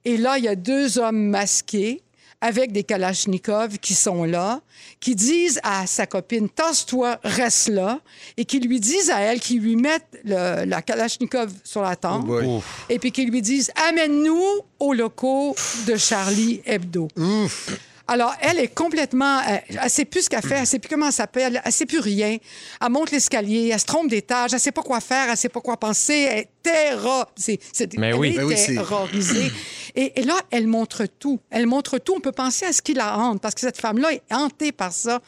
et 0.05 0.17
là, 0.17 0.37
il 0.37 0.43
y 0.45 0.47
a 0.47 0.55
deux 0.55 0.97
hommes 0.99 1.29
masqués 1.29 2.01
avec 2.41 2.73
des 2.73 2.83
kalachnikovs 2.83 3.77
qui 3.79 3.93
sont 3.93 4.25
là, 4.25 4.59
qui 4.99 5.15
disent 5.15 5.61
à 5.63 5.87
sa 5.87 6.05
copine, 6.05 6.49
tasse-toi, 6.49 7.17
reste 7.23 7.69
là, 7.69 8.01
et 8.35 8.43
qui 8.43 8.59
lui 8.59 8.81
disent 8.81 9.09
à 9.09 9.21
elle, 9.21 9.39
qui 9.39 9.59
lui 9.59 9.77
mettent 9.77 10.19
le- 10.25 10.65
la 10.65 10.81
kalachnikov 10.81 11.51
sur 11.63 11.81
la 11.83 11.95
tempe, 11.95 12.25
et 12.89 12.99
puis 12.99 13.13
qui 13.13 13.25
lui 13.25 13.41
disent, 13.41 13.71
amène-nous 13.87 14.43
aux 14.79 14.91
locaux 14.93 15.55
de 15.87 15.95
Charlie 15.95 16.61
Hebdo. 16.65 17.07
Alors, 18.05 18.33
elle 18.41 18.59
est 18.59 18.67
complètement. 18.73 19.39
euh, 19.39 19.57
Elle 19.69 19.83
ne 19.85 19.89
sait 19.89 20.03
plus 20.03 20.23
ce 20.23 20.29
qu'elle 20.29 20.41
fait, 20.41 20.55
elle 20.55 20.61
ne 20.61 20.65
sait 20.65 20.79
plus 20.79 20.89
comment 20.89 21.05
elle 21.07 21.13
s'appelle, 21.13 21.55
elle 21.63 21.69
ne 21.69 21.71
sait 21.71 21.85
plus 21.85 21.99
rien. 21.99 22.37
Elle 22.81 22.89
monte 22.89 23.11
l'escalier, 23.11 23.69
elle 23.71 23.79
se 23.79 23.85
trompe 23.85 24.09
d'étage, 24.09 24.51
elle 24.51 24.57
ne 24.57 24.61
sait 24.61 24.73
pas 24.73 24.81
quoi 24.83 24.99
faire, 24.99 25.23
elle 25.25 25.31
ne 25.31 25.35
sait 25.37 25.47
pas 25.49 25.61
quoi 25.61 25.77
penser. 25.77 26.27
Elle 26.29 26.39
est 26.39 26.49
c'est- 27.35 27.97
Mais 27.97 28.09
elle 28.09 28.15
oui. 28.15 28.33
est 28.33 28.37
Mais 28.37 28.43
oui, 28.43 28.55
c'est- 28.57 28.73
terrorisée. 28.75 29.51
Et, 29.95 30.19
et 30.19 30.23
là, 30.23 30.33
elle 30.49 30.65
montre 30.65 31.05
tout. 31.05 31.39
Elle 31.51 31.67
montre 31.67 31.99
tout. 31.99 32.15
On 32.17 32.19
peut 32.19 32.31
penser 32.31 32.65
à 32.65 32.73
ce 32.73 32.81
qui 32.81 32.95
la 32.95 33.15
hante, 33.15 33.39
parce 33.39 33.53
que 33.53 33.61
cette 33.61 33.79
femme-là 33.79 34.11
est 34.11 34.23
hantée 34.31 34.71
par 34.71 34.91
ça. 34.91 35.19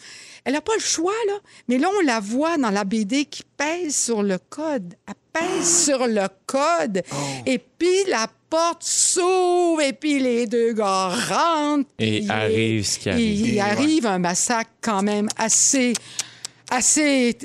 Elle 0.44 0.54
n'a 0.54 0.62
pas 0.62 0.74
le 0.74 0.82
choix, 0.82 1.14
là. 1.28 1.34
Mais 1.68 1.78
là, 1.78 1.88
on 1.96 2.04
la 2.04 2.20
voit 2.20 2.58
dans 2.58 2.72
la 2.72 2.84
BD 2.84 3.26
qui 3.26 3.44
pèse 3.58 3.96
sur 3.96 4.24
le 4.24 4.40
code. 4.50 4.96
Elle 5.08 5.14
sur 5.64 6.08
le 6.08 6.28
code. 6.46 7.04
Oh. 7.12 7.16
Et 7.46 7.58
puis, 7.60 8.04
la 8.10 8.28
porte 8.50 8.84
s'ouvre, 8.84 9.82
et 9.82 9.94
puis 9.94 10.20
les 10.20 10.48
deux 10.48 10.74
gars 10.74 11.10
rentrent. 11.10 11.90
Et 12.00 12.26
arrive 12.30 12.86
ce 12.86 13.00
qui 13.00 13.10
arrive. 13.10 13.48
Il, 13.48 13.60
arrive 13.60 14.06
un 14.06 14.20
massacre 14.20 14.72
quand 14.82 15.02
même 15.04 15.28
assez 15.38 15.94
assez 16.72 17.38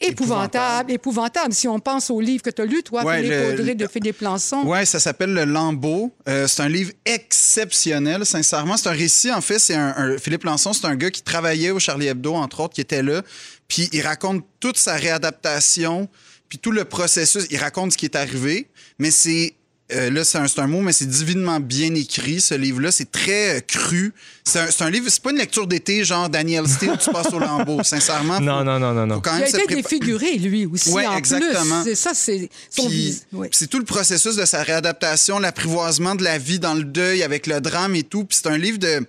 épouvantable, 0.00 0.90
épouvantable. 0.92 1.52
Si 1.52 1.68
on 1.68 1.78
pense 1.78 2.10
au 2.10 2.18
livre 2.20 2.42
que 2.42 2.48
tu 2.50 2.62
as 2.62 2.64
lu, 2.64 2.82
toi, 2.82 3.04
Ouais, 3.04 3.18
Philippe 3.18 3.32
le- 3.32 3.52
Audrey 3.52 3.74
de 3.74 3.86
Philippe 3.86 4.20
Lançon. 4.22 4.62
Ouais, 4.64 4.86
ça 4.86 4.98
s'appelle 5.00 5.34
Le 5.34 5.44
Lambeau. 5.44 6.12
Euh, 6.28 6.46
c'est 6.46 6.62
un 6.62 6.68
livre 6.68 6.92
exceptionnel, 7.04 8.24
sincèrement. 8.24 8.76
C'est 8.78 8.88
un 8.88 8.92
récit, 8.92 9.30
en 9.32 9.42
fait. 9.42 9.58
C'est 9.58 9.74
un, 9.74 9.94
un- 9.96 10.18
Philippe 10.18 10.44
Lançon, 10.44 10.72
c'est 10.72 10.86
un 10.86 10.96
gars 10.96 11.10
qui 11.10 11.22
travaillait 11.22 11.70
au 11.72 11.78
Charlie 11.78 12.06
Hebdo, 12.06 12.34
entre 12.34 12.60
autres, 12.60 12.74
qui 12.74 12.80
était 12.80 13.02
là. 13.02 13.22
Puis 13.68 13.88
il 13.92 14.00
raconte 14.02 14.44
toute 14.60 14.78
sa 14.78 14.94
réadaptation, 14.94 16.08
puis 16.54 16.60
tout 16.60 16.70
le 16.70 16.84
processus. 16.84 17.46
Il 17.50 17.56
raconte 17.58 17.92
ce 17.92 17.96
qui 17.98 18.04
est 18.06 18.14
arrivé, 18.14 18.68
mais 19.00 19.10
c'est. 19.10 19.54
euh, 19.92 20.08
là, 20.08 20.22
c'est 20.24 20.38
un, 20.38 20.46
c'est 20.46 20.60
un 20.60 20.68
mot, 20.68 20.82
mais 20.82 20.92
c'est 20.92 21.04
divinement 21.06 21.58
bien 21.58 21.92
écrit, 21.96 22.40
ce 22.40 22.54
livre-là. 22.54 22.92
C'est 22.92 23.10
très 23.10 23.56
euh, 23.56 23.60
cru. 23.60 24.12
C'est 24.44 24.80
un, 24.82 24.90
livre, 24.90 25.06
c'est 25.10 25.20
pas 25.22 25.30
une 25.32 25.38
lecture 25.38 25.66
d'été, 25.66 26.04
genre 26.04 26.28
Daniel 26.28 26.68
Steele, 26.68 26.96
tu 27.02 27.10
passes 27.10 27.32
au 27.32 27.40
lambeau. 27.40 27.82
Sincèrement. 27.82 28.38
Non, 28.40 28.58
faut- 28.58 28.64
non, 28.64 28.78
non, 28.78 28.94
non, 28.94 29.04
non. 29.06 29.14
faut 29.16 29.20
quand 29.22 29.32
Il 29.34 29.40
même 29.40 29.48
a 29.48 29.50
se 29.50 29.56
été 29.64 29.74
défiguré, 29.74 30.36
lui 30.38 30.64
aussi, 30.66 30.90
Ouais, 30.90 31.06
en 31.06 31.16
exactement. 31.16 31.82
plus. 31.82 31.96
Ça, 31.96 32.12
c'est 32.14 32.48
son 32.70 32.86
oui. 32.86 33.20
puis 33.32 33.48
c'est 33.52 33.66
tout 33.66 33.78
le 33.80 33.84
processus 33.84 34.36
de 34.36 34.44
sa 34.44 34.62
réadaptation, 34.62 35.40
l'apprivoisement 35.40 36.14
de 36.14 36.22
la 36.22 36.38
vie 36.38 36.60
dans 36.60 36.74
le 36.74 36.84
deuil 36.84 37.22
avec 37.24 37.46
le 37.48 37.60
drame 37.60 37.96
et 37.96 38.04
tout. 38.04 38.24
Puis 38.24 38.38
c'est 38.40 38.48
un 38.48 38.58
livre 38.58 38.78
de. 38.78 39.04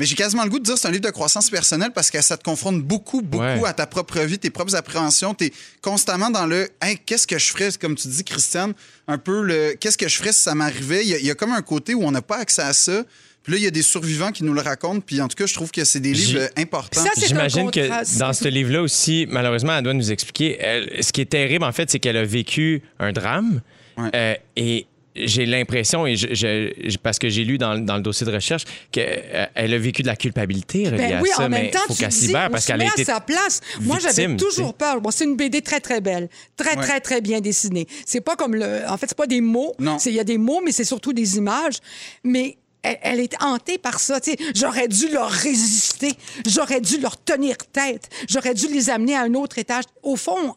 Mais 0.00 0.06
j'ai 0.06 0.16
quasiment 0.16 0.42
le 0.44 0.50
goût 0.50 0.58
de 0.58 0.64
dire 0.64 0.74
que 0.74 0.80
c'est 0.80 0.88
un 0.88 0.90
livre 0.90 1.04
de 1.04 1.10
croissance 1.10 1.50
personnelle 1.50 1.90
parce 1.94 2.10
que 2.10 2.20
ça 2.22 2.36
te 2.38 2.42
confronte 2.42 2.80
beaucoup, 2.82 3.20
beaucoup 3.20 3.44
Ouais. 3.44 3.68
à 3.68 3.72
ta 3.74 3.86
propre 3.86 4.18
vie, 4.20 4.38
tes 4.38 4.48
propres 4.50 4.74
appréhensions. 4.74 5.34
Tu 5.34 5.44
es 5.44 5.52
constamment 5.82 6.30
dans 6.30 6.46
le 6.46 6.68
Hey, 6.80 6.96
qu'est-ce 7.04 7.26
que 7.26 7.38
je 7.38 7.50
ferais, 7.50 7.68
comme 7.78 7.94
tu 7.94 8.08
dis, 8.08 8.24
Christiane, 8.24 8.72
un 9.06 9.18
peu 9.18 9.42
le 9.42 9.74
qu'est-ce 9.78 9.98
que 9.98 10.08
je 10.08 10.16
ferais 10.16 10.32
si 10.32 10.40
ça 10.40 10.54
m'arrivait? 10.54 11.02
Il 11.04 11.08
y, 11.10 11.14
a- 11.14 11.18
il 11.18 11.26
y 11.26 11.30
a 11.30 11.34
comme 11.34 11.52
un 11.52 11.62
côté 11.62 11.94
où 11.94 12.02
on 12.02 12.10
n'a 12.10 12.22
pas 12.22 12.38
accès 12.38 12.62
à 12.62 12.72
ça. 12.72 13.04
Puis 13.42 13.52
là, 13.52 13.58
il 13.58 13.64
y 13.64 13.66
a 13.66 13.70
des 13.70 13.82
survivants 13.82 14.32
qui 14.32 14.44
nous 14.44 14.52
le 14.52 14.60
racontent. 14.62 15.00
Puis 15.00 15.20
en 15.20 15.28
tout 15.28 15.36
cas, 15.36 15.46
je 15.46 15.54
trouve 15.54 15.70
que 15.70 15.84
c'est 15.84 16.00
des 16.00 16.12
livres 16.12 16.48
importants. 16.56 17.02
Ça, 17.04 17.10
c'est 17.14 17.24
un 17.24 17.28
J'imagine 17.28 17.70
que 17.70 18.18
dans 18.18 18.32
ce 18.32 18.48
livre-là 18.48 18.82
aussi, 18.82 19.26
malheureusement, 19.30 19.76
elle 19.76 19.84
doit 19.84 19.94
nous 19.94 20.10
expliquer. 20.12 20.58
elle- 20.60 21.02
ce 21.04 21.12
qui 21.12 21.20
est 21.20 21.30
terrible, 21.30 21.64
en 21.64 21.72
fait, 21.72 21.90
c'est 21.90 21.98
qu'elle 21.98 22.16
a 22.16 22.24
vécu 22.24 22.82
un 22.98 23.12
drame. 23.12 23.60
Ouais. 23.98 24.10
Euh, 24.14 24.34
et 24.56 24.86
j'ai 25.16 25.44
l'impression, 25.46 26.06
et 26.06 26.16
je, 26.16 26.28
je- 26.32 26.72
je- 26.88 26.96
parce 26.98 27.18
que 27.18 27.28
j'ai 27.28 27.44
lu 27.44 27.58
dans, 27.58 27.76
dans 27.78 27.96
le 27.96 28.02
dossier 28.02 28.26
de 28.26 28.32
recherche, 28.32 28.64
qu'elle 28.92 29.50
a 29.54 29.78
vécu 29.78 30.02
de 30.02 30.06
la 30.06 30.16
culpabilité 30.16 30.88
reliée 30.88 30.96
Ben 30.98 31.18
à 31.18 31.22
oui, 31.22 31.28
ça, 31.34 31.44
en 31.44 31.48
même 31.48 31.62
mais 31.64 31.70
temps, 31.70 31.80
faut 31.88 31.94
qu'elle 31.94 32.10
libère 32.10 32.50
parce 32.50 32.66
qu'elle 32.66 32.80
a 32.82 32.86
été 32.86 33.02
à 33.02 33.04
sa 33.16 33.20
place. 33.20 33.60
Moi, 33.80 33.98
j'avais 34.00 34.36
toujours 34.36 34.74
peur. 34.74 35.00
Bon, 35.00 35.10
c'est 35.10 35.24
une 35.24 35.36
BD 35.36 35.62
très, 35.62 35.80
très 35.80 36.00
belle. 36.00 36.28
Très, 36.56 36.76
Ouais. 36.76 36.82
très, 36.84 37.00
très 37.00 37.20
bien 37.20 37.40
dessinée. 37.40 37.86
C'est 38.06 38.20
pas 38.20 38.36
comme 38.36 38.54
le... 38.54 38.82
En 38.88 38.96
fait, 38.96 39.06
c'est 39.08 39.16
pas 39.18 39.26
des 39.26 39.40
mots. 39.40 39.74
Il 40.06 40.12
y 40.12 40.20
a 40.20 40.24
des 40.24 40.38
mots, 40.38 40.60
mais 40.64 40.72
c'est 40.72 40.84
surtout 40.84 41.12
des 41.12 41.36
images. 41.36 41.78
Mais 42.24 42.56
elle, 42.82 42.98
elle 43.02 43.20
est 43.20 43.34
hantée 43.42 43.76
par 43.78 44.00
ça. 44.00 44.20
Tu 44.20 44.30
sais, 44.30 44.36
J'aurais 44.54 44.88
dû 44.88 45.08
leur 45.08 45.28
résister. 45.30 46.12
J'aurais 46.46 46.80
dû 46.80 46.98
leur 47.00 47.22
tenir 47.22 47.56
tête. 47.72 48.08
J'aurais 48.28 48.54
dû 48.54 48.68
les 48.68 48.88
amener 48.90 49.14
à 49.16 49.22
un 49.22 49.34
autre 49.34 49.58
étage. 49.58 49.84
Au 50.02 50.16
fond, 50.16 50.54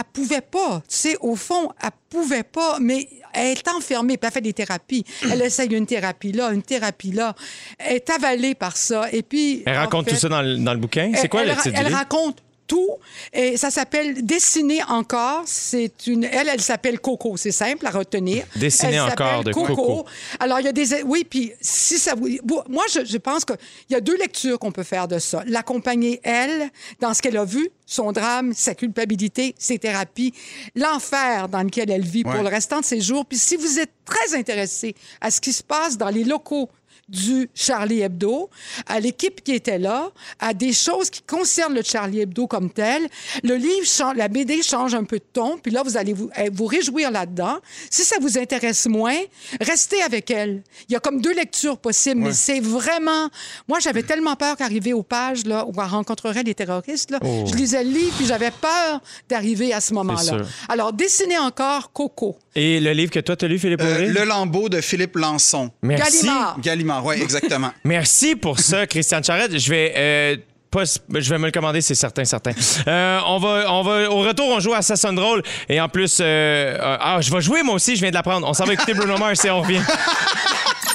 elle 0.00 0.12
pouvait 0.12 0.40
pas. 0.40 0.82
Tu 0.88 0.96
sais, 0.96 1.16
au 1.20 1.36
fond, 1.36 1.70
elle 1.82 1.90
pouvait 2.08 2.42
pas. 2.42 2.78
Mais 2.80 3.08
elle 3.32 3.58
est 3.58 3.68
enfermée, 3.68 4.16
puis 4.16 4.26
elle 4.26 4.32
fait 4.32 4.40
des 4.40 4.52
thérapies. 4.52 5.04
Elle 5.30 5.42
essaye 5.42 5.72
une 5.72 5.86
thérapie 5.86 6.32
là, 6.32 6.50
une 6.52 6.62
thérapie 6.62 7.12
là. 7.12 7.34
Elle 7.78 7.96
est 7.96 8.10
avalée 8.10 8.54
par 8.54 8.76
ça. 8.76 9.06
Et 9.12 9.22
puis... 9.22 9.62
Elle 9.66 9.76
en 9.76 9.80
raconte 9.80 10.06
fait, 10.06 10.12
tout 10.12 10.16
ça 10.16 10.28
dans 10.28 10.42
le, 10.42 10.56
dans 10.56 10.72
le 10.72 10.80
bouquin? 10.80 11.12
C'est 11.14 11.28
quoi 11.28 11.42
elle, 11.42 11.50
le 11.50 11.54
titre 11.54 11.76
Elle 11.76 11.92
raconte 11.94 12.42
tout. 12.70 12.98
Et 13.32 13.56
ça 13.56 13.70
s'appelle 13.70 14.24
Dessiner 14.24 14.82
encore. 14.84 15.42
C'est 15.46 16.06
une. 16.06 16.22
Elle, 16.22 16.48
elle 16.48 16.60
s'appelle 16.60 17.00
Coco. 17.00 17.36
C'est 17.36 17.50
simple 17.50 17.84
à 17.84 17.90
retenir. 17.90 18.44
Dessiner 18.54 18.94
Elle 18.94 19.00
encore 19.00 19.42
de 19.42 19.52
Coco. 19.52 20.06
Alors, 20.38 20.60
il 20.60 20.66
y 20.66 20.68
a 20.68 20.72
des. 20.72 21.02
Oui, 21.02 21.26
puis 21.28 21.52
si 21.60 21.98
ça 21.98 22.14
vous. 22.14 22.28
Moi, 22.68 22.84
je, 22.94 23.04
je 23.04 23.18
pense 23.18 23.44
qu'il 23.44 23.56
y 23.90 23.96
a 23.96 24.00
deux 24.00 24.16
lectures 24.16 24.58
qu'on 24.60 24.70
peut 24.70 24.84
faire 24.84 25.08
de 25.08 25.18
ça. 25.18 25.42
L'accompagner, 25.46 26.20
elle, 26.22 26.70
dans 27.00 27.12
ce 27.12 27.20
qu'elle 27.20 27.36
a 27.36 27.44
vu, 27.44 27.70
son 27.86 28.12
drame, 28.12 28.52
sa 28.54 28.76
culpabilité, 28.76 29.56
ses 29.58 29.80
thérapies, 29.80 30.32
l'enfer 30.76 31.48
dans 31.48 31.64
lequel 31.64 31.90
elle 31.90 32.04
vit 32.04 32.22
pour 32.22 32.34
le 32.34 32.48
restant 32.48 32.78
de 32.80 32.84
ses 32.84 33.00
jours. 33.00 33.26
Puis 33.26 33.38
si 33.38 33.56
vous 33.56 33.80
êtes 33.80 33.90
très 34.04 34.38
intéressé 34.38 34.94
à 35.20 35.32
ce 35.32 35.40
qui 35.40 35.52
se 35.52 35.64
passe 35.64 35.98
dans 35.98 36.08
les 36.08 36.22
locaux 36.22 36.70
du 37.10 37.50
Charlie 37.54 38.00
Hebdo, 38.00 38.48
à 38.86 39.00
l'équipe 39.00 39.42
qui 39.42 39.52
était 39.52 39.78
là, 39.78 40.10
à 40.38 40.54
des 40.54 40.72
choses 40.72 41.10
qui 41.10 41.22
concernent 41.22 41.74
le 41.74 41.82
Charlie 41.82 42.20
Hebdo 42.20 42.46
comme 42.46 42.70
tel. 42.70 43.08
Le 43.42 43.56
livre, 43.56 43.84
change, 43.84 44.16
la 44.16 44.28
BD 44.28 44.62
change 44.62 44.94
un 44.94 45.04
peu 45.04 45.18
de 45.18 45.24
ton, 45.32 45.58
puis 45.58 45.72
là, 45.72 45.82
vous 45.84 45.96
allez 45.96 46.12
vous, 46.12 46.30
eh, 46.36 46.48
vous 46.50 46.66
réjouir 46.66 47.10
là-dedans. 47.10 47.58
Si 47.90 48.04
ça 48.04 48.16
vous 48.20 48.38
intéresse 48.38 48.86
moins, 48.86 49.18
restez 49.60 50.02
avec 50.02 50.30
elle. 50.30 50.62
Il 50.88 50.92
y 50.92 50.96
a 50.96 51.00
comme 51.00 51.20
deux 51.20 51.34
lectures 51.34 51.78
possibles, 51.78 52.20
mais 52.20 52.32
c'est 52.32 52.60
vraiment... 52.60 53.28
Moi, 53.68 53.80
j'avais 53.80 54.02
tellement 54.02 54.36
peur 54.36 54.56
qu'arriver 54.56 54.92
aux 54.92 55.02
pages 55.02 55.44
là, 55.46 55.66
où 55.66 55.72
elle 55.76 55.88
rencontrerait 55.88 56.42
les 56.42 56.54
terroristes. 56.54 57.10
Là. 57.10 57.18
Je 57.22 57.54
lisais 57.54 57.82
le 57.84 57.90
livre, 57.90 58.14
puis 58.16 58.26
j'avais 58.26 58.50
peur 58.52 59.00
d'arriver 59.28 59.72
à 59.72 59.80
ce 59.80 59.94
moment-là. 59.94 60.42
Alors, 60.68 60.92
dessinez 60.92 61.38
encore 61.38 61.92
Coco. 61.92 62.36
Et 62.54 62.80
le 62.80 62.92
livre 62.92 63.10
que 63.10 63.20
toi, 63.20 63.36
tu 63.36 63.44
as 63.44 63.48
lu, 63.48 63.58
Philippe 63.58 63.80
Euh, 63.80 64.12
le 64.12 64.24
lambeau 64.24 64.68
de 64.68 64.80
Philippe 64.80 65.16
Lançon. 65.16 65.70
Merci. 65.82 66.24
Gallimard. 66.26 66.60
Gallimard, 66.60 66.99
oui, 67.04 67.16
exactement. 67.22 67.70
Merci 67.84 68.36
pour 68.36 68.58
ça, 68.58 68.86
Christiane 68.86 69.24
Charette. 69.24 69.58
Je 69.58 69.70
vais. 69.70 69.92
euh, 69.96 70.36
pas- 70.70 70.84
je 70.84 71.30
vais 71.30 71.38
me 71.38 71.46
le 71.46 71.50
commander, 71.52 71.80
c'est 71.80 71.94
certain, 71.96 72.24
certain. 72.24 72.52
Euh, 72.86 73.20
on 73.26 73.38
va, 73.38 73.64
on 73.72 73.82
va, 73.82 74.08
au 74.10 74.18
retour, 74.20 74.48
on 74.48 74.60
joue 74.60 74.72
à 74.72 74.82
sonne 74.82 75.16
drôle. 75.16 75.42
Et 75.68 75.80
en 75.80 75.88
plus, 75.88 76.18
euh, 76.20 76.76
ah, 76.80 77.18
je 77.20 77.32
vais 77.32 77.40
jouer 77.40 77.62
moi 77.62 77.74
aussi, 77.74 77.96
je 77.96 78.00
viens 78.00 78.10
de 78.10 78.14
l'apprendre. 78.14 78.46
On 78.48 78.54
s'en 78.54 78.64
va 78.64 78.72
écouter 78.74 78.94
Bruno 78.94 79.18
Mars 79.18 79.44
et 79.44 79.50
on 79.50 79.62
revient. 79.62 79.82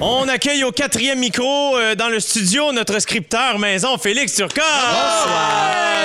On 0.00 0.28
accueille 0.28 0.62
au 0.62 0.70
quatrième 0.70 1.18
micro 1.18 1.76
euh, 1.76 1.96
dans 1.96 2.08
le 2.08 2.20
studio 2.20 2.70
notre 2.72 3.00
scripteur 3.00 3.58
maison, 3.58 3.98
Félix 3.98 4.32
Turcotte. 4.34 4.62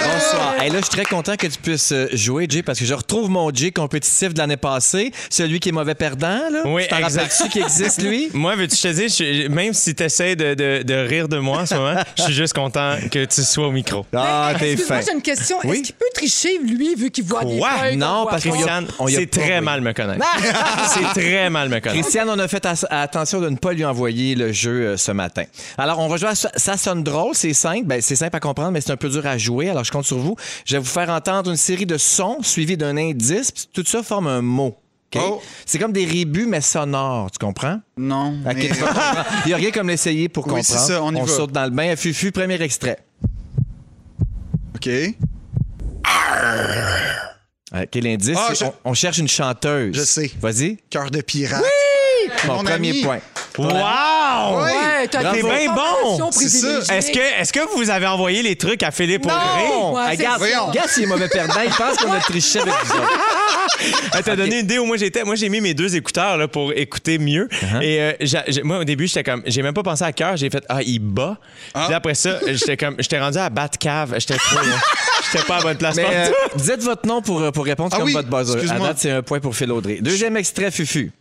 Bonsoir. 0.04 0.56
Hey, 0.60 0.72
là, 0.72 0.80
je 0.80 0.86
suis 0.86 0.92
très 0.96 1.06
content 1.06 1.36
que 1.36 1.46
tu 1.46 1.60
puisses 1.60 1.92
euh, 1.92 2.08
jouer, 2.12 2.48
Jay, 2.50 2.64
parce 2.64 2.80
que 2.80 2.86
je 2.86 2.94
retrouve 2.96 3.30
mon 3.30 3.54
Jay 3.54 3.72
compétitif 3.72 4.34
de 4.34 4.40
l'année 4.40 4.58
passée, 4.58 5.12
celui 5.30 5.60
qui 5.60 5.70
est 5.70 5.72
mauvais 5.72 5.94
perdant. 5.94 6.40
Là. 6.52 6.62
Oui, 6.66 6.88
tu 6.90 6.96
exact. 6.96 7.50
qui 7.52 7.60
existe, 7.62 8.02
lui? 8.02 8.30
Moi, 8.34 8.56
veux-tu 8.56 8.76
te 8.76 8.88
dire, 8.88 9.10
je- 9.10 9.48
même 9.48 9.74
si 9.74 9.94
tu 9.94 10.02
essaies 10.04 10.36
de, 10.36 10.56
de- 10.56 10.82
de 10.84 10.94
rire 10.96 11.28
de 11.28 11.38
moi 11.38 11.60
en 11.60 11.66
ce 11.68 11.76
moment, 11.76 11.96
je 12.18 12.24
suis 12.24 12.34
juste 12.34 12.54
content 12.54 12.96
que 13.12 13.26
tu 13.26 13.44
sois 13.44 13.68
au 13.68 13.72
micro. 13.72 14.06
Ah, 14.16 14.54
t'es 14.58 14.72
Excuse-moi, 14.72 15.02
fin. 15.02 15.06
j'ai 15.06 15.14
une 15.14 15.22
question. 15.22 15.58
Oui? 15.66 15.78
Est-ce 15.78 15.84
qu'il 15.84 15.96
peut 15.96 16.06
tricher, 16.16 16.58
lui, 16.64 16.96
vu 16.96 17.12
qu'il 17.12 17.26
voit 17.26 17.44
des 17.44 17.58
Quoi? 17.60 17.70
feuilles 17.78 18.00
qu'on 18.00 18.06
Non, 18.06 18.26
parce 18.28 18.44
qu'on 18.44 19.08
c'est 19.08 19.30
très 19.30 19.62
mal 19.62 19.82
me 19.82 19.94
connaître. 19.94 20.26
c'est 21.14 21.22
très 21.22 21.50
mal 21.52 21.70
me 21.70 21.80
connaître. 21.80 22.02
Christiane, 22.02 22.30
on 22.30 22.40
a 22.40 22.48
fait 22.48 22.66
attention 22.90 23.40
de 23.40 23.50
ne 23.50 23.56
pas 23.58 23.74
lui 23.74 23.83
envoyer 23.86 24.36
le 24.36 24.52
jeu 24.52 24.88
euh, 24.88 24.98
ce 24.98 25.12
matin. 25.12 25.44
Alors, 25.78 26.00
on 26.00 26.08
va 26.08 26.18
jouer 26.18 26.30
à 26.30 26.36
ça, 26.36 26.78
sonne 26.78 27.04
drôle, 27.04 27.36
c'est 27.36 27.54
simple. 27.54 27.86
Ben, 27.86 28.02
c'est 28.02 28.16
simple 28.16 28.36
à 28.36 28.40
comprendre, 28.40 28.72
mais 28.72 28.82
c'est 28.82 28.92
un 28.92 28.98
peu 28.98 29.10
dur 29.10 29.26
à 29.26 29.38
jouer. 29.38 29.70
Alors, 29.70 29.84
je 29.84 29.92
compte 29.92 30.06
sur 30.06 30.18
vous. 30.18 30.36
Je 30.66 30.74
vais 30.76 30.80
vous 30.80 30.86
faire 30.86 31.10
entendre 31.10 31.50
une 31.52 31.58
série 31.58 31.86
de 31.86 31.98
sons 31.98 32.38
suivis 32.42 32.78
d'un 32.78 32.98
indice. 32.98 33.52
Tout 33.74 33.84
ça 33.86 34.04
forme 34.04 34.28
un 34.28 34.42
mot. 34.42 34.76
OK? 35.16 35.22
Oh. 35.24 35.42
C'est 35.66 35.78
comme 35.78 35.94
des 35.94 36.06
rébus, 36.06 36.46
mais 36.48 36.62
sonores. 36.62 37.30
Tu 37.32 37.38
comprends? 37.38 37.80
Non. 37.98 38.36
Ok, 38.46 38.56
mais- 38.56 38.68
vas 38.70 38.88
comprendre. 38.88 39.26
Il 39.46 39.48
n'y 39.50 39.54
a 39.54 39.58
rien 39.58 39.72
comme 39.72 39.88
l'essayer 39.90 40.28
pour 40.30 40.46
Oui, 40.48 40.56
comprendre. 40.62 40.66
c'est 40.82 40.94
ça, 40.94 41.04
on 41.04 41.14
y 41.14 41.20
va. 41.20 41.28
saute 41.28 41.52
dans 41.52 41.66
le 41.66 41.70
bain. 41.70 41.96
Fufu, 41.96 42.32
premier 42.32 42.60
extrait. 42.62 42.98
OK. 44.76 44.90
OK, 47.76 47.96
l'indice, 47.96 48.38
Ah, 48.40 48.54
je- 48.54 48.66
on, 48.66 48.74
on 48.86 48.94
cherche 48.94 49.18
une 49.18 49.28
chanteuse. 49.28 49.96
Je 49.96 50.04
sais. 50.04 50.32
Vas-y. 50.40 50.78
Cœur 50.90 51.10
de 51.10 51.22
pirate. 51.22 51.64
Mon 52.48 52.56
Mon 52.58 52.64
premier 52.64 52.90
ami. 52.92 53.02
point. 53.04 53.20
Wow! 53.58 54.64
Ouais, 54.64 55.08
t'as 55.12 55.22
Bravo. 55.22 55.36
des 55.36 55.42
T'es 55.44 55.48
bien 55.68 55.74
bon. 55.74 56.32
C'est 56.32 56.50
ça. 56.50 56.96
Est-ce 56.96 57.12
que, 57.12 57.20
est-ce 57.42 57.54
que 57.54 57.60
vous 57.76 57.90
avez 57.90 58.08
envoyé 58.08 58.42
les 58.42 58.56
trucs 58.56 58.82
à 58.84 58.92
Philippe 58.92 59.26
Audrey? 59.26 59.38
Non! 59.70 59.94
Ouais, 59.94 60.02
Ah, 60.06 60.10
c'est 60.12 60.18
regarde, 60.18 60.42
regarde 60.70 60.90
s'il 60.90 61.04
est 61.04 61.08
mauvais 61.08 61.28
perdant. 61.28 61.54
Il 61.64 61.72
pense 61.72 61.98
qu'on 61.98 62.12
a 62.12 62.20
triché 62.20 62.60
avec 62.60 62.74
vous 62.86 62.94
autres. 62.94 63.20
Elle 64.16 64.24
t'a 64.24 64.36
donné 64.36 64.56
une 64.60 64.64
idée 64.66 64.80
où 64.80 64.86
moi 64.86 64.98
j'étais. 64.98 65.24
Moi 65.24 65.36
j'ai 65.36 65.50
mis 65.50 65.62
mes 65.62 65.74
deux 65.74 65.96
écouteurs 65.96 66.38
là, 66.38 66.48
pour 66.48 66.74
écouter 66.74 67.18
mieux. 67.18 67.48
Uh-huh. 67.48 67.82
Et 67.84 68.00
euh, 68.02 68.14
j'a- 68.22 68.44
j'ai- 68.48 68.64
moi 68.64 68.80
au 68.80 68.84
début 68.84 69.08
j'étais 69.08 69.24
comme, 69.24 69.42
j'ai 69.46 69.62
même 69.62 69.74
pas 69.74 69.84
pensé 69.84 70.04
à 70.04 70.12
cœur. 70.12 70.36
J'ai 70.38 70.50
fait 70.50 70.64
ah 70.70 70.82
il 70.82 71.00
bat. 71.00 71.38
Puis 71.74 71.94
après 71.94 72.16
ça 72.16 72.40
j'étais 72.48 72.78
comme, 72.78 72.96
j'étais 73.00 73.20
rendu 73.20 73.38
à 73.38 73.50
Batcave. 73.50 74.16
J'étais 74.20 74.36
trop. 74.38 74.58
là. 74.60 74.76
J'étais 75.32 75.46
pas 75.46 75.58
à 75.58 75.62
bonne 75.62 75.78
place. 75.78 75.96
Mais 75.96 76.04
partout. 76.04 76.34
euh, 76.56 76.58
dites 76.76 76.84
votre 76.84 77.08
nom 77.08 77.22
pour, 77.22 77.42
euh, 77.42 77.52
pour 77.52 77.66
répondre 77.66 77.90
Ah 77.94 77.98
comme 77.98 78.06
oui, 78.08 78.14
votre 78.14 78.30
buzzer. 78.30 78.54
À 78.54 78.58
excuse-moi. 78.62 78.88
date, 78.88 78.98
c'est 79.00 79.12
un 79.12 79.22
point 79.22 79.40
pour 79.40 79.56
Phil 79.56 79.72
Audrey. 79.72 80.00
Deuxième 80.02 80.38
extrait, 80.38 80.70
Fufu. 80.72 81.12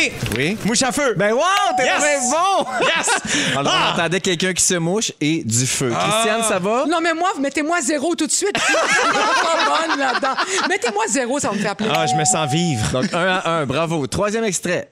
Ah! 0.00 0.26
Oui? 0.36 0.56
Mouche 0.64 0.82
à 0.82 0.92
feu. 0.92 1.14
Ben 1.16 1.32
wow, 1.32 1.40
t'es 1.76 1.84
Yes! 1.84 1.98
très 1.98 2.18
bon! 2.30 2.66
Yes! 2.80 3.08
Alors, 3.56 3.72
Ah! 3.74 3.88
on 3.90 3.94
entendait 3.98 4.20
quelqu'un 4.20 4.52
qui 4.52 4.62
se 4.62 4.74
mouche 4.74 5.12
et 5.20 5.42
du 5.44 5.66
feu. 5.66 5.90
Christiane, 5.98 6.42
ça 6.44 6.58
va? 6.58 6.84
Non, 6.88 6.98
mais 7.02 7.14
moi, 7.14 7.30
mettez-moi 7.40 7.80
zéro 7.80 8.14
tout 8.14 8.26
de 8.26 8.32
suite. 8.32 8.56
Je 8.56 8.62
suis 8.62 8.72
pas 8.74 9.86
bonne 9.88 9.98
là-dedans. 9.98 10.34
Mettez-moi 10.68 11.04
zéro, 11.08 11.38
ça 11.40 11.48
va 11.48 11.54
me 11.54 11.60
faire 11.60 11.76
plaisir. 11.76 11.94
Ah, 11.98 12.06
je 12.06 12.14
me 12.14 12.24
sens 12.24 12.50
vivre. 12.50 12.86
Donc, 12.92 13.12
un 13.12 13.26
à 13.26 13.50
un, 13.50 13.66
bravo. 13.66 14.06
Troisième 14.06 14.44
extrait. 14.44 14.90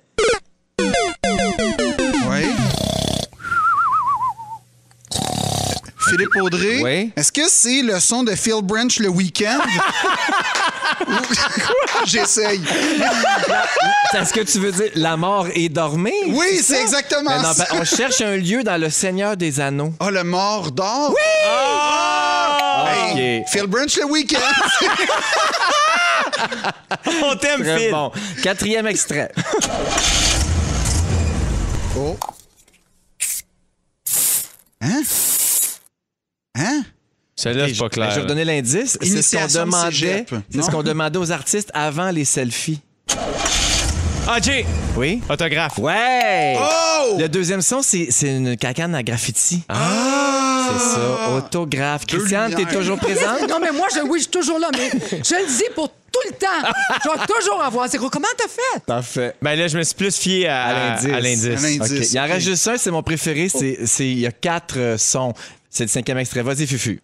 Oui. 0.80 2.44
Philippe 6.08 6.36
Audrey. 6.40 6.80
Oui. 6.82 7.12
Est-ce 7.16 7.32
que 7.32 7.48
c'est 7.48 7.82
le 7.82 7.98
son 7.98 8.22
de 8.22 8.32
Phil 8.36 8.60
Branch 8.62 8.96
le 9.00 9.08
week-end? 9.08 9.58
J'essaye. 12.06 12.60
Est-ce 14.14 14.32
que 14.32 14.40
tu 14.40 14.58
veux 14.58 14.72
dire 14.72 14.90
la 14.94 15.16
mort 15.16 15.46
est 15.54 15.68
dormir? 15.68 16.12
Oui, 16.28 16.60
c'est 16.62 16.80
exactement 16.82 17.30
Mais 17.36 17.42
non, 17.42 17.52
ça. 17.52 17.66
ben, 17.70 17.80
on 17.80 17.84
cherche 17.84 18.20
un 18.20 18.36
lieu 18.36 18.62
dans 18.62 18.80
le 18.80 18.90
Seigneur 18.90 19.36
des 19.36 19.60
Anneaux. 19.60 19.92
Oh, 20.00 20.10
le 20.10 20.22
mort 20.24 20.70
d'or? 20.72 21.10
Oui! 21.10 21.16
OK. 23.12 23.48
Phil 23.48 23.66
Branch 23.66 23.96
le 23.96 24.04
week-end. 24.06 24.38
On 27.22 27.36
t'aime 27.36 27.64
Phil. 27.64 27.90
bon. 27.90 28.10
Quatrième 28.42 28.86
extrait. 28.86 29.32
oh. 31.98 32.16
Hein? 34.82 35.02
Celle-là, 37.38 37.66
c'est 37.68 37.74
pas 37.76 37.84
Ben, 37.84 37.88
clair. 37.90 38.10
je 38.10 38.14
vais 38.16 38.20
vous 38.22 38.26
donner 38.28 38.44
l'indice. 38.44 38.96
C'est 39.00 39.22
ce 39.22 39.36
qu'on 39.36 39.46
demandait, 39.64 40.24
c'est 40.50 40.62
ce 40.62 40.70
qu'on 40.70 40.82
demandait 40.82 41.18
aux 41.18 41.30
artistes 41.32 41.70
avant 41.74 42.10
les 42.10 42.24
selfies. 42.24 42.80
Ah 44.28 44.40
Jay! 44.42 44.64
Oui? 44.96 45.20
Autographe. 45.28 45.78
Ouais! 45.78 46.56
Oh! 46.58 47.16
Le 47.18 47.28
deuxième 47.28 47.60
son, 47.62 47.82
c'est 47.82 48.08
c'est 48.10 48.34
une 48.36 48.56
cacane 48.56 48.94
à 48.94 49.02
graffiti. 49.02 49.62
Ah! 49.68 50.68
C'est 50.72 50.94
ça, 50.96 51.30
autographe. 51.36 52.06
Deux 52.06 52.18
Christiane, 52.18 52.52
t'es 52.54 52.64
toujours 52.64 52.98
présente? 52.98 53.42
Non, 53.48 53.58
mais 53.60 53.70
moi, 53.70 53.86
je, 53.94 54.00
oui, 54.00 54.18
je 54.18 54.22
suis 54.22 54.30
toujours 54.32 54.58
là, 54.58 54.68
mais 54.72 54.90
je 54.90 55.34
le 55.34 55.46
dis 55.46 55.64
pour 55.76 55.88
tout 55.90 56.20
le 56.28 56.32
temps. 56.32 56.68
Je 57.04 57.08
vais 57.10 57.26
toujours 57.38 57.62
avoir 57.62 57.86
zéro. 57.88 58.08
Comment 58.10 58.26
t'as 58.36 58.48
fait? 58.48 58.82
Parfait. 58.84 59.34
Ben 59.42 59.56
là, 59.56 59.68
je 59.68 59.78
me 59.78 59.82
suis 59.84 59.94
plus 59.94 60.16
fié 60.16 60.48
à, 60.48 60.64
À 60.64 60.72
l'indice. 60.72 61.12
à 61.12 61.20
l'indice. 61.20 61.46
À 61.64 61.68
l'indice. 61.68 62.08
OK. 62.08 62.12
Il 62.14 62.18
en 62.18 62.24
reste 62.26 62.46
juste 62.46 62.66
un, 62.66 62.76
c'est 62.78 62.90
mon 62.90 63.02
préféré. 63.04 63.48
C'est, 63.48 63.86
c'est- 63.86 64.08
il 64.10 64.18
y 64.18 64.26
a 64.26 64.32
quatre 64.32 64.78
euh, 64.78 64.98
sons. 64.98 65.34
C'est 65.70 65.84
le 65.84 65.88
cinquième 65.90 66.18
extrait. 66.18 66.42
Vas-y, 66.42 66.66
Fufu. 66.66 67.00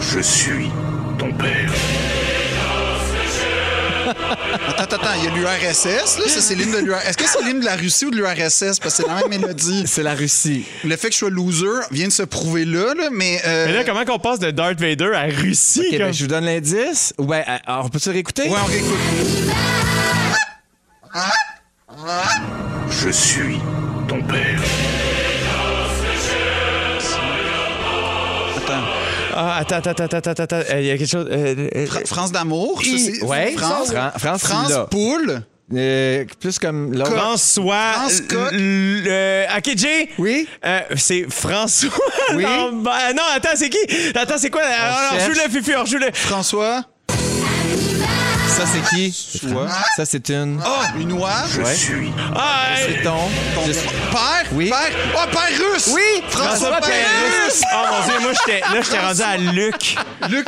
Je 0.00 0.20
suis 0.20 0.70
ton 1.18 1.32
père. 1.32 1.70
Attends, 4.68 4.84
attends, 4.84 4.96
attends, 4.96 5.10
il 5.18 5.24
y 5.24 5.26
a 5.26 5.30
l'URSS, 5.32 6.18
là, 6.18 6.28
ça 6.28 6.40
c'est 6.40 6.54
l'hymne 6.54 6.70
de 6.70 6.78
l'URSS. 6.78 7.08
Est-ce 7.08 7.16
que 7.16 7.24
c'est 7.26 7.42
l'hymne 7.42 7.58
de 7.60 7.64
la 7.64 7.74
Russie 7.74 8.04
ou 8.06 8.10
de 8.12 8.16
l'URSS? 8.16 8.78
Parce 8.78 8.78
que 8.78 8.88
c'est 8.90 9.06
la 9.06 9.14
même 9.14 9.28
mélodie. 9.28 9.82
C'est 9.88 10.04
la 10.04 10.14
Russie. 10.14 10.64
Le 10.84 10.96
fait 10.96 11.08
que 11.08 11.12
je 11.14 11.18
sois 11.18 11.30
loser 11.30 11.66
vient 11.90 12.06
de 12.06 12.12
se 12.12 12.22
prouver 12.22 12.64
là, 12.64 12.94
là 12.94 13.08
mais. 13.10 13.40
euh, 13.44 13.66
Mais 13.66 13.72
là, 13.72 13.84
comment 13.84 14.04
qu'on 14.04 14.20
passe 14.20 14.38
de 14.38 14.52
Darth 14.52 14.78
Vader 14.80 15.10
à 15.12 15.22
Russie? 15.24 15.96
Ben, 15.98 16.12
je 16.12 16.22
vous 16.22 16.28
donne 16.28 16.44
l'indice. 16.44 17.14
Ouais, 17.18 17.44
ben, 17.44 17.58
euh, 17.68 17.80
on 17.82 17.88
peut 17.88 17.98
se 17.98 18.10
réécouter? 18.10 18.48
Ouais, 18.48 18.58
on 18.62 18.66
réécoute. 18.66 18.98
Je 22.90 23.10
suis 23.10 23.58
ton 24.08 24.22
père. 24.22 24.60
Ah, 29.36 29.56
attends, 29.58 29.76
attends, 29.76 30.04
attends, 30.04 30.16
attends, 30.16 30.42
attends. 30.42 30.56
Euh, 30.70 30.80
Il 30.80 30.86
y 30.86 30.90
a 30.90 30.96
quelque 30.98 31.10
chose. 31.10 31.28
euh, 31.30 31.68
euh, 31.74 31.86
Fra- 31.86 32.00
France 32.06 32.32
d'amour, 32.32 32.80
c'est. 32.82 33.22
Ouais, 33.22 33.52
France. 33.56 33.92
Fran- 33.92 34.10
France, 34.18 34.40
France. 34.42 34.72
Poule. 34.90 35.42
Euh, 35.74 36.24
plus 36.40 36.58
comme 36.60 36.92
l'autre. 36.92 37.10
François. 37.16 37.92
France 37.94 38.20
Coq. 38.28 38.52
l- 38.52 39.06
l- 39.06 39.48
OK, 39.58 39.76
Jay? 39.76 40.08
Oui? 40.18 40.46
Euh, 40.64 40.80
c'est 40.94 41.26
François. 41.28 41.90
Oui? 42.34 42.44
Non, 42.44 42.72
bah, 42.82 43.12
non, 43.14 43.22
attends, 43.34 43.48
c'est 43.56 43.68
qui? 43.68 43.78
Attends, 44.14 44.38
c'est 44.38 44.50
quoi? 44.50 44.62
Alors, 44.62 45.18
cherche. 45.20 45.34
joue-le, 45.34 45.50
Fifi, 45.50 45.72
alors 45.72 45.86
joue-le. 45.86 46.06
François. 46.12 46.82
Ça, 48.48 48.64
c'est 48.64 48.82
qui? 48.96 49.40
Toi. 49.52 49.66
Ça, 49.96 50.04
c'est 50.06 50.30
une. 50.30 50.60
Oh, 50.64 50.98
une 50.98 51.12
oie. 51.12 51.30
Je 51.52 51.60
Ouais. 51.60 51.74
suis 51.74 52.10
Ah. 52.34 52.68
C'est 52.76 53.02
ton. 53.02 53.18
Père? 54.10 54.46
Oui. 54.52 54.70
Père? 54.70 54.78
Oh, 55.14 55.26
père 55.30 55.72
russe. 55.72 55.90
Oui! 55.92 56.22
François 56.30 56.78
Père 56.80 57.06
russe. 57.44 57.60
Oh 57.74 57.76
mon 57.90 58.04
Dieu, 58.06 58.14
moi, 58.20 58.30
j'étais, 58.46 58.60
là, 58.60 58.80
j'étais 58.82 58.98
rendu 58.98 59.22
à 59.22 59.36
Luc. 59.36 59.96
Luc? 60.30 60.46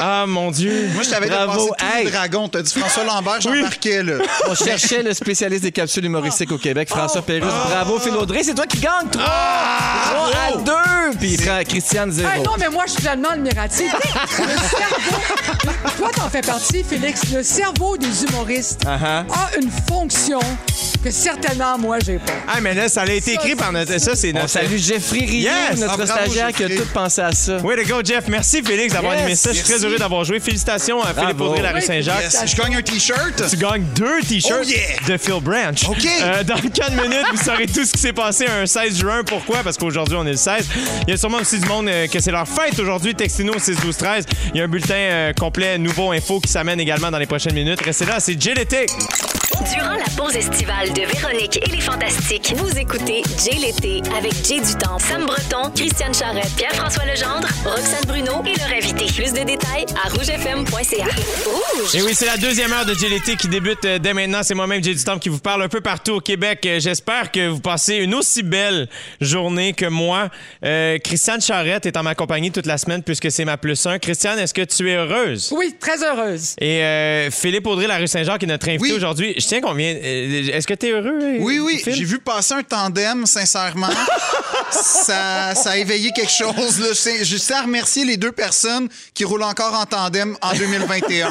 Ah, 0.00 0.24
mon 0.26 0.50
Dieu. 0.50 0.90
Moi, 0.92 1.02
je 1.04 1.10
t'avais 1.10 1.28
Bravo. 1.28 1.52
dépassé 1.52 1.68
tous 1.92 1.96
Hey. 1.98 2.04
les 2.04 2.10
dragons. 2.10 2.48
T'as 2.48 2.62
dit 2.62 2.74
François 2.78 3.04
Lambert, 3.04 3.40
j'embarquais, 3.40 4.02
là. 4.02 4.14
On 4.48 4.54
cherchait 4.54 5.02
le 5.02 5.14
spécialiste 5.14 5.62
des 5.62 5.72
capsules 5.72 6.04
humoristiques 6.04 6.52
au 6.52 6.58
Québec, 6.58 6.88
François 6.88 7.22
Pérusse. 7.22 7.48
Bravo, 7.70 7.98
Phil 7.98 8.14
Audrey. 8.16 8.42
C'est 8.42 8.54
toi 8.54 8.66
qui 8.66 8.78
gagne. 8.78 9.08
3 9.10 9.24
à 9.26 10.56
2. 10.58 10.72
Puis 11.18 11.36
Fra- 11.38 11.64
Christiane, 11.64 12.10
0. 12.12 12.28
Hey, 12.28 12.42
non, 12.42 12.52
mais 12.58 12.68
moi, 12.68 12.84
je 12.86 12.92
suis 12.92 13.02
tellement 13.02 13.30
admirative. 13.30 13.92
Le 14.38 14.44
cerveau. 14.46 15.92
Toi, 15.98 16.10
t'en 16.14 16.28
fais 16.28 16.42
partie, 16.42 16.84
Félix. 16.84 17.22
Le 17.34 17.42
cerveau 17.42 17.96
des 17.96 18.24
humoristes 18.24 18.82
Uh-huh. 18.84 19.24
a 19.30 19.50
une 19.60 19.70
fonction 19.88 20.38
que 21.04 21.10
certainement, 21.10 21.78
moi, 21.78 21.98
j'ai 22.04 22.16
pas. 22.18 22.32
Ah, 22.48 22.60
mais 22.60 22.74
là, 22.74 22.88
ça 22.88 23.02
a 23.02 23.06
été 23.10 23.34
écrit 23.34 23.54
par 23.54 23.70
notre. 23.72 23.98
Ça, 24.00 24.16
c'est 24.16 24.30
On 24.30 24.38
notre. 24.40 24.48
salue 24.50 24.76
Jeffrey 24.76 25.20
Yes! 25.20 25.78
notre 25.78 25.92
Ah, 25.92 25.96
bravo, 26.04 26.12
stagiaire 26.24 26.52
qui 26.52 26.64
a 26.64 26.68
tout 26.68 26.86
pensé 26.92 27.20
à 27.20 27.32
ça. 27.32 27.58
Way 27.58 27.84
to 27.84 27.88
go, 27.88 28.00
Jeff. 28.04 28.24
Merci, 28.28 28.62
Félix, 28.62 28.94
d'avoir 28.94 29.12
Yes, 29.14 29.22
animé 29.22 29.36
ça. 29.36 29.50
Je 29.52 29.56
suis 29.56 29.64
très 29.64 29.84
heureux 29.84 29.98
d'avoir 29.98 30.24
joué. 30.24 30.40
Félicitations 30.40 31.02
à 31.02 31.12
Philippe. 31.14 31.40
Audrey, 31.40 31.62
la 31.62 31.72
rue 31.72 31.82
Saint-Jacques. 31.82 32.22
Yes. 32.32 32.42
Je 32.46 32.56
gagne 32.56 32.76
un 32.76 32.82
T-shirt? 32.82 33.48
Tu 33.50 33.56
gagnes 33.56 33.84
deux 33.94 34.20
t-shirts 34.22 34.60
Oh 34.62 34.68
yeah! 34.68 34.78
de 35.06 35.16
Phil 35.18 35.40
Branch. 35.42 35.78
OK. 35.88 36.06
Euh, 36.22 36.42
dans 36.44 36.56
4 36.56 36.90
minutes, 36.92 37.26
vous 37.32 37.42
saurez 37.44 37.66
tout 37.66 37.84
ce 37.84 37.92
qui 37.92 38.00
s'est 38.00 38.12
passé 38.12 38.46
un 38.46 38.66
16 38.66 38.98
juin. 38.98 39.22
Pourquoi? 39.24 39.58
Parce 39.62 39.76
qu'aujourd'hui, 39.76 40.16
on 40.18 40.26
est 40.26 40.30
le 40.32 40.36
16. 40.36 40.66
Il 41.06 41.10
y 41.10 41.12
a 41.12 41.16
sûrement 41.16 41.38
aussi 41.38 41.58
du 41.60 41.66
monde 41.68 41.88
euh, 41.88 42.06
que 42.08 42.18
c'est 42.20 42.30
leur 42.32 42.48
fête 42.48 42.78
aujourd'hui. 42.78 43.14
Textino 43.14 43.52
au 43.54 43.58
6 43.58 43.76
12 43.80 43.96
13 43.96 44.24
Il 44.54 44.58
y 44.58 44.60
a 44.60 44.64
un 44.64 44.68
bulletin 44.68 44.94
euh, 44.94 45.32
complet, 45.32 45.78
nouveau 45.78 46.10
info 46.12 46.40
qui 46.40 46.50
s'amène 46.50 46.80
également 46.80 47.10
dans 47.10 47.17
les 47.18 47.26
prochaines 47.26 47.54
minutes. 47.54 47.80
Restez 47.82 48.06
là, 48.06 48.20
c'est 48.20 48.34
l'été. 48.54 48.86
Durant 49.52 49.94
la 49.96 50.04
pause 50.16 50.36
estivale 50.36 50.92
de 50.92 51.00
Véronique 51.00 51.56
et 51.66 51.70
les 51.70 51.80
Fantastiques, 51.80 52.52
vous 52.56 52.76
écoutez 52.78 53.22
Jay 53.42 53.56
l'été 53.58 54.02
avec 54.16 54.32
Jay 54.46 54.60
Dutemps, 54.60 54.98
Sam 54.98 55.24
Breton, 55.26 55.70
Christiane 55.74 56.12
Charrette, 56.14 56.54
Pierre-François 56.56 57.04
Legendre, 57.06 57.48
Roxane 57.64 58.04
Bruno 58.06 58.42
et 58.46 58.56
leur 58.58 58.68
invité. 58.76 59.06
Plus 59.06 59.32
de 59.32 59.44
détails 59.44 59.86
à 60.04 60.08
rougefm.ca. 60.10 61.04
Rouge! 61.46 61.94
Et 61.94 62.02
oui, 62.02 62.12
c'est 62.14 62.26
la 62.26 62.36
deuxième 62.36 62.72
heure 62.72 62.84
de 62.84 62.94
Jay 62.94 63.08
l'été 63.08 63.36
qui 63.36 63.48
débute 63.48 63.84
euh, 63.86 63.98
dès 63.98 64.12
maintenant. 64.12 64.42
C'est 64.42 64.54
moi-même, 64.54 64.84
Jay 64.84 64.94
du 64.94 65.02
Temple, 65.02 65.20
qui 65.20 65.28
vous 65.30 65.38
parle 65.40 65.62
un 65.62 65.68
peu 65.68 65.80
partout 65.80 66.12
au 66.16 66.20
Québec. 66.20 66.60
Euh, 66.66 66.78
J'espère 66.78 67.32
que 67.32 67.48
vous 67.48 67.60
passez 67.60 67.96
une 67.96 68.14
aussi 68.14 68.42
belle 68.42 68.86
journée 69.20 69.72
que 69.72 69.86
moi. 69.86 70.28
Euh, 70.64 70.98
Christiane 70.98 71.40
Charrette 71.40 71.86
est 71.86 71.96
en 71.96 72.02
ma 72.02 72.14
compagnie 72.14 72.52
toute 72.52 72.66
la 72.66 72.76
semaine 72.78 73.02
puisque 73.02 73.30
c'est 73.30 73.44
ma 73.46 73.56
plus 73.56 73.86
un. 73.86 73.98
Christiane, 73.98 74.38
est-ce 74.38 74.54
que 74.54 74.62
tu 74.62 74.90
es 74.90 74.94
heureuse? 74.94 75.52
Oui, 75.56 75.74
très 75.80 76.04
heureuse. 76.04 76.54
Et 76.60 76.82
euh, 76.84 77.30
Philippe 77.30 77.66
Audrey, 77.66 77.86
la 77.86 77.96
rue 77.96 78.06
Saint-Jacques, 78.06 78.42
est 78.42 78.46
notre 78.46 78.68
invité 78.68 78.90
Oui. 78.90 78.92
aujourd'hui. 78.92 79.34
Je 79.38 79.46
tiens 79.46 79.60
qu'on 79.60 79.74
vient. 79.74 79.94
euh, 79.94 80.50
Est-ce 80.52 80.66
que 80.66 80.74
tu 80.74 80.86
es 80.86 80.90
heureux? 80.92 81.18
euh, 81.22 81.36
Oui, 81.40 81.58
oui, 81.60 81.82
j'ai 81.86 82.04
vu 82.04 82.18
passer 82.18 82.54
un 82.54 82.62
tandem, 82.62 83.24
sincèrement. 83.26 83.88
ça, 84.70 85.54
ça 85.54 85.70
a 85.70 85.76
éveillé 85.76 86.10
quelque 86.12 86.30
chose. 86.32 86.80
Là. 86.80 86.86
Je, 86.90 86.94
sais- 86.94 87.24
je 87.24 87.36
tiens 87.36 87.58
à 87.58 87.62
remercier 87.62 88.04
les 88.04 88.16
deux 88.16 88.32
personnes 88.32 88.88
qui 89.14 89.24
roulent 89.24 89.42
encore 89.42 89.74
en 89.74 89.86
tandem 89.86 90.36
en 90.42 90.52
2021. 90.54 91.30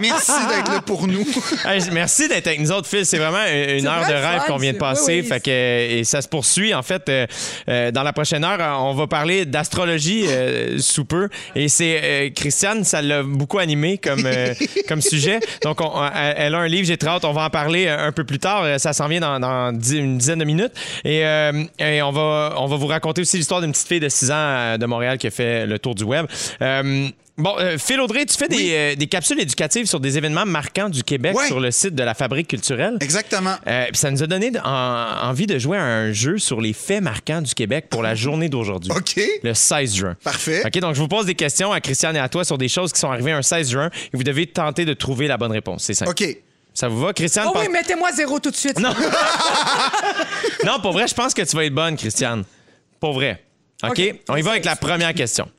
Merci 0.00 0.32
d'être 0.48 0.72
là 0.72 0.80
pour 0.84 1.06
nous. 1.06 1.26
Hey, 1.64 1.82
merci 1.92 2.28
d'être 2.28 2.46
avec 2.46 2.60
nous 2.60 2.70
autres, 2.72 2.88
Phil. 2.88 3.04
C'est 3.04 3.18
vraiment 3.18 3.44
une 3.46 3.86
heure 3.86 4.00
vrai 4.04 4.12
de 4.12 4.16
rêve 4.18 4.42
qu'on 4.46 4.56
vient 4.56 4.72
de 4.72 4.78
passer. 4.78 5.16
oui, 5.16 5.20
oui. 5.22 5.26
fait 5.28 5.40
que, 5.40 5.50
et 5.98 6.04
ça 6.04 6.22
se 6.22 6.28
poursuit. 6.28 6.72
En 6.74 6.82
fait, 6.82 7.08
euh, 7.08 7.26
euh, 7.68 7.90
dans 7.90 8.02
la 8.02 8.12
prochaine 8.12 8.44
heure, 8.44 8.58
on 8.82 8.94
va 8.94 9.06
parler 9.06 9.44
d'astrologie 9.44 10.24
euh, 10.28 10.78
sous 10.78 11.04
peu. 11.04 11.28
Et 11.54 11.68
c'est 11.68 12.00
euh, 12.02 12.30
Christiane, 12.34 12.84
ça 12.84 13.02
l'a 13.02 13.22
beaucoup 13.22 13.58
animé 13.58 13.98
comme, 13.98 14.24
euh, 14.24 14.54
comme 14.88 15.02
sujet. 15.02 15.40
Donc, 15.62 15.80
on- 15.80 15.90
on- 15.94 16.10
elle 16.14 16.54
a 16.54 16.58
un 16.58 16.68
livre, 16.68 16.86
j'ai 16.86 16.96
très 16.96 17.10
hâte. 17.10 17.24
On 17.24 17.32
va 17.32 17.37
en 17.40 17.50
parler 17.50 17.86
euh, 17.86 18.06
un 18.08 18.12
peu 18.12 18.24
plus 18.24 18.38
tard. 18.38 18.62
Euh, 18.64 18.78
Ça 18.78 18.92
s'en 18.92 19.08
vient 19.08 19.20
dans, 19.20 19.72
une 19.90 20.18
dizaine 20.18 20.38
de 20.38 20.44
minutes. 20.44 20.72
Et, 21.04 21.24
euh, 21.24 21.64
et 21.78 22.02
on, 22.02 22.10
va, 22.12 22.54
on 22.58 22.66
va 22.66 22.76
vous 22.76 22.86
raconter 22.86 23.20
aussi 23.22 23.36
l'histoire 23.36 23.60
d'une 23.60 23.72
petite 23.72 23.88
fille 23.88 24.00
de 24.00 24.08
6 24.08 24.30
ans 24.30 24.78
de 24.78 24.86
Montréal 24.86 25.18
qui 25.18 25.26
a 25.26 25.30
fait 25.30 25.66
le 25.66 25.78
tour 25.78 25.94
du 25.94 26.04
web. 26.04 26.26
Euh, 26.62 27.08
Bon, 27.40 27.54
euh, 27.60 27.78
Phil 27.78 28.00
Audrey, 28.00 28.26
tu 28.26 28.36
fais 28.36 28.48
des, 28.48 28.72
euh, 28.72 28.94
des 28.96 29.06
capsules 29.06 29.38
éducatives 29.38 29.86
sur 29.86 30.00
des 30.00 30.18
événements 30.18 30.44
marquants 30.44 30.88
du 30.88 31.04
Québec 31.04 31.36
sur 31.46 31.60
le 31.60 31.70
site 31.70 31.94
de 31.94 32.02
la 32.02 32.14
Fabrique 32.14 32.48
culturelle. 32.48 32.96
Exactement. 33.00 33.54
Euh, 33.68 33.84
puis 33.92 33.96
ça 33.96 34.10
nous 34.10 34.24
a 34.24 34.26
donné 34.26 34.50
en- 34.64 35.28
envie 35.28 35.46
de 35.46 35.56
jouer 35.56 35.78
à 35.78 35.84
un 35.84 36.10
jeu 36.10 36.38
sur 36.38 36.60
les 36.60 36.72
faits 36.72 37.00
marquants 37.00 37.40
du 37.40 37.54
Québec 37.54 37.86
pour 37.90 38.02
la 38.02 38.16
journée 38.16 38.48
d'aujourd'hui. 38.48 38.90
OK. 38.90 39.20
Le 39.44 39.54
16 39.54 39.94
juin. 39.94 40.16
Parfait. 40.24 40.62
OK, 40.66 40.80
donc 40.80 40.96
je 40.96 41.00
vous 41.00 41.06
pose 41.06 41.26
des 41.26 41.36
questions 41.36 41.70
à 41.70 41.80
Christiane 41.80 42.16
et 42.16 42.18
à 42.18 42.28
toi 42.28 42.44
sur 42.44 42.58
des 42.58 42.66
choses 42.66 42.92
qui 42.92 42.98
sont 42.98 43.12
arrivées 43.12 43.30
un 43.30 43.42
16 43.42 43.70
juin 43.70 43.88
et 44.12 44.16
vous 44.16 44.24
devez 44.24 44.48
tenter 44.48 44.84
de 44.84 44.92
trouver 44.94 45.28
la 45.28 45.36
bonne 45.36 45.52
réponse. 45.52 45.84
C'est 45.84 45.94
simple. 45.94 46.10
OK. 46.10 46.24
Ça 46.78 46.86
vous 46.86 47.00
va, 47.00 47.12
Christiane? 47.12 47.48
Oh 47.48 47.58
oui, 47.58 47.68
mettez-moi 47.68 48.12
zéro 48.12 48.38
tout 48.38 48.52
de 48.52 48.56
suite. 48.56 48.78
Non. 48.78 48.94
non, 50.64 50.78
pour 50.80 50.92
vrai, 50.92 51.08
je 51.08 51.14
pense 51.14 51.34
que 51.34 51.42
tu 51.42 51.56
vas 51.56 51.64
être 51.64 51.74
bonne, 51.74 51.96
Christiane. 51.96 52.44
Pour 53.00 53.14
vrai. 53.14 53.42
OK? 53.82 53.90
OK. 53.98 54.14
On 54.28 54.36
y 54.36 54.42
va 54.42 54.52
avec 54.52 54.64
la 54.64 54.76
première 54.76 55.12
question. 55.12 55.50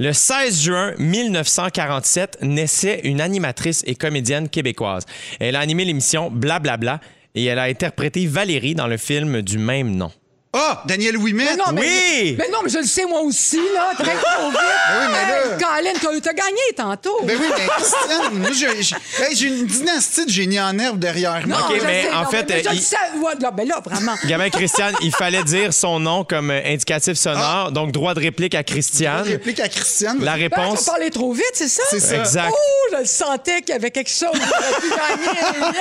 Le 0.00 0.12
16 0.12 0.62
juin 0.62 0.94
1947 0.98 2.38
naissait 2.42 3.02
une 3.04 3.20
animatrice 3.20 3.84
et 3.86 3.94
comédienne 3.94 4.48
québécoise. 4.48 5.06
Elle 5.38 5.54
a 5.54 5.60
animé 5.60 5.84
l'émission 5.84 6.28
Blablabla 6.28 6.98
et 7.36 7.44
elle 7.44 7.60
a 7.60 7.64
interprété 7.64 8.26
Valérie 8.26 8.74
dans 8.74 8.88
le 8.88 8.96
film 8.96 9.42
du 9.42 9.58
même 9.58 9.94
nom. 9.94 10.10
Ah, 10.56 10.82
Daniel 10.86 11.16
Ouimet. 11.16 11.44
Mais 11.44 11.56
non, 11.56 11.72
mais, 11.72 11.80
Oui! 11.80 12.36
mais 12.38 12.48
non, 12.48 12.58
mais 12.62 12.70
je 12.70 12.78
le 12.78 12.84
sais 12.86 13.04
moi 13.06 13.20
aussi, 13.22 13.60
là. 13.74 13.90
Très 13.98 14.14
trop 14.14 14.50
vite. 14.50 14.60
oui, 14.60 15.06
mais 15.10 15.30
là- 15.30 15.34
Hey, 15.44 15.92
Colin, 16.00 16.20
t'as- 16.20 16.32
gagné 16.32 16.60
tantôt. 16.76 17.18
Ben 17.24 17.36
oui, 17.40 17.46
mais 17.56 17.66
Christiane, 17.76 18.34
moi, 18.38 18.50
j'ai- 18.52 18.82
j'ai 18.82 18.96
hey, 19.24 19.34
j'ai 19.36 19.46
une 19.48 19.66
dynastie 19.66 20.24
de 20.26 20.30
génie 20.30 20.60
en 20.60 20.78
herbe 20.78 20.98
derrière 20.98 21.46
moi. 21.46 21.58
Non, 21.58 21.64
mais 21.82 22.04
sais, 22.04 22.10
en 22.12 22.22
non, 22.22 22.30
fait, 22.30 22.48
mais 22.48 22.62
je 22.62 22.68
euh, 22.68 22.70
le 22.72 22.76
il- 22.76 22.82
sais. 22.82 22.96
Là, 23.40 23.50
ben 23.50 23.66
là, 23.66 23.80
vraiment. 23.84 24.14
Gamin 24.26 24.48
Christiane, 24.50 24.94
il 25.02 25.10
fallait 25.12 25.42
dire 25.42 25.72
son 25.74 25.98
nom 25.98 26.22
comme 26.24 26.50
euh, 26.52 26.60
indicatif 26.66 27.14
sonore, 27.14 27.72
donc 27.72 27.90
droit 27.90 28.14
de 28.14 28.20
réplique 28.20 28.54
à 28.54 28.62
Christiane. 28.62 29.22
Réplique 29.24 29.58
à 29.60 29.68
Christiane. 29.68 30.18
La 30.22 30.34
Ben, 30.34 30.42
réponse. 30.42 30.84
t'as 30.84 30.92
parlé 30.92 31.10
trop 31.10 31.32
vite, 31.32 31.50
c'est 31.54 31.66
ça? 31.68 31.82
C'est 31.90 31.98
ça. 32.00 32.16
Exact. 32.16 32.52
Oh, 32.52 32.56
je 32.92 32.98
le 32.98 33.04
sentais 33.06 33.60
qu'il 33.62 33.70
y 33.70 33.76
avait 33.76 33.90
quelque 33.90 34.10
chose 34.10 34.30
pu 34.32 34.88
gagner. 34.88 35.74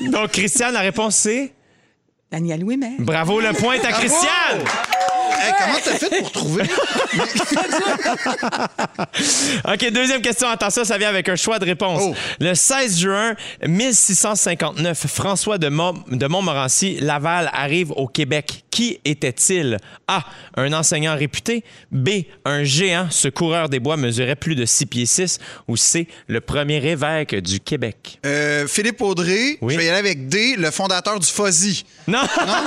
Yes! 0.00 0.10
Donc, 0.10 0.30
Christiane, 0.30 0.72
la 0.74 0.80
réponse 0.80 1.16
c'est? 1.16 1.52
Daniel 2.30 2.64
Ouimet. 2.64 2.96
bravo 2.98 3.40
le 3.40 3.52
point 3.52 3.78
à 3.82 3.92
Christiane. 3.92 4.64
Hey, 5.46 5.52
comment 5.58 5.78
t'as 5.84 5.98
fait 5.98 6.18
pour 6.20 6.32
trouver? 6.32 6.64
OK, 9.72 9.90
deuxième 9.92 10.22
question. 10.22 10.48
Attention, 10.48 10.84
ça 10.84 10.98
vient 10.98 11.08
avec 11.08 11.28
un 11.28 11.36
choix 11.36 11.58
de 11.58 11.64
réponse. 11.64 12.02
Oh. 12.04 12.14
Le 12.40 12.54
16 12.54 12.98
juin 12.98 13.34
1659, 13.66 15.06
François 15.06 15.58
de, 15.58 15.68
Mont- 15.68 16.02
de 16.10 16.26
Montmorency 16.26 16.98
Laval 17.00 17.50
arrive 17.52 17.90
au 17.92 18.06
Québec. 18.08 18.64
Qui 18.70 18.98
était-il? 19.04 19.78
A. 20.06 20.22
Un 20.56 20.72
enseignant 20.74 21.16
réputé. 21.16 21.64
B. 21.90 22.10
Un 22.44 22.62
géant. 22.64 23.06
Ce 23.10 23.28
coureur 23.28 23.68
des 23.70 23.80
bois 23.80 23.96
mesurait 23.96 24.36
plus 24.36 24.54
de 24.54 24.66
6 24.66 24.86
pieds 24.86 25.06
6. 25.06 25.38
Ou 25.68 25.76
C. 25.76 26.06
Le 26.28 26.40
premier 26.42 26.84
évêque 26.86 27.34
du 27.36 27.60
Québec? 27.60 28.18
Euh, 28.26 28.66
Philippe 28.66 29.00
Audrey, 29.00 29.56
Oui. 29.62 29.74
je 29.74 29.78
vais 29.78 29.86
y 29.86 29.88
aller 29.88 29.98
avec 29.98 30.28
D, 30.28 30.56
le 30.58 30.70
fondateur 30.70 31.18
du 31.18 31.26
FOSI. 31.26 31.84
Non! 32.06 32.20
Pas- 32.36 32.64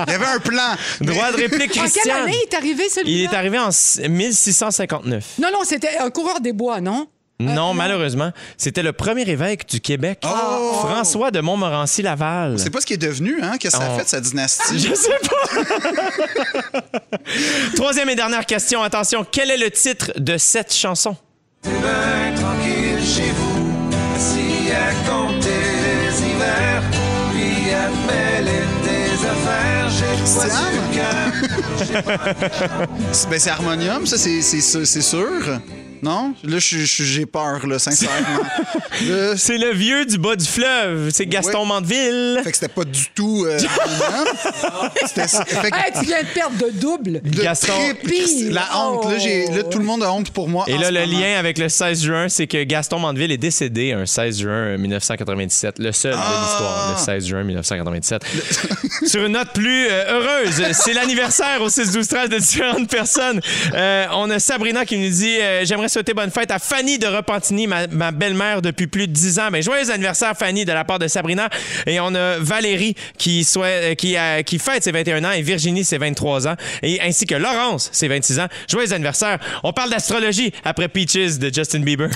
Il 0.06 0.12
y 0.12 0.14
avait 0.14 0.26
un 0.26 0.38
plan. 0.38 0.74
Droit 1.00 1.32
de 1.32 1.36
réplique, 1.36 1.70
En 1.72 1.82
quelle 1.82 1.90
Christian. 1.90 2.14
année 2.24 2.36
est 2.50 2.54
arrivé 2.54 2.88
celui-là? 2.88 3.10
Il 3.18 3.22
est 3.24 3.34
arrivé 3.34 3.58
en 3.58 3.70
1659. 4.08 5.24
Non, 5.40 5.48
non, 5.52 5.60
c'était 5.64 5.98
un 5.98 6.10
coureur 6.10 6.40
des 6.40 6.52
bois, 6.52 6.80
non? 6.80 7.06
Non, 7.38 7.72
malheureusement. 7.72 8.32
C'était 8.58 8.82
le 8.82 8.92
premier 8.92 9.22
évêque 9.22 9.66
du 9.66 9.80
Québec. 9.80 10.18
François 10.22 11.30
de 11.30 11.40
Montmorency-Laval. 11.40 12.58
C'est 12.58 12.68
pas 12.68 12.82
ce 12.82 12.86
qui 12.86 12.92
est 12.92 12.98
devenu, 12.98 13.38
hein? 13.42 13.52
Qu'est-ce 13.58 13.76
que 13.78 13.82
ça 13.82 13.88
a 13.90 13.94
Oh. 13.94 13.98
fait, 13.98 14.06
sa 14.08 14.20
dynastie? 14.20 14.78
Je 14.88 14.92
sais 14.94 15.18
pas. 15.26 16.80
Troisième 17.76 18.10
et 18.10 18.14
dernière 18.14 18.44
question. 18.44 18.82
Attention, 18.82 19.24
quel 19.30 19.50
est 19.50 19.56
le 19.56 19.70
titre 19.70 20.12
de 20.18 20.36
cette 20.36 20.74
chanson? 20.74 21.16
Ben, 33.30 33.38
c'est 33.38 33.50
harmonium, 33.50 34.06
ça, 34.06 34.16
c'est 34.16 34.40
c'est 34.42 35.02
sûr. 35.02 35.60
Non? 36.02 36.34
Là, 36.44 36.56
j'ai 36.58 37.26
peur, 37.26 37.66
là, 37.66 37.78
sincèrement. 37.78 38.16
Là, 39.08 39.32
C'est 39.36 39.58
le 39.58 39.72
vieux 39.72 40.04
du 40.06 40.18
bas 40.18 40.36
du 40.36 40.46
fleuve. 40.46 41.10
C'est 41.12 41.26
Gaston 41.26 41.60
Ouais. 41.60 41.66
Mandeville. 41.66 42.40
fait 42.42 42.50
que 42.52 42.56
c'était 42.56 42.72
pas 42.72 42.84
du 42.84 43.04
tout 43.14 43.44
euh, 43.46 43.58
harmonium. 43.80 44.34
C'était 45.06 45.28
ça. 45.28 45.44
Fait 45.44 45.70
que 45.70 45.76
Hey, 45.76 45.92
tu 45.98 46.06
viens 46.06 46.22
de 46.22 46.28
perdre 46.28 46.56
de 46.58 46.70
double. 46.78 47.20
de 47.22 47.42
Gaston. 47.42 47.72
triple, 48.02 48.52
La 48.52 48.68
honte. 48.78 49.04
Là, 49.10 49.18
j'ai- 49.18 49.46
là, 49.48 49.62
tout 49.64 49.78
le 49.78 49.84
monde 49.84 50.02
a 50.02 50.12
honte 50.12 50.30
pour 50.30 50.48
moi. 50.48 50.64
Et 50.68 50.78
là, 50.78 50.90
le 50.90 51.00
moment. 51.06 51.18
lien 51.20 51.38
avec 51.38 51.58
le 51.58 51.68
16 51.68 52.02
juin, 52.02 52.28
c'est 52.28 52.46
que 52.46 52.62
Gaston 52.64 52.98
Mandeville 52.98 53.32
est 53.32 53.36
décédé 53.38 53.92
un 53.92 54.06
16 54.06 54.40
juin 54.40 54.76
1997. 54.76 55.78
Le 55.78 55.92
seul 55.92 56.12
de 56.12 56.16
l'histoire, 56.16 56.94
le 56.98 57.04
16 57.04 57.26
juin 57.26 57.42
1997. 57.44 58.22
Sur 59.06 59.24
une 59.26 59.32
note 59.32 59.52
plus 59.52 59.86
euh, 59.90 60.04
heureuse, 60.20 60.62
c'est 60.72 60.92
l'anniversaire 60.94 61.60
au 61.62 61.68
6-12-13 61.68 62.28
de 62.28 62.38
différentes 62.38 62.88
personnes. 62.90 63.40
Euh, 63.74 64.06
on 64.12 64.30
a 64.30 64.38
Sabrina 64.38 64.84
qui 64.84 64.96
nous 64.98 65.10
dit 65.10 65.38
euh, 65.40 65.64
J'aimerais 65.64 65.88
souhaiter 65.90 66.14
bonne 66.14 66.30
fête 66.30 66.50
à 66.50 66.58
Fanny 66.58 66.98
de 66.98 67.06
Repentigny, 67.06 67.66
ma, 67.66 67.86
belle-mère 68.12 68.62
depuis 68.62 68.86
plus 68.86 69.06
de 69.06 69.12
10 69.12 69.38
ans. 69.40 69.48
Ben, 69.50 69.62
joyeux 69.62 69.90
anniversaire, 69.90 70.34
Fanny, 70.36 70.64
de 70.64 70.72
la 70.72 70.84
part 70.84 70.98
de 70.98 71.08
Sabrina. 71.08 71.48
Et 71.86 72.00
on 72.00 72.14
a 72.14 72.38
Valérie 72.38 72.94
qui, 73.18 73.44
souhaite, 73.44 73.84
euh, 73.84 73.94
qui, 73.94 74.16
a- 74.16 74.42
qui 74.42 74.58
fête 74.58 74.82
ses 74.84 74.92
21 74.92 75.24
ans 75.24 75.32
et 75.32 75.42
Virginie 75.42 75.84
ses 75.84 75.98
23 75.98 76.48
ans. 76.48 76.54
Et 76.82 77.00
ainsi 77.02 77.26
que 77.26 77.34
Laurence 77.34 77.90
ses 77.92 78.08
26 78.08 78.40
ans. 78.40 78.46
Joyeux 78.68 78.92
anniversaire. 78.92 79.38
On 79.62 79.72
parle 79.72 79.90
d'astrologie 79.90 80.52
après 80.64 80.88
Peaches 80.88 81.38
de 81.38 81.52
Justin 81.52 81.80
Bieber. 81.80 82.08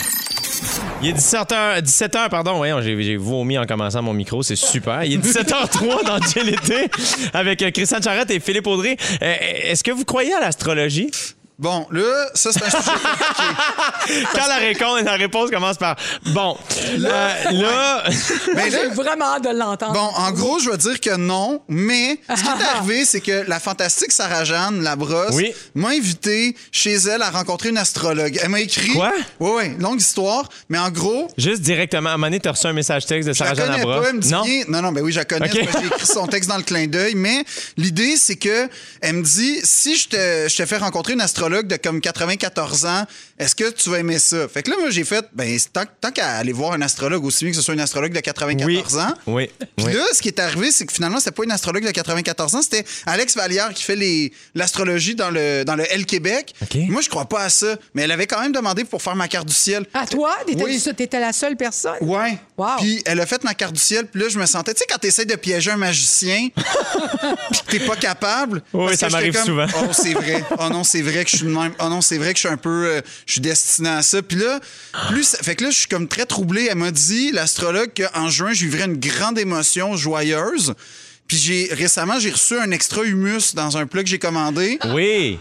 Il 1.03 1.11
est 1.11 1.13
17h, 1.13 1.83
17h 1.83 2.31
pardon, 2.31 2.55
voyons, 2.57 2.81
j'ai, 2.81 3.17
vomi 3.17 3.59
en 3.59 3.67
commençant 3.67 4.01
mon 4.01 4.15
micro, 4.15 4.43
c'est 4.43 4.57
super. 4.57 5.05
Il 5.05 5.15
est 5.15 5.17
17h03 5.19 6.05
dans 6.07 6.43
l'été 6.43 6.89
avec 7.35 7.61
euh, 7.63 7.71
Christiane 7.71 8.03
Charrette 8.03 8.31
et 8.31 8.41
Philippe 8.41 8.67
Audrey. 8.67 8.97
Euh, 9.21 9.35
est-ce 9.65 9.85
que 9.85 9.91
vous 9.91 10.05
croyez 10.05 10.33
à 10.33 10.41
l'astrologie? 10.41 11.11
Bon, 11.57 11.87
là, 11.93 12.03
ça, 12.35 12.51
c'est 12.53 12.65
un 12.65 12.71
sujet. 12.71 12.91
Quand 14.35 14.47
la 14.49 14.57
réponse, 14.57 15.03
la 15.03 15.13
réponse 15.15 15.51
commence 15.51 15.77
par 15.79 15.95
bon, 16.27 16.57
là, 16.99 17.53
là, 17.53 18.03
Ben 18.55 18.71
là, 18.71 18.71
J'ai 18.71 18.89
vraiment 18.89 19.35
hâte 19.37 19.45
de 19.45 19.57
l'entendre. 19.57 19.93
Bon, 19.93 20.01
en 20.17 20.33
gros, 20.33 20.59
je 20.59 20.69
vais 20.71 20.77
dire 20.77 20.99
que 21.01 21.15
non, 21.17 21.63
mais 21.69 22.19
ce 22.29 22.43
qui 22.43 22.49
est 22.49 22.65
arrivé, 22.77 23.05
c'est 23.05 23.21
que 23.21 23.45
la 23.47 23.61
fantastique 23.61 24.11
Sarah-Jeanne 24.11 24.83
Labrosse 24.83 25.35
Oui. 25.35 25.53
m'a 25.77 25.91
invité 25.91 26.57
chez 26.73 26.95
elle 26.95 27.23
à 27.23 27.31
rencontrer 27.31 27.69
une 27.69 27.79
astrologue. 27.79 28.37
Elle 28.43 28.49
m'a 28.49 28.61
écrit... 28.61 28.93
Quoi? 28.93 29.13
Oui, 29.39 29.51
oui, 29.57 29.77
longue 29.79 30.01
histoire, 30.01 30.49
mais 30.69 30.79
en 30.79 30.91
gros... 30.91 31.29
juste 31.39 31.63
directement, 31.63 32.11
à 32.11 32.13
un 32.15 32.17
moment 32.17 32.27
donné, 32.27 32.41
t'as 32.41 32.51
reçu 32.51 32.67
un 32.67 32.73
message 32.73 33.07
texte 33.07 33.29
de 33.29 33.33
Je 33.33 33.39
la 33.45 33.55
Sarah-Jeanne 33.55 33.67
connais 33.67 33.79
Labrosse. 33.79 34.03
pas, 34.03 34.09
elle 34.11 34.17
me 34.17 34.21
dit 34.21 34.33
Non? 34.33 34.43
bien- 34.43 34.65
Non, 34.69 34.83
non, 34.83 34.91
ben 34.93 35.03
oui, 35.05 35.13
je 35.13 35.19
la 35.19 35.25
connais. 35.25 35.51
J'ai 35.53 35.63
écrit 35.63 35.89
son 36.03 36.27
texte 36.27 36.49
dans 36.51 36.57
le 36.57 36.63
clin 36.65 36.89
d'œil, 36.89 37.15
mais 37.15 37.45
l'idée, 37.77 38.17
c'est 38.17 38.37
que 38.37 38.69
elle 39.01 39.15
me 39.17 39.23
dit 39.23 39.61
si 39.63 39.97
je 39.97 40.09
te, 40.09 40.49
je 40.49 40.57
te 40.57 40.67
fais 40.67 40.79
rencontrer 40.79 41.13
une 41.13 41.21
astrologue 41.21 41.44
de 41.49 41.77
comme 41.77 42.01
94 42.01 42.87
ans, 42.87 43.05
est-ce 43.39 43.55
que 43.55 43.71
tu 43.71 43.91
vas 43.91 43.99
aimer 43.99 44.19
ça? 44.19 44.47
Fait 44.49 44.63
que 44.63 44.71
là, 44.71 44.77
moi, 44.79 44.91
j'ai 44.91 45.05
fait, 45.05 45.25
ben, 45.33 45.59
c'est 45.59 45.73
tant, 45.73 45.85
tant 46.01 46.11
qu'à 46.11 46.37
aller 46.37 46.53
voir 46.53 46.73
un 46.73 46.83
astrologue, 46.83 47.25
aussi 47.25 47.45
bien 47.45 47.51
que 47.53 47.57
ce 47.57 47.63
soit 47.63 47.75
une 47.75 47.81
astrologue 47.81 48.13
de 48.13 48.21
94 48.21 48.95
Oui. 48.95 49.01
ans. 49.01 49.15
Oui. 49.27 49.51
Puis 49.77 49.87
oui. 49.87 49.93
là, 49.93 50.05
ce 50.13 50.23
qui 50.23 50.29
est 50.29 50.39
arrivé, 50.39 50.71
c'est 50.71 50.87
que 50.87 50.93
finalement, 50.93 51.19
c'était 51.19 51.33
pas 51.33 51.45
une 51.45 51.51
astrologue 51.51 51.85
de 51.85 51.91
94 51.91 52.55
ans, 52.55 52.63
c'était 52.63 52.85
Alex 53.07 53.37
Vallière 53.37 53.73
qui 53.75 53.83
fait 53.83 53.97
les- 53.97 54.33
l'astrologie 54.55 55.15
dans 55.15 55.31
le, 55.31 55.65
dans 55.65 55.75
le 55.77 55.85
L 55.93 56.07
Québec. 56.07 56.55
OK. 56.63 56.77
Moi, 56.89 57.03
je 57.03 57.09
crois 57.09 57.25
pas 57.29 57.43
à 57.43 57.49
ça, 57.49 57.77
mais 57.95 58.03
elle 58.03 58.13
avait 58.13 58.27
quand 58.27 58.41
même 58.41 58.53
demandé 58.53 58.85
pour 58.85 59.03
faire 59.03 59.17
ma 59.17 59.27
carte 59.29 59.49
du 59.49 59.55
ciel. 59.55 59.85
À 59.95 60.07
toi, 60.07 60.33
t'étais 60.47 60.63
Oui. 60.65 60.81
t'étais 60.97 61.21
la 61.21 61.33
seule 61.33 61.57
personne? 61.57 61.97
Ouais. 62.01 62.39
Wow. 62.57 62.67
Puis 62.79 63.03
elle 63.05 63.19
a 63.21 63.27
fait 63.27 63.43
ma 63.43 63.55
carte 63.55 63.75
du 63.75 63.81
ciel, 63.81 64.07
puis 64.07 64.21
là, 64.23 64.29
je 64.29 64.39
me 64.39 64.47
sentais, 64.47 64.75
tu 64.75 64.79
sais, 64.81 64.87
quand 64.89 64.99
t'essayes 64.99 65.27
de 65.27 65.35
piéger 65.35 65.73
un 65.73 65.77
magicien, 65.77 66.49
puis 67.51 67.61
que 67.67 67.71
t'es 67.73 67.81
pas 67.81 67.97
capable. 67.97 68.63
Oui, 68.73 68.87
parce 68.87 68.99
ça 68.99 69.07
que 69.09 69.13
m'arrive 69.13 69.37
souvent. 69.45 69.67
Oh, 69.77 69.93
c'est 69.93 70.13
vrai. 70.15 70.45
Oh 70.59 70.69
non, 70.69 70.85
c'est 70.85 71.03
vrai 71.03 71.25
que 71.25 71.31
je 71.31 71.37
suis 71.39 71.47
de 71.47 71.51
même. 71.51 71.73
Oh 71.81 71.89
non, 71.89 72.01
c'est 72.01 72.19
vrai 72.19 72.33
que 72.33 72.39
je 72.39 72.47
suis 72.47 72.49
un 72.53 72.57
peu. 72.57 72.87
euh, 72.87 73.01
je 73.27 73.33
suis 73.33 73.41
destiné 73.41 73.89
à 73.89 74.03
ça. 74.03 74.23
Puis 74.23 74.39
là, 74.39 74.61
plus. 75.09 75.37
Fait 75.43 75.55
que 75.57 75.65
là, 75.65 75.71
je 75.71 75.79
suis 75.79 75.89
comme 75.89 76.09
très 76.09 76.27
troublé. 76.27 76.69
Elle 76.71 76.79
m'a 76.79 76.91
dit, 76.91 77.33
l'astrologue, 77.33 77.91
qu'en 77.97 78.29
juin, 78.31 78.53
je 78.53 78.65
vivrais 78.65 78.85
une 78.85 78.99
grande 78.99 79.39
émotion 79.39 79.97
joyeuse. 79.97 80.75
Puis 81.27 81.39
j'ai 81.39 81.69
récemment, 81.73 82.19
j'ai 82.19 82.31
reçu 82.31 82.59
un 82.59 82.71
extra 82.71 83.03
humus 83.03 83.55
dans 83.55 83.77
un 83.79 83.87
plat 83.87 84.03
que 84.03 84.09
j'ai 84.09 84.19
commandé. 84.19 84.79
Oui. 84.93 85.39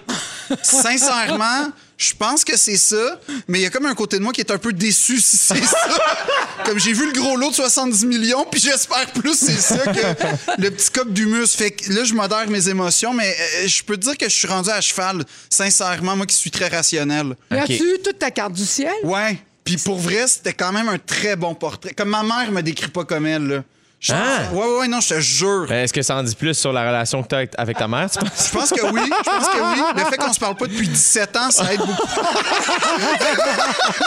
Sincèrement, 0.62 1.72
je 1.98 2.14
pense 2.14 2.44
que 2.44 2.58
c'est 2.58 2.78
ça, 2.78 3.20
mais 3.48 3.60
il 3.60 3.62
y 3.62 3.66
a 3.66 3.70
comme 3.70 3.86
un 3.86 3.96
côté 3.96 4.18
de 4.18 4.24
moi 4.24 4.34
qui 4.34 4.42
est 4.42 4.52
un 4.52 4.58
peu 4.58 4.74
déçu 4.74 5.20
si 5.20 5.38
c'est 5.38 5.64
ça. 5.64 5.78
Comme 6.66 6.80
j'ai 6.80 6.94
vu 6.94 7.06
le 7.06 7.14
gros 7.14 7.36
lot 7.36 7.50
de 7.50 7.56
70 7.56 8.06
millions, 8.06 8.46
puis 8.50 8.60
j'espère 8.60 9.12
plus 9.12 9.36
c'est 9.36 9.60
ça 9.60 9.80
que 9.80 10.62
le 10.62 10.72
petit 10.72 10.90
coq 10.92 11.12
d'humus. 11.12 11.48
Fait 11.48 11.72
que 11.72 11.92
là, 11.92 12.04
je 12.04 12.14
modère 12.14 12.50
mes 12.50 12.70
émotions, 12.70 13.14
mais 13.14 13.36
euh, 13.40 13.68
je 13.68 13.84
peux 13.84 13.98
te 13.98 14.02
dire 14.02 14.18
que 14.18 14.30
je 14.30 14.36
suis 14.36 14.48
rendu 14.48 14.70
à 14.70 14.80
cheval, 14.82 15.24
sincèrement, 15.50 16.16
moi 16.16 16.26
qui 16.26 16.36
suis 16.36 16.52
très 16.52 16.68
rationnel. 16.68 17.36
Mais 17.52 17.58
OK. 17.58 17.64
As-tu 17.64 17.84
eu 17.84 18.00
toute 18.04 18.20
ta 18.20 18.32
carte 18.32 18.54
du 18.54 18.66
ciel? 18.66 18.94
Ouais. 19.04 19.38
Puis 19.64 19.78
pour 19.78 19.98
vrai, 19.98 20.28
c'était 20.28 20.54
quand 20.54 20.72
même 20.72 20.90
un 20.90 20.98
très 20.98 21.36
bon 21.36 21.56
portrait. 21.56 21.94
Comme 21.94 22.10
ma 22.10 22.24
mère 22.24 22.52
me 22.52 22.62
décrit 22.62 22.90
pas 22.90 23.06
comme 23.06 23.26
elle, 23.26 23.48
là. 23.48 23.64
Je- 24.04 24.12
Ah! 24.14 24.52
Ouais, 24.52 24.66
ouais, 24.66 24.78
ouais, 24.82 24.88
non, 24.90 25.00
je 25.00 25.16
te 25.16 25.20
jure. 25.22 25.72
Est-ce 25.72 25.94
que 25.94 26.02
ça 26.02 26.18
en 26.18 26.24
dit 26.24 26.36
plus 26.36 26.54
sur 26.56 26.74
la 26.74 26.86
relation 26.86 27.24
que 27.24 27.28
t'as 27.30 27.38
avec- 27.38 27.54
avec 27.58 27.78
ta 27.78 27.88
mère, 27.88 28.12
tu 28.12 28.20
penses? 28.20 28.48
Je 28.48 28.52
pense 28.58 28.70
que 28.72 28.86
oui. 28.92 29.00
Je 29.06 29.24
pense 29.30 29.48
que 29.48 29.58
oui. 29.58 29.82
Le 29.96 30.04
fait 30.12 30.18
qu'on 30.18 30.34
se 30.34 30.40
parle 30.42 30.56
pas 30.56 30.68
depuis 30.68 30.90
17 30.90 31.36
ans, 31.38 31.50
ça 31.50 31.74
aide 31.74 31.80
beaucoup. 31.80 31.94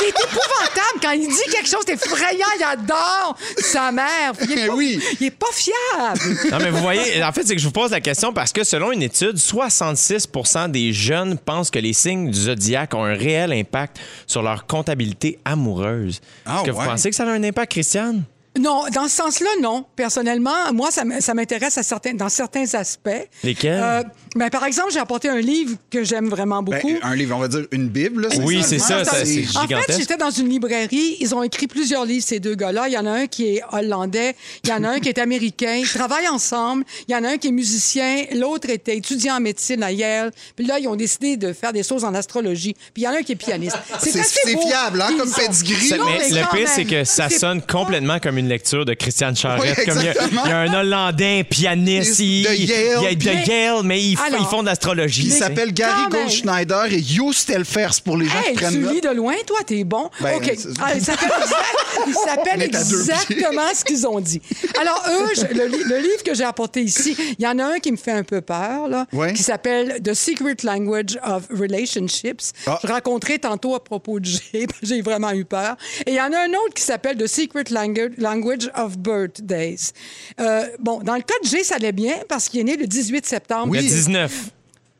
Il 0.01 0.07
est 0.07 0.11
épouvantable. 0.11 1.01
Quand 1.03 1.13
il 1.13 1.27
dit 1.27 1.51
quelque 1.51 1.69
chose 1.69 1.85
d'effrayant, 1.87 2.47
il 2.59 2.63
adore 2.63 3.37
sa 3.59 3.91
mère. 3.91 4.33
Il 4.43 4.59
est 4.59 4.67
pas, 4.67 4.75
Oui. 4.75 5.01
il 5.19 5.27
est 5.29 5.31
pas 5.31 5.47
fiable. 5.53 6.21
Non, 6.51 6.59
mais 6.61 6.71
vous 6.71 6.83
voyez, 6.83 7.25
en 7.25 7.33
fait, 7.33 7.47
c'est 7.47 7.55
que 7.55 7.61
je 7.61 7.67
vous 7.67 7.73
pose 7.73 7.91
la 7.91 8.01
question 8.03 8.35
parce 8.35 8.53
que 8.53 8.65
selon 8.65 8.93
une 8.93 9.03
étude, 9.03 9.39
66% 9.39 10.69
des 10.71 10.93
jeunes 10.93 11.39
pensent 11.39 11.71
que 11.71 11.79
les 11.79 11.95
signes 11.95 12.31
du 12.31 12.39
zodiaque 12.39 12.93
ont 12.95 13.05
un 13.05 13.15
réel 13.15 13.51
impact 13.53 13.99
sur 14.27 14.43
leur 14.43 14.67
comptabilité 14.67 15.39
amoureuse. 15.47 16.21
Ah, 16.45 16.57
Est-ce 16.57 16.65
que 16.67 16.71
vous 16.73 16.81
ouais. 16.81 16.87
pensez 16.87 17.09
que 17.09 17.17
ça 17.17 17.25
a 17.25 17.29
un 17.31 17.43
impact, 17.43 17.73
Christiane? 17.73 18.25
Non, 18.59 18.85
dans 18.93 19.09
ce 19.09 19.17
sens-là, 19.17 19.49
non. 19.61 19.85
Personnellement, 19.97 20.73
moi, 20.73 20.91
ça 20.91 21.35
m'intéresse 21.35 21.79
à 21.79 21.83
certains, 21.83 22.15
dans 22.15 22.29
certains 22.29 22.75
aspects. 22.75 23.11
Lesquels? 23.45 23.81
Euh, 23.83 24.03
ben, 24.35 24.51
par 24.51 24.65
exemple, 24.65 24.93
j'ai 24.93 24.99
apporté 24.99 25.29
un 25.29 25.41
livre 25.41 25.77
que 25.91 26.05
j'aime 26.05 26.29
vraiment 26.29 26.63
Ben, 26.63 26.77
beaucoup. 26.81 26.95
un 27.03 27.15
livre, 27.15 27.37
on 27.37 27.41
va 27.41 27.49
dire 27.49 27.67
une 27.73 27.89
Bible. 27.89 28.23
là, 28.23 28.29
Oui, 28.43 28.63
c'est 28.67 28.79
ça, 28.79 29.05
ça, 29.05 29.25
c'est 29.25 29.45
En 29.57 29.63
fait, 29.63 29.69
gigantesque. 29.69 29.99
j'étais 30.01 30.17
dans 30.17 30.31
une 30.31 30.49
librairie. 30.49 31.17
Ils 31.21 31.35
ont 31.35 31.43
écrit 31.43 31.67
plusieurs 31.67 32.05
livres, 32.05 32.25
ces 32.27 32.41
deux 32.41 32.55
gars-là. 32.55 32.89
Il 32.89 32.93
y 32.95 32.99
en 32.99 33.07
a 33.07 33.11
un 33.11 33.27
qui 33.27 33.57
est 33.57 33.63
hollandais, 33.73 34.35
il 34.65 34.71
y 34.71 34.73
en 34.73 34.85
a 34.85 34.89
un 34.91 35.01
qui 35.01 35.09
est 35.09 35.19
américain. 35.19 35.75
Ils 35.77 35.89
travaillent 35.89 36.29
ensemble. 36.29 36.85
Il 37.09 37.13
y 37.13 37.17
en 37.17 37.25
a 37.25 37.29
un 37.31 37.37
qui 37.39 37.49
est 37.49 37.53
musicien, 37.53 38.25
l'autre 38.35 38.69
était 38.71 38.97
étudiant 38.97 39.37
en 39.37 39.41
médecine 39.41 39.83
à 39.83 39.93
Yale. 39.93 40.33
Puis 40.55 40.67
là, 40.67 40.79
ils 40.79 40.89
ont 40.89 40.97
décidé 40.97 41.37
de 41.37 41.53
faire 41.53 41.73
des 41.73 41.83
choses 41.83 42.05
en 42.05 42.15
astrologie. 42.15 42.75
Puis 42.95 43.03
il 43.03 43.05
y 43.05 43.09
en 43.09 43.13
a 43.13 43.19
un 43.19 43.23
qui 43.23 43.33
est 43.33 43.37
pianiste. 43.37 43.77
C'est- 44.01 44.23
fiable, 44.67 45.01
hein, 45.03 45.11
comme 45.19 45.31
pedigree. 45.33 45.91
Mais 46.07 46.29
le 46.41 46.57
pire, 46.57 46.69
c'est 46.69 46.85
que 46.85 47.05
ça 47.05 47.29
sonne 47.29 47.61
complètement 47.63 48.19
comme 48.19 48.39
une 48.39 48.46
lecture 48.49 48.85
de 48.85 48.95
Christiane 48.95 49.37
Charrette. 49.37 49.77
Oui, 49.79 49.85
comme 49.85 49.99
il 50.01 50.05
y, 50.05 50.09
a, 50.09 50.13
exactement. 50.13 50.43
il 50.45 50.49
y 50.49 50.53
a 50.53 50.59
un 50.59 50.75
Hollandais, 50.81 51.45
pianiste, 51.45 52.19
De 52.21 52.25
il, 52.25 52.43
Yale. 52.43 52.99
il 52.99 53.03
y 53.03 53.07
a 53.07 53.15
de 53.15 53.49
Yale, 53.49 53.83
mais 53.85 54.03
ils, 54.03 54.17
f- 54.17 54.21
Alors, 54.27 54.41
ils 54.41 54.47
font 54.47 54.61
de 54.63 54.67
l'astrologie. 54.67 55.25
Il 55.27 55.33
s'appelle 55.33 55.73
Gary. 55.73 56.09
Goldschneider 56.11 56.83
et 56.91 57.03
Jo 57.03 57.33
Stelfers 57.33 58.03
pour 58.05 58.17
les 58.17 58.27
gens 58.27 58.33
Hey, 58.45 58.53
qui 58.53 58.63
prennent 58.63 58.75
tu 58.89 58.95
lis 58.95 59.01
de 59.01 59.09
loin, 59.11 59.35
toi, 59.47 59.59
t'es 59.67 59.85
bon. 59.85 60.11
Ben, 60.21 60.37
OK. 60.37 60.53
Ah, 60.81 60.95
il 60.95 61.03
s'appelle 61.03 62.57
il 62.59 62.63
exactement 62.65 63.63
ce 63.75 63.85
qu'ils 63.85 64.07
ont 64.07 64.21
dit. 64.21 64.41
Alors, 64.81 65.03
eux, 65.11 65.29
je- 65.35 65.55
le, 65.55 65.67
li- 65.67 65.85
le 65.85 65.99
livre 65.99 66.23
que 66.25 66.35
j'ai 66.35 66.45
apporté 66.45 66.83
ici, 66.83 67.17
il 67.39 67.43
y 67.45 67.47
en 67.47 67.59
a 67.59 67.65
un 67.65 67.79
qui 67.79 67.93
me 67.93 67.97
fait 67.97 68.13
un 68.13 68.23
peu 68.25 68.41
peur, 68.41 68.89
là, 68.89 69.07
Ouais. 69.13 69.33
qui 69.33 69.43
s'appelle 69.43 70.01
The 70.03 70.15
Secret 70.15 70.57
Language 70.63 71.19
of 71.25 71.45
Relationships. 71.51 72.53
Ah. 72.67 72.79
Je 72.83 72.89
raconterai 72.89 73.39
tantôt 73.39 73.75
à 73.75 73.83
propos 73.83 74.21
de 74.21 74.27
G, 74.27 74.41
j'ai 74.83 75.03
vraiment 75.03 75.33
eu 75.33 75.45
peur. 75.45 75.77
Et 76.07 76.11
il 76.13 76.17
y 76.17 76.21
en 76.21 76.33
a 76.33 76.39
un 76.39 76.51
autre 76.51 76.75
qui 76.75 76.83
s'appelle 76.83 77.17
The 77.17 77.27
Secret 77.27 77.65
Langu- 77.71 78.13
Language 78.37 78.71
of 78.75 78.99
Birthdays. 78.99 79.93
Euh, 80.41 80.67
bon, 80.79 81.01
dans 81.01 81.15
le 81.15 81.23
cas 81.23 81.35
de 81.43 81.49
G, 81.49 81.65
ça 81.65 81.77
allait 81.77 81.93
bien 81.93 82.17
parce 82.29 82.49
qu'il 82.49 82.61
est 82.61 82.65
né 82.65 82.77
le 82.77 82.87
18 82.87 83.27
septembre. 83.27 83.69
Oui. 83.71 83.81
19. 83.81 84.51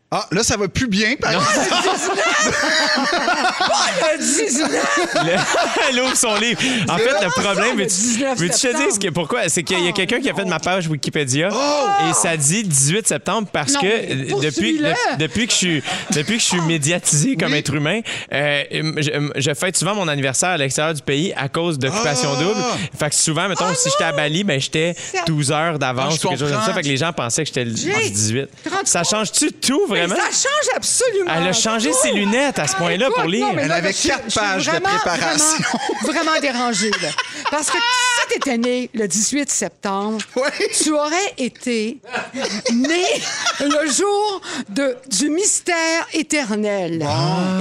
Ah, 0.09 0.25
là, 0.31 0.45
ça 0.45 0.57
va 0.57 0.69
plus 0.69 0.87
bien. 0.87 1.17
par 1.21 1.33
exemple. 1.33 1.47
Le 4.13 4.19
19! 4.19 4.99
Le- 5.25 5.89
Elle 5.91 6.01
ouvre 6.01 6.17
son 6.17 6.35
livre. 6.37 6.61
En 6.89 6.97
fait, 6.97 7.25
le 7.25 7.29
problème, 7.31 7.77
le 7.77 7.83
veux-tu 7.85 7.95
19 7.97 8.39
veux-tu 8.39 8.55
te 8.61 8.77
dire 8.77 8.93
ce 8.95 8.99
que, 9.01 9.09
pourquoi? 9.09 9.49
C'est 9.49 9.63
qu'il 9.65 9.81
y 9.81 9.87
a 9.87 9.91
Oh, 9.91 9.93
quelqu'un 9.93 10.21
qui 10.21 10.31
a 10.31 10.35
fait 10.35 10.45
de 10.45 10.49
ma 10.49 10.59
page 10.61 10.89
Wikipédia 10.89 11.49
et 11.49 12.13
ça 12.13 12.37
dit 12.37 12.63
18 12.63 13.07
septembre 13.09 13.49
parce 13.53 13.75
Non, 13.75 13.81
que 13.81 13.87
mais 13.87 14.09
euh, 14.11 14.17
depuis, 14.17 14.31
poursuis-le. 14.79 14.89
de- 14.91 15.19
depuis, 15.19 15.47
que 15.47 15.53
je 15.53 15.57
suis, 15.57 15.83
depuis 16.13 16.35
que 16.37 16.41
je 16.43 16.47
suis 16.47 16.61
médiatisé 16.61 17.37
comme 17.37 17.53
Oui. 17.53 17.59
être 17.59 17.75
humain, 17.75 18.01
euh, 18.33 18.63
je, 18.99 19.31
je 19.41 19.55
fête 19.55 19.77
souvent 19.77 19.95
mon 19.95 20.09
anniversaire 20.09 20.51
à 20.51 20.57
l'extérieur 20.57 20.95
du 20.95 21.03
pays 21.03 21.33
à 21.37 21.49
cause 21.49 21.79
d'occupation 21.79 22.31
Ah! 22.37 22.43
double. 22.43 22.61
Fait 22.99 23.09
que 23.11 23.15
souvent, 23.17 23.49
mettons, 23.49 23.75
si 23.75 23.91
j'étais 23.91 24.05
à 24.05 24.13
Bali, 24.13 24.45
ben, 24.45 24.61
j'étais 24.61 24.95
12 25.27 25.51
heures 25.53 25.79
d'avance 25.79 26.15
Ah, 26.15 26.17
je 26.21 26.27
ou 26.27 26.31
quelque 26.31 26.39
chose 26.41 26.51
comme 26.51 26.61
ça. 26.61 26.67
comprends. 26.67 26.75
Fait 26.75 26.83
que 26.83 26.89
les 26.89 26.97
gens 26.97 27.13
pensaient 27.13 27.43
que 27.43 27.49
j'étais 27.49 27.65
le 27.65 27.75
Jay, 27.77 28.11
18. 28.11 28.49
te 28.63 28.69
rends-tu 28.69 28.87
Ça 28.87 29.01
compte? 29.01 29.11
change-tu 29.11 29.53
tout, 29.53 29.87
Mais? 30.09 30.09
Ça 30.17 30.49
change 30.49 30.77
absolument. 30.77 31.33
Elle 31.37 31.49
a 31.49 31.53
changé 31.53 31.93
ses 31.93 32.11
tout. 32.11 32.17
lunettes 32.17 32.59
à 32.59 32.67
ce 32.67 32.77
point-là 32.77 33.09
pour 33.15 33.25
lire. 33.25 33.47
non, 33.47 33.53
mais 33.55 33.63
Elle 33.63 33.69
là, 33.69 33.75
avait 33.77 33.93
je 33.93 34.09
quatre 34.09 34.25
je 34.29 34.35
pages 34.35 34.65
de 34.67 34.71
vraiment, 34.71 34.89
préparation. 34.89 35.45
Vraiment, 36.03 36.21
vraiment 36.23 36.41
dérangée, 36.41 36.91
là. 37.03 37.09
Parce 37.51 37.69
que 37.71 37.77
tu 37.77 37.83
sais 37.83 38.27
tu 38.31 38.37
étais 38.39 38.59
né 38.59 38.91
le 38.95 39.07
18 39.09 39.51
septembre, 39.51 40.19
Ouais. 40.37 40.51
tu 40.83 40.91
aurais 40.93 41.35
été 41.39 41.99
né 42.73 43.05
le 43.61 43.91
jour 43.91 44.41
de, 44.69 44.97
du 45.11 45.31
mystère 45.31 46.07
éternel. 46.13 47.07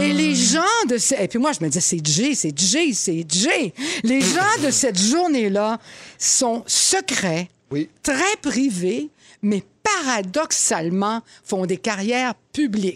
Et 0.02 0.12
les 0.14 0.36
gens 0.36 0.62
de 0.90 0.98
ce... 0.98 1.16
Et 1.16 1.28
puis 1.28 1.40
moi, 1.40 1.52
je 1.54 1.64
me 1.64 1.70
disais, 1.70 1.82
c'est 1.82 2.06
Jay, 2.06 2.36
c'est 2.36 2.58
Jay, 2.58 2.92
c'est 2.94 3.26
Jay. 3.30 3.74
Les 4.04 4.22
gens 4.22 4.62
de 4.64 4.72
cette 4.72 5.00
journée-là 5.00 5.80
sont 6.18 6.64
secrets, 6.68 7.50
Oui. 7.72 7.90
très 8.04 8.36
privés, 8.42 9.10
mais 9.42 9.64
paradoxalement 10.04 11.22
font 11.44 11.66
des 11.66 11.78
carrières 11.78 12.34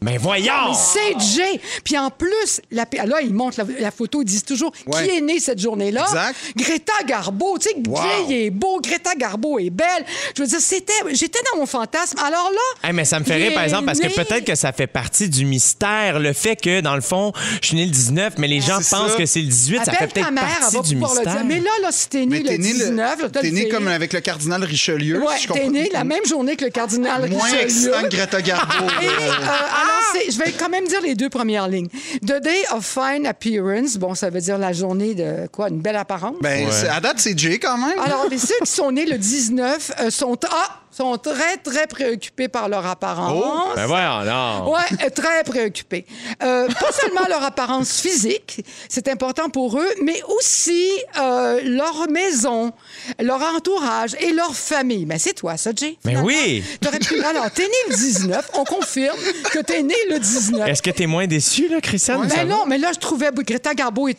Mais 0.03 0.18
voyons! 0.18 0.74
C'est 0.74 1.20
Jay. 1.36 1.60
Puis 1.84 1.97
en 1.97 2.10
plus, 2.10 2.62
la, 2.72 2.86
là, 3.05 3.22
ils 3.22 3.34
montrent 3.34 3.60
la, 3.60 3.66
la 3.80 3.91
photo, 3.91 4.22
ils 4.22 4.26
disent 4.26 4.43
toujours 4.43 4.72
Ouais. 4.88 5.07
qui 5.07 5.18
est 5.18 5.22
né 5.22 5.39
cette 5.39 5.60
journée-là? 5.60 6.03
Exact. 6.07 6.36
Greta 6.55 6.93
Garbo. 7.05 7.57
Tu 7.57 7.70
sais, 7.70 7.76
Wow. 7.88 7.99
Jay 8.28 8.45
est 8.45 8.49
beau, 8.49 8.80
Greta 8.82 9.16
Garbo 9.16 9.60
est 9.60 9.70
belle. 9.70 10.05
Je 10.36 10.41
veux 10.41 10.47
dire, 10.47 10.60
c'était, 10.60 10.93
j'étais 11.12 11.39
dans 11.53 11.60
mon 11.60 11.66
fantasme. 11.66 12.18
Alors 12.20 12.51
là. 12.51 12.88
Hey, 12.88 12.93
mais 12.93 13.05
ça 13.05 13.20
me 13.20 13.26
fait 13.26 13.39
il 13.39 13.43
rire, 13.43 13.53
par 13.53 13.64
exemple, 13.64 13.86
parce 13.86 13.99
que 13.99 14.07
peut-être 14.14 14.45
que 14.45 14.55
ça 14.55 14.72
fait 14.72 14.88
partie 14.88 15.30
du 15.30 15.45
mystère. 15.45 16.20
Le 16.20 16.34
fait 16.34 16.55
que, 16.55 16.82
dans 16.82 16.95
le 16.95 17.01
fond, 17.01 17.32
je 17.62 17.68
suis 17.68 17.76
né 17.76 17.86
le 17.86 17.91
19, 17.91 18.34
mais 18.38 18.47
les 18.47 18.62
gens 18.62 18.80
C'est 18.82 18.95
pensent 18.95 19.12
ça. 19.12 19.18
que 19.18 19.26
c'est 19.26 19.41
le 19.41 19.47
18, 19.47 19.78
ça 19.78 19.84
fait 19.86 19.91
Appelle 19.91 20.07
peut-être 20.10 20.26
ta 20.26 20.32
mère, 20.32 20.43
elle 20.53 20.60
partie 20.60 20.76
va 20.76 20.82
du 20.84 20.95
mystère. 20.95 21.22
dire. 21.36 21.45
Mais 21.45 21.60
là, 21.60 21.70
là, 21.82 21.89
si 21.91 22.10
t'es 22.10 22.26
né 22.26 22.39
le 22.39 22.45
t'es 22.49 22.57
né, 22.57 22.74
19, 22.74 22.95
là, 22.97 23.16
le, 23.22 23.30
t'as 23.32 23.41
t'es 23.41 23.51
né 23.51 23.68
comme 23.70 23.88
avec 23.88 24.14
le 24.14 24.20
cardinal 24.22 24.64
Richelieu. 24.64 25.20
Ouais, 25.22 25.38
si 25.38 25.47
t'es 25.47 25.68
né 25.70 25.89
la 25.91 26.03
même 26.03 26.26
journée 26.26 26.55
que 26.55 26.66
le 26.66 26.72
cardinal 26.72 27.30
Moins 27.30 27.43
Richelieu. 27.43 27.62
excitant 27.64 28.01
que 28.03 28.07
Greta 28.10 28.41
Garbo. 28.41 28.86
Là. 29.50 29.56
euh, 29.56 29.82
alors, 29.84 30.02
c'est- 30.14 30.32
je 30.32 30.38
vais 30.39 30.52
quand 30.52 30.70
même 30.70 30.88
dire 30.88 31.02
les 31.02 31.16
deux 31.16 31.30
premières 31.30 31.68
lignes. 31.68 31.88
The 32.22 32.41
day 32.41 32.64
of 32.74 32.86
fine 32.86 33.26
appearance, 33.26 33.97
bon, 33.97 34.16
ça 34.16 34.30
veut 34.30 34.41
dire 34.41 34.58
la 34.58 34.74
journée 34.74 35.16
de 35.16 35.47
quoi, 35.52 35.70
une 35.70 35.80
belle 35.82 35.95
apparence? 35.97 36.36
Ben, 36.41 36.68
c'est- 36.72 36.88
à 36.88 37.00
date, 37.00 37.16
c'est 37.20 37.38
Jay 37.38 37.60
quand 37.60 37.78
même. 37.78 38.00
Alors, 38.00 38.28
les 38.30 38.38
ceux 38.39 38.56
qui 38.64 38.72
sont 38.72 38.91
nés 38.91 39.06
le 39.06 39.18
19 39.18 39.91
euh, 40.00 40.10
sont, 40.10 40.38
ah, 40.50 40.82
sont 41.00 41.18
très, 41.18 41.58
très 41.58 41.88
préoccupés 41.88 42.47
par 42.47 42.68
leur 42.68 42.86
apparence. 42.86 43.76
Ben 43.76 43.86
voyons, 43.86 44.24
non. 44.26 44.72
Ouais, 44.74 44.80
euh, 45.06 45.10
très 45.10 45.43
préoccupés. 45.43 46.06
Euh, 46.43 46.68
pas 46.68 46.91
seulement 46.91 47.26
leur 47.30 47.43
apparence 47.43 48.00
physique, 48.02 48.66
c'est 48.89 49.08
important 49.08 49.50
pour 49.50 49.80
eux, 49.80 49.89
mais 50.04 50.22
aussi 50.38 50.89
euh, 51.18 51.62
leur 51.64 52.10
maison, 52.10 52.74
leur 53.20 53.41
entourage 53.56 54.16
et 54.20 54.32
leur 54.34 54.56
famille. 54.56 55.06
Ben, 55.06 55.18
c'est 55.18 55.34
toi, 55.34 55.56
ça, 55.58 55.72
Jay. 55.76 55.97
Mais 56.06 56.18
oui. 56.18 56.64
T'aurais 56.82 57.00
pu... 57.00 57.22
Alors, 57.24 57.50
t'es 57.52 57.64
né 57.64 57.70
le 57.89 57.95
19, 57.95 58.50
on 58.56 58.64
confirme 58.66 59.18
que 59.52 59.60
t'es 59.60 59.82
né 59.84 59.95
le 60.10 60.20
19. 60.20 60.68
Est-ce 60.68 60.82
que 60.82 60.89
t'es 60.91 61.08
moins 61.08 61.28
déçu, 61.28 61.68
là, 61.70 61.80
Christiane? 61.82 62.22
Ben 62.22 62.30
Ça 62.30 62.36
va? 62.38 62.45
non, 62.45 62.66
mais 62.68 62.78
là, 62.78 62.91
je 62.93 63.00
trouvais 63.00 63.30
Greta 63.34 63.74
Garbo. 63.74 64.08
et- 64.10 64.18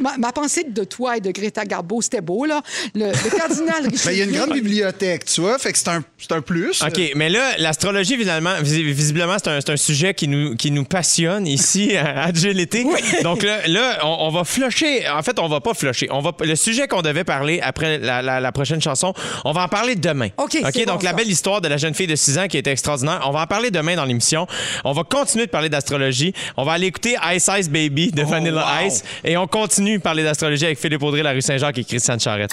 ma, 0.00 0.16
ma 0.18 0.32
pensée 0.32 0.64
de 0.64 0.84
toi 0.84 1.16
et 1.16 1.20
de 1.20 1.30
Greta 1.30 1.64
Garbo, 1.64 2.02
c'était 2.02 2.20
beau, 2.20 2.44
là. 2.44 2.62
Le, 2.94 3.06
le 3.06 3.36
cardinal 3.36 3.82
Ben, 3.84 3.90
il 4.12 4.18
y 4.18 4.20
a 4.20 4.24
une 4.24 4.30
Richelieu. 4.30 4.38
grande 4.38 4.52
bibliothèque, 4.52 5.24
tu 5.24 5.40
vois, 5.40 5.58
fait 5.58 5.72
que 5.72 5.78
c'est 5.78 5.88
un, 5.88 6.02
c'est 6.18 6.32
un 6.32 6.40
plus. 6.40 6.82
OK, 6.82 7.00
mais 7.14 7.28
là, 7.28 7.52
l'astrologie, 7.58 8.16
finalement, 8.16 8.54
vis- 8.60 8.82
visiblement, 8.92 9.36
c'est 9.42 9.48
un, 9.48 9.58
un 9.72 9.76
sujet 9.76 10.14
qui 10.14 10.26
nous, 10.28 10.56
qui 10.56 10.70
nous 10.70 10.84
passionne 10.84 11.46
ici 11.46 11.96
à 11.96 12.24
Agilité. 12.24 12.84
Donc 13.22 13.42
là, 13.42 13.66
là 13.68 13.98
on, 14.04 14.16
on 14.26 14.30
va 14.30 14.44
flusher. 14.44 15.08
En 15.08 15.22
fait, 15.22 15.38
on 15.38 15.48
va 15.48 15.60
pas 15.60 15.74
flusher. 15.74 16.08
On 16.10 16.20
va, 16.20 16.32
le 16.40 16.56
sujet 16.56 16.88
qu'on 16.88 17.02
devait 17.02 17.24
parler 17.24 17.60
après 17.62 17.98
la, 17.98 18.20
la- 18.22 18.40
la 18.40 18.52
prochaine 18.52 18.80
chanson, 18.82 19.14
on 19.44 19.52
va 19.52 19.62
en 19.64 19.68
parler 19.68 19.94
demain. 19.94 20.28
OK, 20.38 20.58
c'est 20.72 20.84
donc 20.86 20.98
bon, 21.00 21.04
la 21.04 21.10
ça. 21.10 21.16
belle 21.16 21.28
histoire 21.30 21.60
de 21.60 21.68
la 21.68 21.76
jeune 21.76 21.94
fille 21.94 22.06
de 22.06 22.16
6 22.16 22.38
ans 22.38 22.46
qui 22.48 22.58
était 22.58 22.72
extraordinaire. 22.72 23.20
On 23.24 23.30
va 23.30 23.42
en 23.42 23.46
parler 23.46 23.70
demain 23.70 23.94
dans 23.96 24.04
l'émission. 24.04 24.46
On 24.84 24.92
va 24.92 25.04
continuer 25.04 25.46
de 25.46 25.50
parler 25.50 25.68
d'astrologie. 25.68 26.32
On 26.56 26.64
va 26.64 26.72
aller 26.72 26.86
écouter 26.86 27.16
Ice 27.34 27.48
Ice 27.58 27.70
Baby 27.70 28.10
de 28.10 28.22
Vanilla 28.22 28.64
wow. 28.80 28.86
Ice. 28.88 29.04
Et 29.24 29.36
on 29.36 29.46
continue 29.46 29.98
de 29.98 30.02
parler 30.02 30.24
d'astrologie 30.24 30.64
avec 30.66 30.78
Philippe 30.80 31.02
Audrey, 31.02 31.22
la 31.22 31.30
rue 31.32 31.42
Saint-Jacques 31.42 31.78
et 31.78 31.84
Christiane 31.84 32.18
Charrette. 32.20 32.50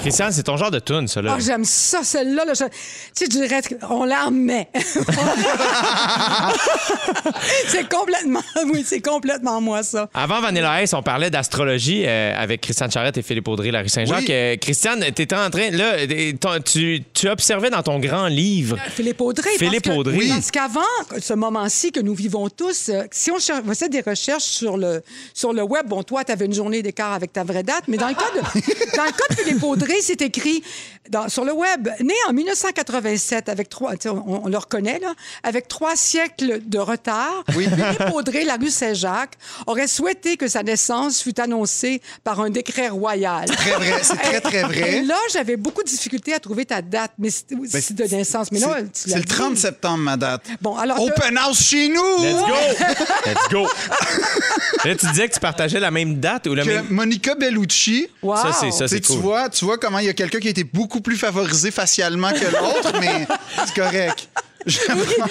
Christiane, 0.00 0.32
c'est 0.32 0.42
ton 0.42 0.56
genre 0.56 0.70
de 0.70 0.78
tune, 0.78 1.06
ça, 1.08 1.20
là. 1.22 1.34
Ah, 1.36 1.40
j'aime 1.40 1.64
ça, 1.64 2.02
celle-là. 2.02 2.44
là. 2.44 2.52
Je- 2.54 2.64
Tu 2.64 2.70
sais, 3.14 3.24
je 3.26 3.30
dirais 3.30 3.60
qu'on 3.80 4.04
la 4.04 4.24
remet. 4.24 4.68
c'est 7.68 7.88
complètement, 7.88 8.42
oui, 8.72 8.84
c'est 8.86 9.00
complètement 9.00 9.60
moi, 9.60 9.82
ça. 9.82 10.08
Avant 10.14 10.40
Vanilla 10.40 10.82
Ice, 10.82 10.92
on 10.94 11.02
parlait 11.02 11.30
d'astrologie 11.30 12.04
euh, 12.06 12.34
avec 12.36 12.60
Christiane 12.60 12.90
Charrette 12.90 13.18
et 13.18 13.22
Philippe 13.22 13.48
Audrey, 13.48 13.70
la 13.70 13.80
rue 13.82 13.88
Saint-Jacques. 13.88 14.20
Oui. 14.20 14.26
Euh, 14.30 14.56
Christiane, 14.56 15.00
t'étais 15.12 15.34
en 15.36 15.50
train. 15.50 15.70
Là, 15.70 15.94
euh, 15.98 16.32
ton- 16.40 16.60
tu, 16.64 17.02
tu 17.14 17.28
observais 17.28 17.70
dans 17.70 17.82
ton 17.82 17.98
grand 17.98 18.26
livre. 18.26 18.76
Philippe 18.94 19.20
Audrey. 19.20 19.50
Philippe 19.58 19.84
parce 19.84 19.94
que, 19.96 20.00
Audrey. 20.00 20.16
Oui. 20.18 20.28
Parce 20.28 20.50
qu'avant 20.50 20.80
ce 21.20 21.34
moment-ci 21.34 21.92
que 21.92 22.00
nous 22.00 22.14
vivons 22.14 22.48
tous, 22.48 22.88
euh, 22.88 23.04
si 23.10 23.30
on 23.30 23.38
faisait 23.38 23.88
des 23.88 24.00
recherches 24.00 24.44
sur 24.44 24.76
le, 24.76 25.02
sur 25.34 25.52
le 25.52 25.62
web, 25.62 25.86
bon, 25.86 26.02
toi, 26.02 26.24
tu 26.24 26.32
avais 26.32 26.46
une 26.46 26.54
journée 26.54 26.82
d'écart 26.82 27.12
avec 27.12 27.32
ta 27.32 27.44
vraie 27.44 27.62
date, 27.62 27.84
mais 27.88 27.96
dans 27.96 28.08
le 28.08 28.14
cas 28.14 28.20
de, 28.34 28.40
dans 28.96 29.04
le 29.04 29.10
cas 29.12 29.24
de 29.30 29.34
Philippe 29.36 29.62
Audrey, 29.62 29.89
c'est 30.02 30.22
écrit 30.22 30.62
dans- 31.08 31.28
sur 31.28 31.44
le 31.44 31.52
web, 31.52 31.88
né 32.00 32.14
en 32.28 32.32
1987, 32.32 33.48
avec 33.48 33.68
trois, 33.68 33.96
tu 33.96 34.08
on, 34.08 34.44
on 34.44 34.48
le 34.48 34.56
reconnaît, 34.58 34.98
là, 35.00 35.14
avec 35.42 35.66
trois 35.68 35.96
siècles 35.96 36.60
de 36.64 36.78
retard, 36.78 37.42
Philippe 37.50 38.04
Audrey, 38.14 38.44
la 38.44 38.56
rue 38.56 38.70
Saint-Jacques, 38.70 39.34
aurait 39.66 39.88
souhaité 39.88 40.36
que 40.36 40.46
sa 40.46 40.62
naissance 40.62 41.22
fût 41.22 41.38
annoncée 41.40 42.00
par 42.22 42.40
un 42.40 42.50
décret 42.50 42.88
royal. 42.88 43.46
Très 43.46 43.72
vrai, 43.72 43.92
c'est 44.02 44.16
très, 44.16 44.40
très 44.40 44.62
vrai. 44.62 44.96
Et 44.98 45.02
là, 45.02 45.16
j'avais 45.32 45.56
beaucoup 45.56 45.82
de 45.82 45.88
difficultés 45.88 46.32
à 46.34 46.38
trouver 46.40 46.64
ta 46.64 46.80
date 46.82 47.12
mais 47.18 47.30
c'est- 47.30 47.46
c'est 47.80 47.94
de 47.94 48.04
naissance. 48.04 48.52
Mais 48.52 48.60
C'est- 48.60 49.08
tu 49.10 49.14
le 49.16 49.20
dit. 49.22 49.26
30 49.26 49.56
septembre, 49.56 49.98
ma 49.98 50.16
date. 50.16 50.42
Bon, 50.60 50.76
alors, 50.76 50.96
te- 50.98 51.02
Open 51.02 51.36
house 51.38 51.60
chez 51.62 51.88
nous! 51.88 52.22
Let's 52.22 52.40
go! 52.40 52.54
Let's 53.26 53.48
go! 53.50 53.66
là, 54.84 54.94
tu 54.94 55.06
disais 55.06 55.28
que 55.28 55.34
tu 55.34 55.40
partageais 55.40 55.80
la 55.80 55.90
même 55.90 56.16
date 56.20 56.46
ou 56.46 56.54
la 56.54 56.64
Que 56.64 56.68
même. 56.70 56.86
Monica 56.90 57.34
Bellucci. 57.34 58.08
Wow. 58.22 58.36
Ça, 58.36 58.52
c'est 58.52 58.70
ça, 58.70 58.84
Tu 58.86 58.94
c'est 58.94 59.00
tu 59.00 59.12
cool. 59.12 59.20
vois, 59.22 59.48
tu 59.48 59.64
vois 59.64 59.78
comment 59.80 59.98
il 59.98 60.06
y 60.06 60.08
a 60.08 60.12
quelqu'un 60.14 60.38
qui 60.38 60.48
a 60.48 60.50
été 60.50 60.64
beaucoup 60.64 61.00
plus 61.00 61.16
favorisé 61.16 61.70
facialement 61.70 62.30
que 62.30 62.44
l'autre, 62.44 62.92
mais 63.00 63.26
c'est 63.66 63.74
correct. 63.74 64.28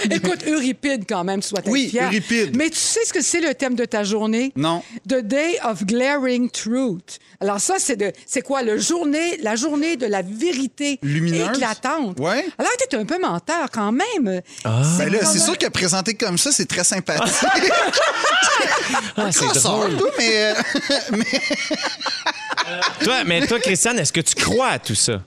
Écoute, 0.10 0.44
Euripide, 0.48 1.04
quand 1.08 1.24
même, 1.24 1.40
tu 1.42 1.52
dois 1.52 1.60
être 1.60 1.70
Oui, 1.70 1.90
fier. 1.90 2.06
Euripide. 2.06 2.56
Mais 2.58 2.72
tu 2.72 2.80
sais 2.80 3.06
ce 3.06 3.14
que 3.14 3.22
c'est 3.22 3.40
le 3.42 3.54
thème 3.54 3.76
de 3.76 3.86
ta 3.86 4.04
journée? 4.04 4.52
Non. 4.56 4.82
The 5.08 5.18
Day 5.22 5.60
of 5.64 5.86
Glaring 5.86 6.50
Truth. 6.50 7.20
Alors 7.40 7.60
ça, 7.62 7.76
c'est 7.78 7.96
de, 7.96 8.12
c'est 8.26 8.42
quoi? 8.42 8.64
Le 8.64 8.80
journée, 8.80 9.38
la 9.44 9.56
journée 9.56 9.98
de 9.98 10.08
la 10.08 10.24
vérité 10.24 10.98
Lumineuse? 11.04 11.50
éclatante. 11.56 12.20
Ouais. 12.20 12.44
Alors 12.58 12.72
que 12.72 12.88
tu 12.90 12.96
es 12.96 13.00
un 13.00 13.06
peu 13.06 13.20
menteur 13.20 13.68
quand 13.72 13.92
même. 13.92 14.42
Ah. 14.66 14.82
Ben 14.98 15.14
là, 15.14 15.20
c'est 15.26 15.38
sûr 15.40 15.58
que 15.60 15.68
présenté 15.68 16.16
comme 16.16 16.40
ça, 16.40 16.52
c'est 16.52 16.66
très 16.68 16.84
sympathique. 16.84 17.36
Ah, 19.16 19.32
c'est 19.32 19.46
drôle. 19.62 19.98
tout, 19.98 20.08
mais 20.18 20.32
euh, 20.38 20.54
Toi, 23.04 23.24
mais 23.26 23.46
toi, 23.48 23.60
Christiane, 23.60 24.00
est-ce 24.00 24.14
que 24.14 24.22
tu 24.22 24.36
crois 24.36 24.70
à 24.70 24.80
tout 24.80 24.96
ça? 24.96 25.22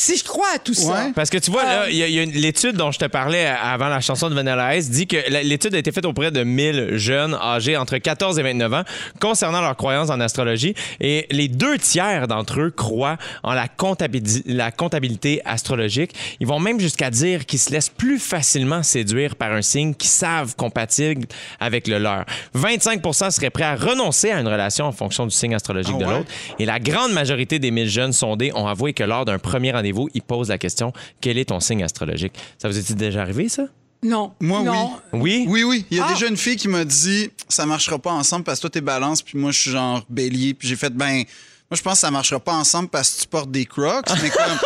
Si 0.00 0.16
je 0.16 0.22
crois 0.22 0.46
à 0.54 0.58
tout 0.60 0.74
ça. 0.74 0.92
Ouais. 1.06 1.12
Parce 1.12 1.28
que 1.28 1.38
tu 1.38 1.50
vois, 1.50 1.64
là, 1.64 1.90
il 1.90 1.96
y 1.96 2.04
a, 2.04 2.08
y 2.08 2.20
a 2.20 2.22
une- 2.22 2.30
l'étude 2.30 2.76
dont 2.76 2.92
je 2.92 3.00
te 3.00 3.06
parlais 3.06 3.46
avant 3.46 3.88
la 3.88 4.00
chanson 4.00 4.30
de 4.30 4.34
Vanilla 4.36 4.76
Ice 4.76 4.90
dit 4.90 5.08
que 5.08 5.16
l'étude 5.42 5.74
a 5.74 5.78
été 5.78 5.90
faite 5.90 6.04
auprès 6.04 6.30
de 6.30 6.44
1000 6.44 6.90
jeunes 6.98 7.34
âgés 7.34 7.76
entre 7.76 7.98
14 7.98 8.38
et 8.38 8.42
29 8.44 8.72
ans 8.74 8.82
concernant 9.20 9.60
leurs 9.60 9.76
croyances 9.76 10.10
en 10.10 10.20
astrologie. 10.20 10.74
Et 11.00 11.26
les 11.32 11.48
deux 11.48 11.78
tiers 11.78 12.28
d'entre 12.28 12.60
eux 12.60 12.70
croient 12.70 13.16
en 13.42 13.54
la, 13.54 13.66
comptabili- 13.66 14.42
la 14.46 14.70
comptabilité 14.70 15.42
astrologique. 15.44 16.12
Ils 16.38 16.46
vont 16.46 16.60
même 16.60 16.78
jusqu'à 16.78 17.10
dire 17.10 17.44
qu'ils 17.44 17.58
se 17.58 17.70
laissent 17.72 17.88
plus 17.88 18.20
facilement 18.20 18.84
séduire 18.84 19.34
par 19.34 19.52
un 19.52 19.62
signe 19.62 19.94
qu'ils 19.94 20.10
savent 20.10 20.54
compatible 20.54 21.26
avec 21.58 21.88
le 21.88 21.98
leur. 21.98 22.24
25 22.54 23.02
seraient 23.30 23.50
prêts 23.50 23.64
à 23.64 23.74
renoncer 23.74 24.30
à 24.30 24.38
une 24.40 24.46
relation 24.48 24.84
en 24.86 24.92
fonction 24.92 25.24
du 25.26 25.34
signe 25.34 25.56
astrologique 25.56 25.94
Ah 25.96 26.00
de 26.00 26.04
ouais? 26.08 26.18
l'autre. 26.18 26.30
Et 26.60 26.66
la 26.66 26.78
grande 26.78 27.12
majorité 27.12 27.58
des 27.58 27.72
1000 27.72 27.88
jeunes 27.88 28.12
sondés 28.12 28.52
ont 28.54 28.68
avoué 28.68 28.92
que 28.92 29.02
lors 29.02 29.24
d'un 29.24 29.38
premier 29.38 29.74
rendez-vous, 29.88 30.08
ils 30.14 30.22
posent 30.22 30.48
la 30.48 30.58
question 30.58 30.92
quel 31.20 31.38
est 31.38 31.46
ton 31.46 31.60
signe 31.60 31.82
astrologique? 31.82 32.34
Ça 32.58 32.68
vous 32.68 32.78
est 32.78 32.92
déjà 32.94 33.22
arrivé, 33.22 33.48
ça? 33.48 33.64
Non. 34.02 34.32
Moi, 34.40 34.62
non. 34.62 34.92
Oui. 35.12 35.44
oui, 35.48 35.64
oui. 35.64 35.84
Il 35.90 35.96
y 35.96 36.00
a 36.00 36.06
Ah. 36.08 36.12
déjà 36.14 36.26
une 36.28 36.36
fille 36.36 36.56
qui 36.56 36.68
m'a 36.68 36.84
dit 36.84 37.30
ça 37.48 37.66
marchera 37.66 37.98
pas 37.98 38.12
ensemble 38.12 38.44
parce 38.44 38.58
que 38.58 38.62
toi, 38.62 38.70
t'es 38.70 38.80
balance, 38.80 39.22
puis 39.22 39.36
moi, 39.38 39.50
je 39.50 39.58
suis 39.60 39.70
genre 39.72 40.04
bélier. 40.08 40.54
Puis 40.54 40.68
j'ai 40.68 40.76
fait 40.76 40.90
ben. 40.90 41.24
Moi, 41.70 41.76
je 41.76 41.82
pense 41.82 41.94
que 41.94 41.98
ça 42.00 42.10
marchera 42.10 42.40
pas 42.40 42.54
ensemble 42.54 42.88
parce 42.88 43.10
que 43.10 43.20
tu 43.22 43.26
portes 43.28 43.50
des 43.50 43.66
crocs. 43.66 44.06
Mais 44.22 44.30
comme. 44.30 44.58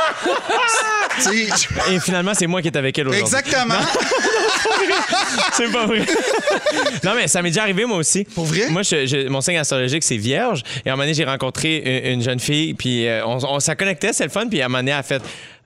Et 1.91 2.01
finalement, 2.01 2.33
c'est 2.35 2.47
moi 2.47 2.63
qui 2.63 2.69
est 2.69 2.77
avec 2.77 2.97
elle 2.99 3.09
aujourd'hui. 3.09 3.23
Exactement. 3.37 3.75
C'est 5.53 5.71
pas 5.73 5.87
vrai. 5.87 6.01
non, 7.05 7.13
mais 7.17 7.29
ça 7.29 7.43
m'est 7.43 7.51
déjà 7.51 7.63
arrivé, 7.63 7.85
moi 7.85 7.99
aussi. 7.99 8.25
Pour 8.25 8.45
vrai? 8.45 8.69
Moi, 8.71 8.83
je- 8.83 9.07
je- 9.07 9.29
mon 9.29 9.41
signe 9.41 9.59
astrologique, 9.59 10.03
c'est 10.03 10.17
vierge. 10.17 10.63
Et 10.85 10.89
à 10.89 10.93
un 10.93 10.97
moment 10.97 11.05
donné, 11.05 11.15
j'ai 11.15 11.25
rencontré 11.25 12.03
une, 12.05 12.13
une 12.15 12.23
jeune 12.23 12.41
fille, 12.41 12.75
puis 12.75 13.07
euh, 13.07 13.25
on, 13.27 13.39
on- 13.45 13.61
ça 13.61 13.75
connectait, 13.75 14.13
c'est 14.13 14.25
le 14.25 14.31
fun. 14.31 14.47
Puis 14.49 14.61
à 14.61 14.67
un 14.67 14.69
moment 14.69 14.79
donné, 14.79 14.91
elle 14.93 14.99
a 14.99 15.03
fait 15.03 15.23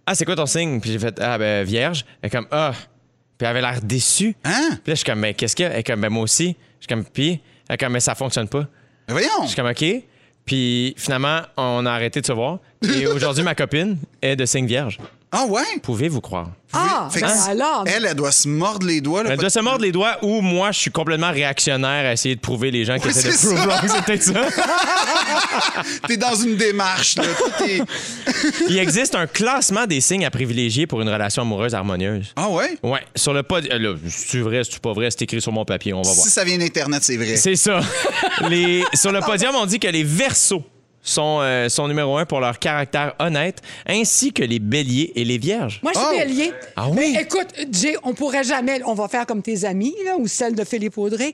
Ah, 0.06 0.14
c'est 0.14 0.24
quoi 0.24 0.36
ton 0.36 0.46
signe 0.46 0.80
Puis 0.80 0.92
j'ai 0.92 0.98
fait 0.98 1.18
Ah, 1.20 1.38
ben, 1.38 1.64
vierge. 1.64 2.04
Elle 2.22 2.28
est 2.28 2.30
comme 2.30 2.46
Ah. 2.50 2.72
Puis 3.38 3.44
elle 3.44 3.46
avait 3.48 3.60
l'air 3.60 3.80
déçue. 3.82 4.34
Hein? 4.44 4.68
Puis 4.70 4.76
là, 4.86 4.94
je 4.94 4.94
suis 4.94 5.04
comme 5.04 5.20
Mais 5.20 5.34
qu'est-ce 5.34 5.54
qu'il 5.56 5.64
y 5.64 5.68
a 5.68 5.72
Elle 5.72 5.80
est 5.80 5.84
comme 5.84 6.00
Ben, 6.00 6.08
moi 6.10 6.22
aussi. 6.22 6.56
Je 6.80 6.86
suis 6.86 6.88
comme 6.88 7.04
Puis 7.04 7.40
elle 7.68 7.74
est 7.74 7.78
comme 7.78 7.92
Mais 7.92 8.00
ça 8.00 8.14
fonctionne 8.14 8.48
pas. 8.48 8.66
Mais 9.08 9.12
voyons. 9.14 9.28
Je 9.42 9.48
suis 9.48 9.56
comme 9.56 9.68
OK. 9.68 9.84
Puis 10.44 10.94
finalement, 10.96 11.40
on 11.56 11.84
a 11.86 11.90
arrêté 11.92 12.20
de 12.20 12.26
se 12.26 12.32
voir. 12.32 12.58
Et 12.96 13.06
aujourd'hui, 13.08 13.42
ma 13.42 13.54
copine 13.56 13.98
est 14.22 14.36
de 14.36 14.46
signe 14.46 14.66
vierge. 14.66 14.98
Ah 15.32 15.44
ouais? 15.46 15.62
Pouvez-vous 15.82 16.20
croire? 16.20 16.48
Ah, 16.72 17.08
Fait 17.10 17.20
que 17.20 17.26
ben 17.26 17.32
alors. 17.50 17.84
Elle, 17.86 18.06
elle 18.06 18.14
doit 18.14 18.30
se 18.32 18.48
mordre 18.48 18.86
les 18.86 19.00
doigts. 19.00 19.22
là, 19.22 19.30
Elle 19.32 19.38
doit 19.38 19.50
se 19.50 19.58
mordre 19.60 19.82
les 19.82 19.92
doigts 19.92 20.18
ou 20.22 20.40
moi, 20.40 20.70
je 20.72 20.78
suis 20.78 20.90
complètement 20.90 21.30
réactionnaire 21.30 22.06
à 22.08 22.12
essayer 22.12 22.36
de 22.36 22.40
prouver 22.40 22.70
les 22.70 22.84
gens 22.84 22.98
qui 22.98 23.04
Oui, 23.06 23.10
essaient 23.10 23.28
de 23.28 23.32
c'est 23.34 23.46
prove 23.48 23.58
ça. 23.58 23.66
wrong. 23.66 23.90
C'est 23.90 24.04
peut-être 24.04 24.22
ça. 24.22 24.32
T'es 26.06 26.16
dans 26.16 26.34
une 26.34 26.56
démarche. 26.56 27.16
Là. 27.16 27.24
Tout 27.24 27.64
est- 27.64 27.82
Il 28.68 28.78
existe 28.78 29.14
un 29.14 29.26
classement 29.26 29.86
des 29.86 30.00
signes 30.00 30.24
à 30.24 30.30
privilégier 30.30 30.86
pour 30.86 31.00
une 31.02 31.08
relation 31.08 31.42
amoureuse 31.42 31.74
harmonieuse. 31.74 32.32
Ah 32.36 32.48
ouais? 32.50 32.76
Ouais, 32.82 33.00
sur 33.14 33.32
le 33.32 33.42
pod. 33.42 33.66
euh, 33.70 33.78
Là, 33.78 33.94
c'est 34.08 34.38
vrai, 34.40 34.62
c'est 34.64 34.78
pas 34.78 34.92
vrai, 34.92 35.08
c'est 35.10 35.22
écrit 35.22 35.40
sur 35.40 35.52
mon 35.52 35.64
papier, 35.64 35.92
on 35.92 36.02
va 36.02 36.12
voir. 36.12 36.24
Si 36.24 36.30
ça 36.30 36.44
vient 36.44 36.58
d'Internet, 36.58 37.02
c'est 37.02 37.16
vrai. 37.16 37.36
C'est 37.36 37.56
ça. 37.56 37.80
Les, 38.48 38.84
sur 38.94 39.12
le 39.12 39.20
podium, 39.20 39.54
on 39.56 39.66
dit 39.66 39.78
que 39.80 39.88
les 39.88 40.04
versos 40.04 40.62
sont, 41.06 41.38
euh, 41.40 41.68
sont 41.70 41.88
numéro 41.88 42.18
un 42.18 42.26
pour 42.26 42.40
leur 42.40 42.58
caractère 42.58 43.14
honnête, 43.18 43.62
ainsi 43.86 44.32
que 44.32 44.42
les 44.42 44.58
béliers 44.58 45.12
et 45.14 45.24
les 45.24 45.38
vierges. 45.38 45.80
Moi, 45.82 45.92
je 45.94 45.98
suis 46.00 46.08
Oh! 46.12 46.18
bélier. 46.18 46.52
Ah 46.76 46.88
oui? 46.90 46.96
Mais 47.14 47.22
écoute, 47.22 47.48
Jay, 47.72 47.96
on 48.02 48.12
pourrait 48.12 48.44
jamais. 48.44 48.80
On 48.84 48.94
va 48.94 49.08
faire 49.08 49.24
comme 49.24 49.42
tes 49.42 49.64
amis, 49.64 49.94
là, 50.04 50.16
ou 50.18 50.26
celle 50.26 50.54
de 50.54 50.64
Philippe 50.64 50.98
Audrey. 50.98 51.32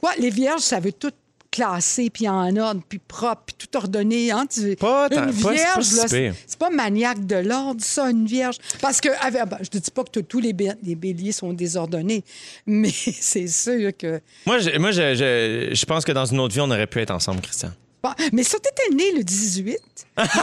Toi, 0.00 0.12
les 0.18 0.30
vierges, 0.30 0.60
ça 0.62 0.80
veut 0.80 0.92
tout 0.92 1.10
classer, 1.50 2.08
puis 2.08 2.26
en 2.28 2.56
ordre, 2.56 2.80
puis 2.88 2.98
propre, 2.98 3.42
puis 3.46 3.54
tout 3.58 3.76
ordonné. 3.76 4.30
Hein? 4.30 4.46
Tu- 4.50 4.74
Pas 4.76 5.10
tant- 5.10 5.24
une 5.24 5.26
pas- 5.26 5.32
c'est 5.36 5.42
pas 5.42 5.52
vierge, 5.52 5.84
si 5.84 5.96
là, 5.96 6.02
pire. 6.04 6.10
c'est 6.10 6.34
c'est 6.46 6.58
pas 6.58 6.70
maniaque 6.70 7.26
de 7.26 7.36
l'ordre, 7.36 7.82
ça, 7.84 8.08
une 8.10 8.24
vierge. 8.24 8.56
Parce 8.80 9.02
que, 9.02 9.10
avec- 9.20 9.44
ben, 9.46 9.58
je 9.60 9.68
ne 9.76 9.82
dis 9.82 9.90
pas 9.90 10.02
que 10.04 10.10
t- 10.10 10.22
tous 10.22 10.40
les, 10.40 10.54
bé- 10.54 10.72
les 10.82 10.94
béliers 10.94 11.32
sont 11.32 11.52
désordonnés, 11.52 12.24
mais 12.66 12.88
c'est 12.90 13.48
sûr 13.48 13.90
que. 13.98 14.20
Moi, 14.46 14.60
je, 14.60 14.78
moi 14.78 14.92
je, 14.92 15.14
je, 15.14 15.74
je 15.74 15.84
pense 15.84 16.06
que 16.06 16.12
dans 16.12 16.24
une 16.24 16.40
autre 16.40 16.54
vie, 16.54 16.60
on 16.62 16.70
aurait 16.70 16.86
pu 16.86 17.00
être 17.00 17.10
ensemble, 17.10 17.42
Christian. 17.42 17.70
Bon, 18.02 18.10
mais 18.32 18.42
ça, 18.42 18.58
t'étais 18.58 18.94
né 18.94 19.12
le 19.16 19.22
18. 19.22 19.78
Parce 20.16 20.28
que 20.28 20.34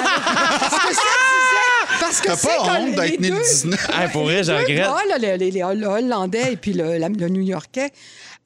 ça 0.95 1.01
disait. 1.11 1.99
Parce 1.99 2.21
que 2.21 2.35
c'est 2.35 2.47
pas 2.47 2.79
honte 2.79 2.95
d'être 2.95 3.19
né 3.19 3.29
le 3.29 3.35
deux- 3.35 3.41
19. 3.43 3.87
Ah, 3.93 4.07
pour 4.07 4.23
vrai, 4.23 4.43
je 4.43 4.51
regrette. 4.51 4.77
gars, 4.77 4.95
là, 5.09 5.17
les, 5.17 5.37
les- 5.37 5.51
les 5.51 5.63
Hollandais 5.63 6.53
et 6.53 6.57
puis 6.57 6.73
le, 6.73 6.97
la- 6.97 7.09
le 7.09 7.27
New-Yorkais, 7.29 7.91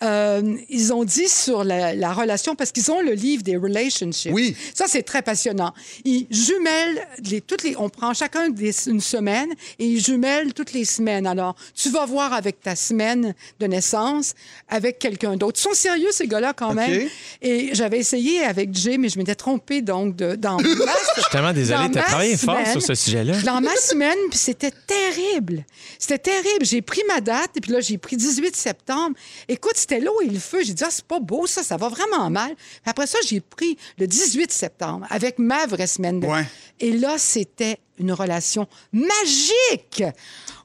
euh, 0.04 0.58
ils 0.70 0.94
ont 0.94 1.04
dit 1.04 1.28
sur 1.30 1.64
la, 1.64 1.94
la 1.96 2.14
relation, 2.14 2.56
parce 2.56 2.72
qu'ils 2.72 2.92
ont 2.92 3.02
le 3.02 3.14
livre 3.14 3.44
des 3.44 3.56
relationships. 3.58 4.32
Oui. 4.34 4.56
Ça, 4.74 4.86
c'est 4.88 5.04
très 5.04 5.22
passionnant. 5.22 5.74
Ils 6.04 6.28
jumellent, 6.30 7.08
les, 7.30 7.42
toutes 7.42 7.64
les, 7.64 7.76
on 7.78 7.90
prend 7.90 8.14
chacun 8.14 8.50
des- 8.50 8.88
une 8.88 9.00
semaine 9.02 9.50
et 9.80 9.86
ils 9.86 10.04
jumellent 10.04 10.54
toutes 10.54 10.74
les 10.74 10.86
semaines. 10.86 11.26
Alors, 11.28 11.56
tu 11.76 11.90
vas 11.90 12.06
voir 12.06 12.34
avec 12.34 12.60
ta 12.62 12.76
semaine 12.76 13.34
de 13.60 13.66
naissance 13.68 14.34
avec 14.70 15.00
quelqu'un 15.00 15.38
d'autre. 15.38 15.60
Ils 15.60 15.64
sont 15.64 15.74
sérieux, 15.74 16.10
ces 16.12 16.28
gars-là, 16.28 16.54
quand 16.54 16.70
OK. 16.72 16.76
même. 16.76 17.08
Et 17.42 17.70
j'avais 17.74 18.00
essayé 18.00 18.44
avec 18.44 18.74
Jay, 18.76 18.98
mais 18.98 19.10
je 19.10 19.18
m'étais 19.18 19.36
trompée, 19.36 19.82
donc, 19.82 20.16
de, 20.16 20.36
dans 20.36 20.58
ma- 20.58 20.64
Je 21.16 21.22
suis 21.22 21.32
tellement 21.32 21.54
désolé, 21.54 21.80
dans 21.80 21.90
t'as 21.92 22.04
travaillé 22.04 22.38
fort 22.38 22.58
semaine, 22.58 22.72
sur 22.72 22.82
ce 22.82 22.96
sujet-là. 22.96 23.40
Dans 23.42 23.62
ma 23.62 23.76
semaine, 23.78 24.18
puis 24.30 24.40
c'était 24.40 24.72
terrible. 24.88 25.66
C'était 26.00 26.18
terrible. 26.20 26.66
J'ai 26.66 26.82
pris 26.82 27.02
ma 27.08 27.22
date, 27.22 27.52
et 27.56 27.62
puis 27.62 27.72
là, 27.72 27.80
j'ai 27.80 27.98
pris 27.98 28.18
18 28.18 28.56
septembre. 28.56 29.16
Écoute, 29.48 29.74
c'était 29.76 29.93
l'eau 30.00 30.22
et 30.22 30.28
le 30.28 30.40
feu. 30.40 30.64
J'ai 30.64 30.74
dit, 30.74 30.84
ah, 30.84 30.90
c'est 30.92 31.06
pas 31.06 31.20
beau, 31.20 31.48
ça, 31.48 31.64
ça 31.64 31.78
va 31.78 31.90
vraiment 31.90 32.30
mal. 32.30 32.56
Puis 32.56 32.82
après 32.86 33.08
ça, 33.08 33.18
j'ai 33.28 33.40
pris 33.40 33.78
le 33.98 34.08
18 34.08 34.52
septembre 34.52 35.06
avec 35.10 35.40
ma 35.40 35.66
vraie 35.66 35.88
semaine. 35.88 36.20
de- 36.20 36.28
Ouais. 36.28 36.46
Et 36.80 36.92
là, 36.98 37.18
c'était 37.18 37.78
une 38.00 38.12
relation 38.12 38.68
magique. 38.92 40.04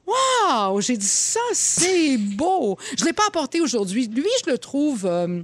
Wow! 0.05 0.81
J'ai 0.81 0.97
dit, 0.97 1.07
ça, 1.07 1.39
c'est 1.53 2.17
beau. 2.17 2.77
Je 2.97 3.03
ne 3.03 3.07
l'ai 3.09 3.13
pas 3.13 3.27
apporté 3.27 3.61
aujourd'hui. 3.61 4.07
Lui, 4.07 4.25
je 4.45 4.51
le 4.51 4.57
trouve. 4.57 5.05
euh, 5.05 5.41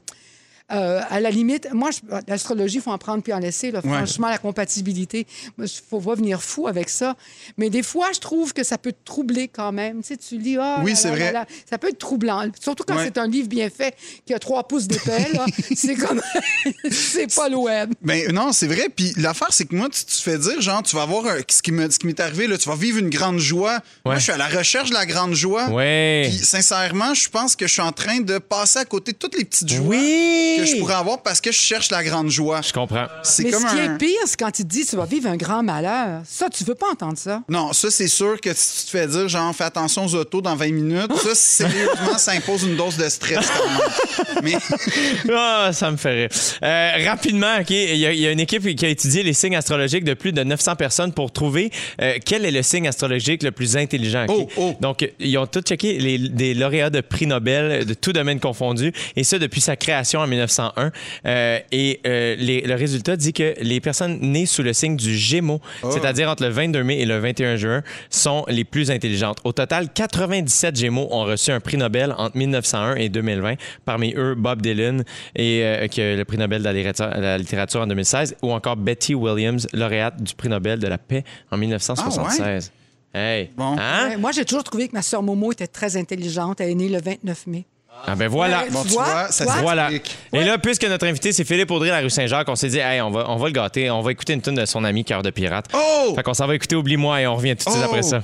euh, 0.72 1.02
à 1.10 1.20
la 1.20 1.30
limite, 1.30 1.68
moi, 1.74 1.92
l'astrologie, 2.28 2.78
il 2.78 2.82
faut 2.82 2.92
en 2.92 2.98
prendre 2.98 3.22
puis 3.22 3.32
en 3.34 3.40
laisser. 3.40 3.70
là. 3.72 3.82
Franchement, 3.82 4.30
la 4.30 4.38
compatibilité, 4.40 5.28
il 5.60 5.68
faut 5.90 6.02
pas 6.02 6.16
venir 6.16 6.42
fou 6.42 6.68
avec 6.68 6.90
ça. 6.90 7.16
Mais 7.58 7.70
des 7.70 7.84
fois, 7.84 8.08
je 8.14 8.20
trouve 8.20 8.52
que 8.54 8.64
ça 8.64 8.78
peut 8.80 8.92
te 8.92 9.04
troubler 9.06 9.48
quand 9.48 9.72
même. 9.72 10.02
Tu 10.02 10.08
sais, 10.08 10.18
tu 10.18 10.38
lis, 10.40 10.58
ah, 10.60 10.80
Oui, 10.84 10.96
c'est 10.96 11.10
vrai. 11.10 11.32
là, 11.32 11.32
là. 11.32 11.46
Ça 11.70 11.78
peut 11.78 11.90
être 11.90 12.00
troublant. 12.00 12.44
Surtout 12.60 12.84
quand 12.88 12.96
Ouais. 12.96 13.04
c'est 13.06 13.18
un 13.20 13.28
livre 13.28 13.48
bien 13.48 13.70
fait, 13.70 13.96
qui 14.26 14.34
a 14.34 14.40
trois 14.40 14.68
pouces 14.68 14.88
d'épais. 14.88 15.28
c'est 15.76 15.96
comme. 15.96 16.22
c'est 16.92 17.34
pas 17.36 17.50
le 17.50 17.58
web. 17.58 17.94
Ben 18.02 18.32
non, 18.32 18.52
c'est 18.52 18.68
vrai. 18.68 18.90
Puis 18.96 19.14
l'affaire, 19.18 19.50
c'est 19.52 19.66
que 19.66 19.76
moi, 19.76 19.90
tu 19.90 20.04
te 20.06 20.12
fais 20.14 20.38
dire, 20.38 20.60
genre, 20.62 20.82
tu 20.84 20.96
vas 20.96 21.04
avoir 21.04 21.26
un- 21.28 21.40
ce 21.48 21.62
qui 21.62 21.72
me- 21.72 21.90
ce 21.90 22.00
qui 22.00 22.08
m'est 22.08 22.20
arrivé, 22.20 22.48
là, 22.48 22.58
tu 22.58 22.68
vas 22.70 22.76
vivre 22.76 22.98
une 22.98 23.10
grande 23.10 23.40
joie. 23.40 23.80
Moi, 24.06 24.16
je 24.16 24.24
suis 24.24 24.32
à 24.32 24.38
la 24.38 24.48
recherche 24.48 24.90
de 24.90 24.96
la 24.96 25.06
grande 25.06 25.34
joie. 25.36 25.70
Ouais. 25.70 26.28
Puis 26.30 26.38
sincèrement, 26.40 27.14
je 27.14 27.30
pense 27.30 27.56
que 27.56 27.68
je 27.68 27.74
suis 27.74 27.82
en 27.82 27.92
train 27.92 28.20
de 28.20 28.38
passer 28.38 28.80
à 28.80 28.86
côté 28.86 29.12
de 29.12 29.18
toutes 29.18 29.38
les 29.38 29.46
petites 29.46 29.72
joies 29.72 29.86
Oui. 29.96 30.55
Que 30.58 30.66
je 30.66 30.78
pourrais 30.78 30.96
avoir 30.96 31.22
parce 31.22 31.42
que 31.42 31.52
je 31.52 31.58
cherche 31.60 31.90
la 31.92 32.04
grande 32.04 32.30
joie. 32.30 32.62
Je 32.62 32.74
comprends. 32.74 33.08
C'est 33.24 33.44
Mais 33.44 33.52
comme 33.52 33.62
ce 33.68 33.74
qui 33.74 33.80
un... 33.82 33.96
est 33.96 33.98
pire, 33.98 34.20
c'est 34.26 34.38
quand 34.40 34.60
il 34.60 34.64
te 34.64 34.70
dit 34.70 34.86
tu 34.86 34.96
vas 34.96 35.06
vivre 35.06 35.30
un 35.30 35.38
grand 35.38 35.64
malheur. 35.64 36.22
Ça, 36.28 36.50
tu 36.50 36.64
veux 36.64 36.76
pas 36.76 36.88
entendre 36.92 37.18
ça. 37.18 37.42
Non, 37.50 37.74
ça, 37.74 37.90
c'est 37.92 38.08
sûr 38.08 38.40
que 38.42 38.54
si 38.54 38.80
tu 38.80 38.86
te 38.86 38.90
fais 38.98 39.08
dire, 39.08 39.28
genre, 39.28 39.54
fais 39.56 39.64
attention 39.66 40.06
aux 40.06 40.16
autos 40.16 40.42
dans 40.42 40.56
20 40.56 40.72
minutes, 40.72 41.16
ça, 41.16 41.30
sérieusement, 41.36 42.18
ça 42.18 42.32
impose 42.34 42.64
une 42.64 42.76
dose 42.76 42.98
de 42.98 43.08
stress 43.10 43.48
quand 43.50 44.44
même. 44.44 44.44
Mais 44.44 45.34
Ah, 45.34 45.70
ça 45.74 45.92
me 45.92 45.98
fait 45.98 46.14
rire. 46.14 46.30
Euh, 46.64 46.92
rapidement, 47.10 47.56
OK, 47.60 47.70
il 47.70 47.96
y, 47.96 48.00
y 48.22 48.28
a 48.28 48.32
une 48.32 48.40
équipe 48.40 48.76
qui 48.76 48.86
a 48.86 48.90
étudié 48.90 49.24
les 49.24 49.34
signes 49.34 49.56
astrologiques 49.56 50.04
de 50.04 50.14
plus 50.14 50.32
de 50.32 50.44
900 50.44 50.76
personnes 50.76 51.14
pour 51.14 51.32
trouver 51.32 51.72
euh, 52.02 52.18
quel 52.24 52.46
est 52.46 52.52
le 52.52 52.64
signe 52.64 52.88
astrologique 52.88 53.44
le 53.44 53.52
plus 53.52 53.78
intelligent. 53.78 54.26
OK? 54.28 54.36
Oh, 54.38 54.50
oh. 54.58 54.76
Donc, 54.82 55.08
ils 55.20 55.38
ont 55.38 55.48
tous 55.48 55.62
checké 55.62 55.98
les, 56.00 56.18
des 56.18 56.54
lauréats 56.54 56.90
de 56.90 57.02
prix 57.02 57.28
Nobel 57.28 57.86
de 57.86 57.94
tout 57.94 58.14
domaine 58.14 58.40
confondu, 58.40 58.94
et 59.16 59.24
ça 59.24 59.40
depuis 59.40 59.62
sa 59.62 59.76
création 59.76 60.20
en 60.20 60.28
1901. 60.46 60.92
Euh, 61.26 61.60
et 61.72 62.00
euh, 62.08 62.36
les- 62.38 62.62
le 62.62 62.76
résultat 62.76 63.16
dit 63.16 63.34
que 63.34 63.54
les 63.62 63.80
personnes 63.82 64.20
nées 64.22 64.46
sous 64.46 64.64
le 64.64 64.74
signe 64.74 64.96
du 64.96 65.16
Gémeaux, 65.16 65.62
c'est-à-dire 65.92 66.30
entre 66.30 66.44
le 66.44 66.50
22 66.50 66.84
mai 66.84 67.00
et 67.00 67.06
le 67.06 67.18
21 67.20 67.56
juin, 67.56 67.82
sont 68.10 68.46
les 68.48 68.64
plus 68.64 68.92
intelligentes. 68.92 69.38
Au 69.44 69.52
total, 69.52 69.90
97 69.94 70.76
Gémeaux 70.76 71.08
ont 71.12 71.24
reçu 71.26 71.52
un 71.52 71.60
prix 71.60 71.78
Nobel 71.78 72.14
entre 72.18 72.38
1901 72.38 72.96
et 72.96 73.10
2020. 73.10 73.56
Parmi 73.86 74.14
eux, 74.16 74.36
Bob 74.36 74.62
Dylan, 74.62 75.04
et, 75.36 75.62
euh, 75.64 75.88
qui 75.88 76.02
a 76.02 76.16
le 76.16 76.26
prix 76.26 76.38
Nobel 76.38 76.60
de 76.62 76.66
la 76.66 77.38
littérature, 77.38 77.82
en 77.82 77.88
2016, 77.88 78.36
ou 78.42 78.52
encore 78.52 78.76
Betty 78.76 79.16
Williams, 79.16 79.68
lauréate 79.74 80.22
du 80.22 80.34
prix 80.36 80.50
Nobel 80.50 80.80
de 80.80 80.88
la 80.88 80.98
paix 80.98 81.24
en 81.52 81.58
1976. 81.58 82.72
Hey. 83.14 83.50
Bon. 83.56 83.76
Hein? 83.80 84.18
Moi, 84.18 84.32
j'ai 84.34 84.44
toujours 84.44 84.64
trouvé 84.66 84.88
que 84.90 84.94
ma 84.94 85.02
sœur 85.02 85.24
Momo 85.24 85.52
était 85.54 85.68
très 85.68 85.96
intelligente. 85.96 86.60
Elle 86.60 86.72
est 86.72 86.76
née 86.76 86.90
le 86.90 87.00
29 87.00 87.48
mai. 87.48 87.66
Ah 88.08 88.16
ben 88.16 88.28
voilà. 88.28 88.66
Bon, 88.72 88.82
Tu 88.84 88.90
tu 88.90 88.94
vois? 88.94 89.28
ça? 89.32 89.46
Voilà. 89.62 89.90
Et 90.34 90.44
là, 90.44 90.58
puisque 90.58 90.84
notre 90.86 91.08
invité, 91.08 91.32
c'est 91.34 91.44
Philippe 91.44 91.72
Audrey, 91.72 91.90
la 91.90 92.00
rue 92.00 92.10
Saint-Jacques, 92.10 92.48
on 92.50 92.56
s'est 92.56 92.70
dit, 92.70 92.78
hey, 92.80 93.02
on 93.02 93.10
va, 93.12 93.26
on 93.30 93.38
va 93.38 93.48
le 93.48 93.54
gâter, 93.54 93.90
on 93.90 94.02
va 94.02 94.12
écouter 94.12 94.34
une 94.34 94.42
tune 94.42 94.56
de 94.56 94.66
son 94.66 94.84
ami 94.84 95.04
Cœur 95.04 95.24
de 95.24 95.30
Pirate. 95.32 95.66
Oh! 95.74 96.14
Fait 96.16 96.22
qu'on 96.24 96.34
s'en 96.34 96.46
va 96.48 96.56
écouter 96.56 96.76
Oublie-moi 96.76 97.22
et 97.22 97.28
on 97.28 97.36
revient 97.36 97.56
tout 97.56 97.66
de 97.66 97.72
suite 97.72 97.84
Oh! 97.84 97.90
après 97.90 98.04
ça. 98.04 98.22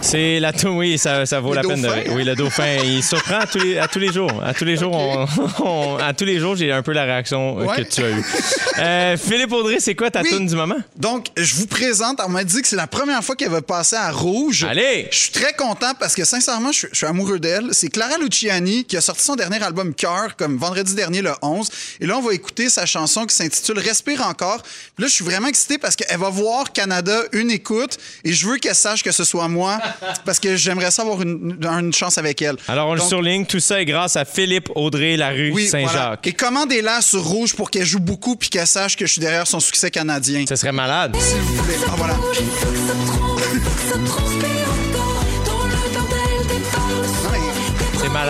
C'est 0.00 0.40
la 0.40 0.52
tune, 0.52 0.70
oui, 0.70 0.98
ça, 0.98 1.26
ça 1.26 1.38
vaut 1.40 1.50
Le 1.50 1.56
la 1.56 1.62
peine 1.62 1.80
de. 1.82 1.88
Oui, 2.10 2.24
le 2.24 2.34
dauphin, 2.34 2.76
il 2.84 3.02
surprend 3.04 3.38
à 3.40 3.46
tous 3.46 3.58
les, 3.58 3.78
à 3.78 3.86
tous 3.86 3.98
les 4.00 4.12
jours. 4.12 4.32
À 4.44 4.52
tous 4.52 4.64
les 4.64 4.76
jours, 4.76 4.92
on- 4.94 5.26
on- 5.64 5.96
à 5.98 6.12
tous 6.12 6.24
les 6.24 6.38
jours, 6.40 6.56
j'ai 6.56 6.72
un 6.72 6.82
peu 6.82 6.92
la 6.92 7.04
réaction 7.04 7.60
euh, 7.60 7.64
Ouais. 7.66 7.76
que 7.76 7.82
tu 7.82 8.02
as 8.02 8.10
eue. 8.10 8.24
Euh, 8.78 9.16
Philippe 9.16 9.52
Audrey, 9.52 9.76
c'est 9.78 9.94
quoi 9.94 10.10
ta 10.10 10.22
Oui. 10.22 10.28
tune 10.30 10.46
du 10.46 10.56
moment? 10.56 10.74
Donc, 10.96 11.26
je 11.36 11.54
vous 11.54 11.66
présente, 11.66 12.20
on 12.26 12.30
m'a 12.30 12.42
dit 12.42 12.60
que 12.62 12.66
c'est 12.68 12.74
la 12.76 12.88
première 12.88 13.22
fois 13.22 13.36
qu'elle 13.36 13.50
va 13.50 13.62
passer 13.62 13.94
à 13.96 14.10
Rouge. 14.10 14.66
Allez! 14.68 15.06
Je 15.12 15.16
suis 15.16 15.30
très 15.32 15.52
content 15.52 15.92
parce 16.00 16.14
que, 16.16 16.24
sincèrement, 16.24 16.72
je 16.72 16.78
suis, 16.78 16.88
je 16.90 16.96
suis 16.96 17.06
amoureux 17.06 17.38
d'elle. 17.38 17.68
C'est 17.72 17.88
Clara 17.88 18.16
Luciani 18.18 18.51
qui 18.60 18.96
a 18.96 19.00
sorti 19.00 19.22
son 19.24 19.34
dernier 19.36 19.62
album 19.62 19.94
Cœur, 19.94 20.36
comme 20.36 20.58
vendredi 20.58 20.94
dernier, 20.94 21.22
le 21.22 21.32
11. 21.42 21.68
Et 22.00 22.06
là, 22.06 22.18
on 22.18 22.22
va 22.22 22.34
écouter 22.34 22.68
sa 22.68 22.86
chanson 22.86 23.24
qui 23.26 23.34
s'intitule 23.34 23.78
Respire 23.78 24.26
encore. 24.26 24.62
Puis 24.62 25.02
là, 25.02 25.06
je 25.08 25.12
suis 25.12 25.24
vraiment 25.24 25.48
excité 25.48 25.78
parce 25.78 25.96
qu'elle 25.96 26.18
va 26.18 26.28
voir 26.28 26.72
Canada 26.72 27.22
une 27.32 27.50
écoute 27.50 27.96
et 28.24 28.32
je 28.32 28.46
veux 28.46 28.58
qu'elle 28.58 28.74
sache 28.74 29.02
que 29.02 29.12
ce 29.12 29.24
soit 29.24 29.48
moi 29.48 29.78
parce 30.24 30.38
que 30.38 30.56
j'aimerais 30.56 30.90
ça 30.90 31.02
avoir 31.02 31.22
une, 31.22 31.58
une 31.62 31.92
chance 31.92 32.18
avec 32.18 32.42
elle. 32.42 32.56
Alors, 32.68 32.88
on 32.88 32.94
le 32.94 33.00
Donc, 33.00 33.08
surligne. 33.08 33.46
Tout 33.46 33.60
ça 33.60 33.80
est 33.80 33.84
grâce 33.86 34.16
à 34.16 34.24
Philippe 34.24 34.68
Audrey, 34.74 35.16
la 35.16 35.30
rue 35.30 35.52
oui, 35.52 35.68
Saint-Jacques. 35.68 35.92
voilà. 35.92 36.18
Et 36.24 36.32
commandez-la 36.32 37.00
sur 37.00 37.22
Rouge 37.24 37.54
pour 37.54 37.70
qu'elle 37.70 37.86
joue 37.86 38.00
beaucoup 38.00 38.36
puis 38.36 38.48
qu'elle 38.50 38.66
sache 38.66 38.96
que 38.96 39.06
je 39.06 39.12
suis 39.12 39.20
derrière 39.20 39.46
son 39.46 39.60
succès 39.60 39.90
canadien? 39.90 40.44
Ce 40.48 40.56
serait 40.56 40.72
malade. 40.72 41.16
S'il 41.18 41.38
vous 41.40 41.62
plaît. 41.64 41.76
Ah, 41.88 41.94
voilà. 41.96 42.16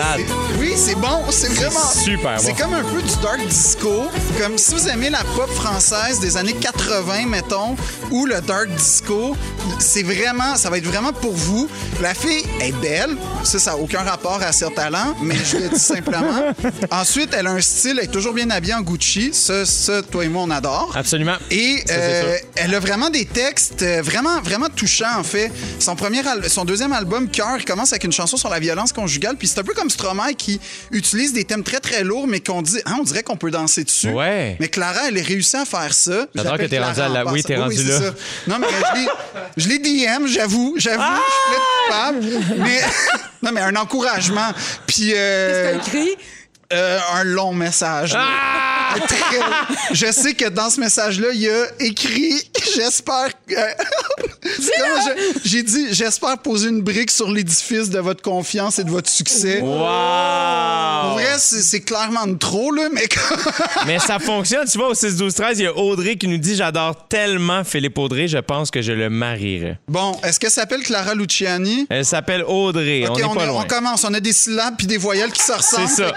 C'est 0.03 0.23
malade. 0.25 0.33
Oui, 0.37 0.42
c'est 0.75 0.95
bon, 0.95 1.23
c'est 1.29 1.51
vraiment 1.53 1.79
super 2.03 2.39
C'est 2.39 2.51
bon. 2.51 2.55
comme 2.55 2.73
un 2.73 2.83
peu 2.83 3.01
du 3.01 3.15
dark 3.21 3.45
disco, 3.47 4.03
comme 4.39 4.57
si 4.57 4.73
vous 4.73 4.87
aimez 4.89 5.09
la 5.09 5.23
pop 5.35 5.49
française 5.49 6.19
des 6.19 6.37
années 6.37 6.53
80 6.53 7.25
mettons 7.27 7.75
ou 8.11 8.25
le 8.25 8.41
dark 8.41 8.69
disco, 8.69 9.35
c'est 9.79 10.03
vraiment 10.03 10.55
ça 10.55 10.69
va 10.69 10.77
être 10.77 10.85
vraiment 10.85 11.13
pour 11.13 11.33
vous. 11.33 11.69
La 12.01 12.13
fille 12.13 12.43
est 12.61 12.71
belle, 12.81 13.15
ça 13.43 13.59
ça 13.59 13.71
a 13.73 13.75
aucun 13.75 14.01
rapport 14.01 14.41
à 14.41 14.51
ses 14.51 14.71
talents, 14.73 15.15
mais 15.21 15.35
je 15.43 15.57
le 15.57 15.69
dis 15.69 15.79
simplement. 15.79 16.53
Ensuite, 16.91 17.33
elle 17.37 17.47
a 17.47 17.51
un 17.51 17.61
style, 17.61 17.97
elle 17.99 18.05
est 18.05 18.11
toujours 18.11 18.33
bien 18.33 18.49
habillée 18.49 18.73
en 18.73 18.81
Gucci, 18.81 19.31
ça, 19.33 19.65
ça 19.65 20.01
toi 20.01 20.25
et 20.25 20.29
moi 20.29 20.43
on 20.43 20.49
adore. 20.51 20.91
Absolument. 20.95 21.35
Et 21.51 21.83
Ça, 21.85 21.93
euh, 21.93 22.37
elle 22.55 22.73
a 22.73 22.79
vraiment 22.79 23.09
des 23.09 23.25
textes 23.25 23.81
euh, 23.81 24.01
vraiment, 24.01 24.41
vraiment 24.41 24.69
touchants, 24.69 25.17
en 25.17 25.23
fait. 25.23 25.51
Son, 25.79 25.95
premier 25.95 26.21
son 26.47 26.65
deuxième 26.65 26.93
album, 26.93 27.29
Cœur, 27.29 27.57
il 27.57 27.65
commence 27.65 27.91
avec 27.93 28.03
une 28.03 28.11
chanson 28.11 28.37
sur 28.37 28.49
la 28.49 28.59
violence 28.59 28.91
conjugale. 28.93 29.35
Puis 29.37 29.47
c'est 29.47 29.59
un 29.59 29.63
peu 29.63 29.73
comme 29.73 29.89
Stromae 29.89 30.33
qui 30.37 30.59
utilisent 30.91 31.33
des 31.33 31.43
thèmes 31.45 31.63
très, 31.63 31.79
très 31.79 32.03
lourds, 32.03 32.27
mais 32.27 32.39
qu'on 32.39 32.61
dit, 32.61 32.79
ah, 32.85 32.95
on 32.99 33.03
dirait 33.03 33.23
qu'on 33.23 33.37
peut 33.37 33.51
danser 33.51 33.83
dessus. 33.83 34.09
Ouais. 34.09 34.57
Mais 34.59 34.67
Clara, 34.69 35.07
elle 35.07 35.17
a 35.17 35.21
réussi 35.23 35.55
à 35.55 35.65
faire 35.65 35.93
ça. 35.93 36.27
J'adore 36.35 36.57
que 36.57 36.63
t'es 36.65 36.79
rendu 36.79 36.99
à 37.01 37.09
la- 37.09 37.25
oui, 37.31 37.43
t'es 37.43 37.55
rendu 37.55 37.75
c'est 37.77 37.83
là. 37.83 37.99
ça. 37.99 38.13
Non, 38.47 38.57
mais 38.59 38.67
je 39.57 39.67
l'ai- 39.69 39.79
DM, 39.79 40.27
j'avoue, 40.27 40.75
j'avoue, 40.77 41.01
Ah! 41.03 41.19
je 41.27 42.21
suis 42.21 42.29
coupable. 42.41 42.59
Mais, 42.63 42.79
non, 43.43 43.51
mais 43.53 43.61
un 43.61 43.75
encouragement. 43.75 44.51
Puis, 44.87 45.11
euh, 45.15 45.73
T'as 45.73 45.77
écrit? 45.87 46.09
Euh, 46.73 46.99
un 47.15 47.23
long 47.23 47.53
message. 47.53 48.13
Ah! 48.17 48.95
Très- 49.07 49.39
Je 49.91 50.11
sais 50.11 50.33
que 50.35 50.49
dans 50.49 50.69
ce 50.69 50.79
message-là, 50.79 51.29
il 51.33 51.41
y 51.41 51.49
a 51.49 51.65
écrit 51.79 52.33
J'espère. 52.75 53.29
que- 53.47 53.55
J'ai 55.43 55.63
dit 55.63 55.87
J'espère 55.93 56.37
poser 56.37 56.69
une 56.69 56.81
brique 56.81 57.09
sur 57.11 57.29
l'édifice 57.31 57.89
de 57.89 57.99
votre 57.99 58.21
confiance 58.21 58.79
et 58.79 58.83
de 58.83 58.89
votre 58.91 59.09
succès. 59.09 59.59
Pour 59.59 59.77
Wow! 59.77 61.13
vrai, 61.13 61.35
c'est 61.39 61.81
clairement 61.81 62.27
de 62.27 62.37
trop, 62.37 62.71
là, 62.71 62.83
mais. 62.93 63.07
Mais 63.87 63.99
ça 63.99 64.19
fonctionne. 64.19 64.67
Tu 64.67 64.77
vois, 64.77 64.89
au 64.89 64.93
6-12-13, 64.93 65.53
il 65.55 65.61
y 65.63 65.67
a 65.67 65.75
Audrey 65.75 66.15
qui 66.15 66.27
nous 66.27 66.37
dit 66.37 66.55
J'adore 66.55 67.07
tellement 67.07 67.63
Philippe 67.63 67.97
Audrey, 67.97 68.27
je 68.27 68.37
pense 68.37 68.69
que 68.71 68.81
je 68.81 68.91
le 68.91 69.09
marierai. 69.09 69.77
bon, 69.87 70.17
est-ce 70.23 70.39
qu'elle 70.39 70.51
s'appelle 70.51 70.81
Clara 70.83 71.13
Luciani? 71.15 71.87
Elle 71.89 72.05
s'appelle 72.05 72.43
Audrey. 72.43 73.05
Ok, 73.07 73.19
on 73.23 73.29
n'est 73.29 73.35
pas 73.35 73.43
est- 73.43 73.47
loin. 73.47 73.63
on 73.63 73.67
commence. 73.67 74.03
On 74.03 74.13
a 74.13 74.19
des 74.19 74.33
syllabes 74.33 74.75
puis 74.77 74.87
des 74.87 74.97
voyelles 74.97 75.31
qui 75.31 75.41
se 75.43 75.51
ressemblent. 75.51 75.87
C'est 75.87 76.03
ça. 76.03 76.13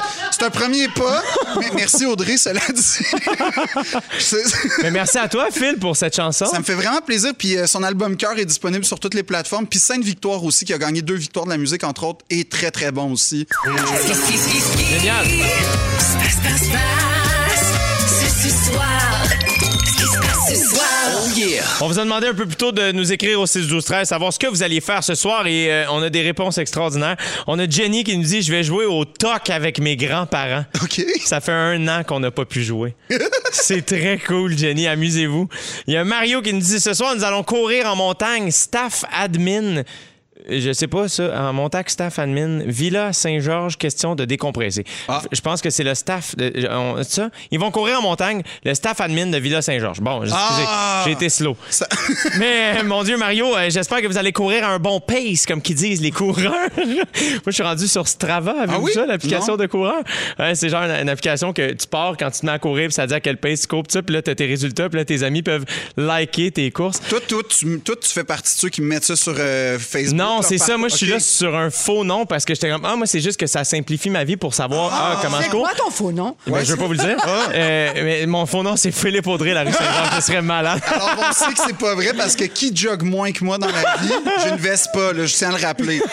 Un 0.46 0.50
premier 0.50 0.86
pas. 0.86 1.24
Mais 1.58 1.70
merci, 1.74 2.06
Audrey, 2.06 2.36
cela 2.36 2.60
dit. 2.72 2.98
Mais 4.82 4.92
merci 4.92 5.18
à 5.18 5.26
toi, 5.26 5.48
Phil, 5.50 5.76
pour 5.76 5.96
cette 5.96 6.14
chanson. 6.14 6.46
Ça 6.46 6.60
me 6.60 6.64
fait 6.64 6.74
vraiment 6.74 7.00
plaisir. 7.00 7.32
Puis 7.36 7.56
euh, 7.56 7.66
son 7.66 7.82
album 7.82 8.16
Cœur 8.16 8.38
est 8.38 8.44
disponible 8.44 8.84
sur 8.84 9.00
toutes 9.00 9.14
les 9.14 9.24
plateformes. 9.24 9.66
Puis 9.66 9.80
Sainte 9.80 10.04
Victoire 10.04 10.44
aussi, 10.44 10.64
qui 10.64 10.72
a 10.72 10.78
gagné 10.78 11.02
deux 11.02 11.16
victoires 11.16 11.46
de 11.46 11.50
la 11.50 11.56
musique, 11.56 11.82
entre 11.82 12.04
autres, 12.04 12.24
est 12.30 12.48
très, 12.48 12.70
très 12.70 12.92
bon 12.92 13.10
aussi. 13.10 13.48
Génial. 15.00 15.26
Ce 18.42 18.70
soir. 18.70 19.45
Ce 20.48 20.54
soir. 20.54 20.86
On 21.80 21.88
vous 21.88 21.98
a 21.98 22.04
demandé 22.04 22.28
un 22.28 22.34
peu 22.34 22.46
plus 22.46 22.56
tôt 22.56 22.70
de 22.70 22.92
nous 22.92 23.12
écrire 23.12 23.40
au 23.40 23.46
6 23.46 23.66
12 23.68 23.84
13 23.84 24.08
savoir 24.08 24.32
ce 24.32 24.38
que 24.38 24.46
vous 24.46 24.62
alliez 24.62 24.80
faire 24.80 25.02
ce 25.02 25.14
soir 25.14 25.46
et 25.46 25.72
euh, 25.72 25.84
on 25.90 26.02
a 26.02 26.10
des 26.10 26.22
réponses 26.22 26.58
extraordinaires. 26.58 27.16
On 27.46 27.58
a 27.58 27.68
Jenny 27.68 28.04
qui 28.04 28.16
nous 28.16 28.24
dit 28.24 28.42
je 28.42 28.52
vais 28.52 28.62
jouer 28.62 28.84
au 28.84 29.04
toc 29.04 29.50
avec 29.50 29.80
mes 29.80 29.96
grands-parents. 29.96 30.64
OK? 30.82 31.04
Ça 31.24 31.40
fait 31.40 31.52
un 31.52 31.88
an 31.88 32.04
qu'on 32.04 32.20
n'a 32.20 32.30
pas 32.30 32.44
pu 32.44 32.62
jouer. 32.62 32.94
C'est 33.52 33.84
très 33.84 34.18
cool, 34.18 34.56
Jenny. 34.56 34.86
Amusez-vous. 34.86 35.48
Il 35.86 35.94
y 35.94 35.96
a 35.96 36.04
Mario 36.04 36.42
qui 36.42 36.52
nous 36.52 36.60
dit 36.60 36.80
ce 36.80 36.94
soir, 36.94 37.14
nous 37.16 37.24
allons 37.24 37.42
courir 37.42 37.86
en 37.86 37.96
montagne. 37.96 38.50
Staff 38.50 39.04
admin. 39.12 39.82
Je 40.48 40.72
sais 40.72 40.86
pas 40.86 41.08
ça, 41.08 41.48
en 41.48 41.52
montagne 41.52 41.84
staff 41.88 42.18
admin, 42.18 42.60
Villa 42.66 43.12
Saint-Georges, 43.12 43.76
question 43.76 44.14
de 44.14 44.24
décompresser. 44.24 44.84
Ah. 45.08 45.22
Je 45.32 45.40
pense 45.40 45.60
que 45.60 45.70
c'est 45.70 45.84
le 45.84 45.94
staff 45.94 46.36
de 46.36 46.68
on- 46.70 47.02
ça. 47.02 47.30
Ils 47.50 47.58
vont 47.58 47.70
courir 47.70 47.98
en 47.98 48.02
montagne, 48.02 48.42
le 48.64 48.74
staff 48.74 49.00
admin 49.00 49.26
de 49.26 49.38
Villa 49.38 49.62
Saint-Georges. 49.62 50.00
Bon, 50.00 50.22
excusez, 50.22 50.64
Ah. 50.66 51.02
j'ai 51.04 51.12
été 51.12 51.28
slow. 51.28 51.56
Ça- 51.70 51.88
Mais 52.38 52.82
mon 52.82 53.02
Dieu, 53.02 53.16
Mario, 53.16 53.54
euh, 53.56 53.70
j'espère 53.70 54.00
que 54.02 54.06
vous 54.06 54.18
allez 54.18 54.32
courir 54.32 54.64
à 54.64 54.68
un 54.72 54.78
bon 54.78 55.00
pace, 55.00 55.46
comme 55.46 55.60
qu'ils 55.62 55.76
disent 55.76 56.00
les 56.00 56.10
coureurs. 56.10 56.52
Moi, 56.76 57.04
je 57.46 57.50
suis 57.52 57.62
rendu 57.62 57.86
sur 57.88 58.06
Strava. 58.08 58.52
Avez-vous 58.62 58.72
Ah 58.74 58.80
oui? 58.80 58.92
ça, 58.92 59.06
l'application 59.06 59.56
de 59.56 59.66
coureur? 59.66 60.02
Ouais, 60.38 60.54
c'est 60.54 60.68
genre 60.68 60.82
une, 60.82 60.90
une 61.02 61.08
application 61.08 61.52
que 61.52 61.72
tu 61.72 61.86
pars 61.86 62.16
quand 62.18 62.30
tu 62.30 62.40
te 62.40 62.46
mets 62.46 62.52
à 62.52 62.58
courir, 62.58 62.86
puis 62.88 62.94
ça 62.94 63.06
dit 63.06 63.14
à 63.14 63.20
quel 63.20 63.36
pace 63.38 63.62
tu 63.62 63.66
cours, 63.68 63.82
puis 63.84 64.00
là, 64.08 64.22
tu 64.22 64.30
as 64.30 64.34
tes 64.34 64.46
résultats, 64.46 64.88
puis 64.88 64.98
là, 64.98 65.04
tes 65.04 65.22
amis 65.22 65.42
peuvent 65.42 65.64
liker 65.96 66.50
tes 66.50 66.70
courses. 66.70 67.00
Toi, 67.08 67.20
toi, 67.26 67.42
tu, 67.48 67.80
toi, 67.80 67.94
tu 68.00 68.08
fais 68.12 68.24
partie 68.24 68.54
de 68.54 68.60
ceux 68.60 68.68
qui 68.68 68.82
mettent 68.82 69.04
ça 69.04 69.16
sur 69.16 69.34
euh, 69.38 69.78
Facebook? 69.78 70.16
Non, 70.18 70.35
c'est 70.42 70.58
ça. 70.58 70.76
Moi, 70.76 70.88
je 70.88 70.96
suis 70.96 71.06
là 71.06 71.20
sur 71.20 71.54
un 71.56 71.70
faux 71.70 72.04
nom 72.04 72.26
parce 72.26 72.44
que 72.44 72.54
j'étais 72.54 72.70
comme, 72.70 72.84
ah, 72.84 72.96
moi, 72.96 73.06
c'est 73.06 73.20
juste 73.20 73.38
que 73.38 73.46
ça 73.46 73.64
simplifie 73.64 74.10
ma 74.10 74.24
vie 74.24 74.36
pour 74.36 74.54
savoir 74.54 74.90
ah, 74.92 75.18
comment 75.22 75.38
je 75.38 75.44
C'est 75.44 75.50
cours. 75.50 75.60
quoi 75.62 75.72
ton 75.74 75.90
faux 75.90 76.12
nom? 76.12 76.36
Ben, 76.46 76.64
je 76.64 76.72
veux 76.72 76.76
pas 76.78 76.86
vous 76.86 76.92
le 76.92 76.98
dire. 76.98 77.16
Euh, 77.54 77.90
mais 77.96 78.26
mon 78.26 78.46
faux 78.46 78.62
nom, 78.62 78.76
c'est 78.76 78.90
Philippe 78.92 79.26
Audrey, 79.26 79.52
la 79.54 79.62
rue 79.62 79.72
Saint-Jean. 79.72 80.16
Je 80.16 80.20
serais 80.20 80.42
malade. 80.42 80.80
Alors, 80.86 81.10
on 81.28 81.32
sait 81.32 81.52
que 81.52 81.60
c'est 81.66 81.76
pas 81.76 81.94
vrai 81.94 82.12
parce 82.16 82.34
que 82.36 82.44
qui 82.44 82.74
jogue 82.74 83.02
moins 83.02 83.32
que 83.32 83.44
moi 83.44 83.58
dans 83.58 83.66
la 83.68 83.96
vie, 84.02 84.12
je 84.44 84.50
ne 84.50 84.56
veste 84.56 84.88
pas, 84.92 85.12
là, 85.12 85.26
je 85.26 85.34
tiens 85.34 85.52
à 85.54 85.58
le 85.58 85.64
rappeler. 85.64 86.00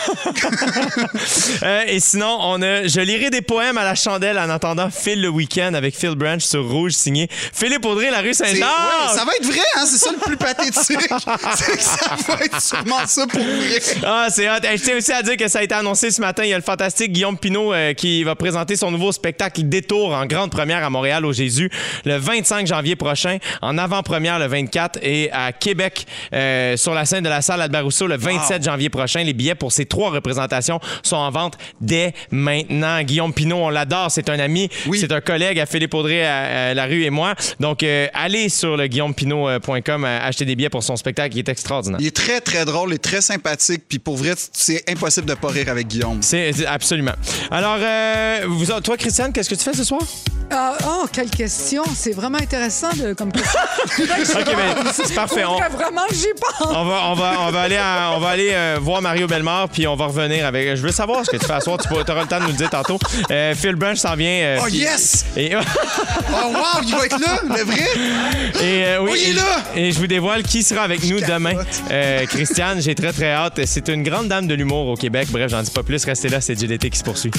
Euh, 1.62 1.82
et 1.86 2.00
sinon, 2.00 2.36
on 2.40 2.60
a 2.62 2.86
Je 2.86 3.00
lirai 3.00 3.30
des 3.30 3.42
poèmes 3.42 3.78
à 3.78 3.84
la 3.84 3.94
chandelle 3.94 4.38
en 4.38 4.50
attendant 4.50 4.90
Phil 4.90 5.20
le 5.20 5.28
week-end 5.28 5.72
avec 5.74 5.96
Phil 5.96 6.14
Branch 6.14 6.40
sur 6.42 6.68
Rouge 6.68 6.92
signé 6.92 7.28
Philippe 7.30 7.84
Audrey, 7.86 8.10
la 8.10 8.20
rue 8.20 8.34
C'est- 8.34 8.44
Saint-Jean. 8.46 8.60
ouais, 8.66 9.14
ça 9.16 9.24
va 9.24 9.32
être 9.36 9.46
vrai, 9.46 9.60
hein? 9.76 9.84
C'est 9.86 9.98
ça 9.98 10.10
le 10.12 10.18
plus 10.18 10.36
pathétique. 10.36 10.74
c'est 11.56 11.76
que 11.76 11.82
ça 11.82 12.16
va 12.28 12.44
être 12.44 12.60
sûrement 12.60 13.06
ça 13.06 13.26
pour 13.26 13.40
vrai. 13.40 13.80
Ah, 14.16 14.28
c'est 14.30 14.48
hot. 14.48 14.62
Hey, 14.62 14.78
je 14.78 14.84
tiens 14.84 14.96
aussi 14.96 15.10
à 15.10 15.22
dire 15.24 15.36
que 15.36 15.48
ça 15.48 15.58
a 15.58 15.62
été 15.64 15.74
annoncé 15.74 16.12
ce 16.12 16.20
matin. 16.20 16.44
Il 16.44 16.50
y 16.50 16.52
a 16.52 16.56
le 16.56 16.62
fantastique 16.62 17.10
Guillaume 17.10 17.36
Pinot 17.36 17.72
euh, 17.72 17.94
qui 17.94 18.22
va 18.22 18.36
présenter 18.36 18.76
son 18.76 18.92
nouveau 18.92 19.10
spectacle 19.10 19.64
Détour 19.64 20.12
en 20.14 20.24
grande 20.24 20.52
première 20.52 20.84
à 20.84 20.88
Montréal 20.90 21.26
au 21.26 21.32
Jésus 21.32 21.68
le 22.04 22.16
25 22.16 22.64
janvier 22.64 22.94
prochain, 22.94 23.38
en 23.60 23.76
avant-première 23.76 24.38
le 24.38 24.46
24 24.46 25.00
et 25.02 25.32
à 25.32 25.50
Québec 25.50 26.06
euh, 26.32 26.76
sur 26.76 26.94
la 26.94 27.06
scène 27.06 27.24
de 27.24 27.28
la 27.28 27.42
salle 27.42 27.60
Albert 27.60 27.82
Rousseau 27.82 28.06
le 28.06 28.16
27 28.16 28.62
janvier 28.62 28.88
prochain. 28.88 29.24
Les 29.24 29.32
billets 29.32 29.56
pour 29.56 29.72
ces 29.72 29.84
trois 29.84 30.10
représentations 30.10 30.78
sont 31.02 31.16
en 31.16 31.30
vente 31.32 31.58
dès 31.80 32.14
maintenant. 32.30 33.02
Guillaume 33.02 33.32
Pinot, 33.34 33.56
on 33.56 33.68
l'adore. 33.68 34.12
C'est 34.12 34.28
un 34.28 34.38
ami, 34.38 34.68
Oui. 34.86 35.00
c'est 35.00 35.10
un 35.10 35.20
collègue 35.20 35.58
à 35.58 35.66
Philippe 35.66 35.92
Audrey 35.94 36.24
à, 36.24 36.68
à 36.70 36.74
La 36.74 36.84
Rue 36.84 37.02
et 37.02 37.10
moi. 37.10 37.34
Donc, 37.58 37.82
euh, 37.82 38.06
allez 38.14 38.48
sur 38.48 38.76
le 38.76 38.86
guillaumepinot.com 38.86 40.04
euh, 40.04 40.18
acheter 40.22 40.44
des 40.44 40.54
billets 40.54 40.70
pour 40.70 40.84
son 40.84 40.94
spectacle. 40.94 41.34
Il 41.34 41.40
est 41.40 41.48
extraordinaire. 41.48 41.98
Il 42.00 42.06
est 42.06 42.14
très, 42.16 42.40
très 42.40 42.64
drôle 42.64 42.94
et 42.94 42.98
très 42.98 43.20
sympathique. 43.20 43.82
Puis 43.88 43.98
pour 44.04 44.16
vrai, 44.16 44.34
c'est 44.52 44.84
impossible 44.88 45.26
de 45.26 45.34
pas 45.34 45.48
rire 45.48 45.68
avec 45.68 45.88
Guillaume. 45.88 46.18
C'est 46.22 46.52
absolument. 46.66 47.14
Alors, 47.50 47.78
euh, 47.80 48.40
vous, 48.46 48.66
toi, 48.80 48.96
Christiane, 48.96 49.32
qu'est-ce 49.32 49.48
que 49.50 49.54
tu 49.54 49.64
fais 49.64 49.72
ce 49.74 49.84
soir? 49.84 50.02
Ah, 50.50 50.76
oh, 50.86 51.06
quelle 51.10 51.30
question! 51.30 51.82
C'est 51.96 52.12
vraiment 52.12 52.36
intéressant 52.38 52.90
de, 52.94 53.14
comme 53.14 53.32
question. 53.32 53.58
OK, 54.40 54.44
ben, 54.54 54.92
c'est 54.92 55.14
parfait. 55.14 55.42
On, 55.44 55.56
vraiment 55.74 56.02
que 56.06 56.14
j'y 56.14 56.26
pense. 56.38 56.68
on 56.68 56.84
va, 56.84 57.00
on, 57.06 57.14
va, 57.14 57.32
on 57.40 57.50
va 57.50 57.60
aller, 57.62 57.78
à- 57.78 58.12
on 58.14 58.20
va 58.20 58.28
aller 58.28 58.50
euh, 58.52 58.78
voir 58.80 59.00
Mario 59.00 59.26
Bellemare, 59.26 59.70
puis 59.70 59.86
on 59.86 59.96
va 59.96 60.04
revenir 60.06 60.44
avec. 60.46 60.76
Je 60.76 60.82
veux 60.82 60.92
savoir 60.92 61.24
ce 61.24 61.30
que 61.30 61.38
tu 61.38 61.46
fais 61.46 61.54
à 61.54 61.60
soir. 61.60 61.78
Tu 61.78 61.88
auras 61.92 62.20
le 62.22 62.28
temps 62.28 62.38
de 62.38 62.42
nous 62.44 62.50
le 62.50 62.56
dire 62.56 62.68
tantôt. 62.68 62.98
Euh, 63.30 63.54
Phil 63.54 63.74
Branch 63.74 63.96
s'en 63.96 64.14
vient. 64.16 64.28
euh, 64.28 64.58
Oh 64.60 64.66
puis- 64.66 64.76
yes! 64.76 65.24
Et, 65.34 65.56
Oh 65.56 66.48
wow, 66.52 66.82
il 66.86 66.94
va 66.94 67.06
être 67.06 67.18
là, 67.20 67.40
le 67.42 67.64
vrai? 67.64 67.88
et, 68.62 68.84
euh, 68.84 68.98
oui, 69.00 69.10
Oh, 69.12 69.16
il 69.16 69.30
est 69.30 69.32
là! 69.34 69.42
Et 69.74 69.92
je 69.92 69.98
vous 69.98 70.06
dévoile 70.06 70.42
qui 70.42 70.62
sera 70.62 70.82
avec 70.82 71.02
nous 71.04 71.20
demain. 71.20 71.54
Euh, 71.90 72.26
Christiane, 72.26 72.82
j'ai 72.82 72.94
très 72.94 73.12
très 73.12 73.32
hâte. 73.32 73.60
C'est 73.64 73.88
une 73.94 74.02
grande 74.02 74.28
dame 74.28 74.46
de 74.46 74.54
l'humour 74.54 74.88
au 74.88 74.96
Québec. 74.96 75.28
Bref, 75.30 75.50
j'en 75.50 75.62
dis 75.62 75.70
pas 75.70 75.82
plus. 75.82 76.04
Restez 76.04 76.28
là, 76.28 76.40
c'est 76.40 76.58
GDT 76.58 76.90
qui 76.90 76.98
se 76.98 77.04
poursuit. 77.04 77.30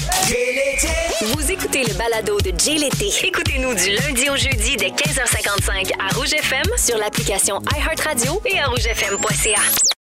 Vous 1.21 1.51
écoutez 1.51 1.83
le 1.83 1.93
balado 1.93 2.37
de 2.39 2.51
Jay 2.57 2.75
L'été. 2.75 3.09
Écoutez-nous 3.23 3.73
du 3.73 3.91
lundi 3.91 4.29
au 4.29 4.35
jeudi 4.35 4.75
dès 4.77 4.89
15h55 4.89 5.91
à 5.99 6.13
Rouge 6.15 6.33
FM 6.33 6.65
sur 6.77 6.97
l'application 6.97 7.61
iHeartRadio 7.75 8.41
et 8.45 8.59
à 8.59 8.67
rougefm.ca. 8.67 9.85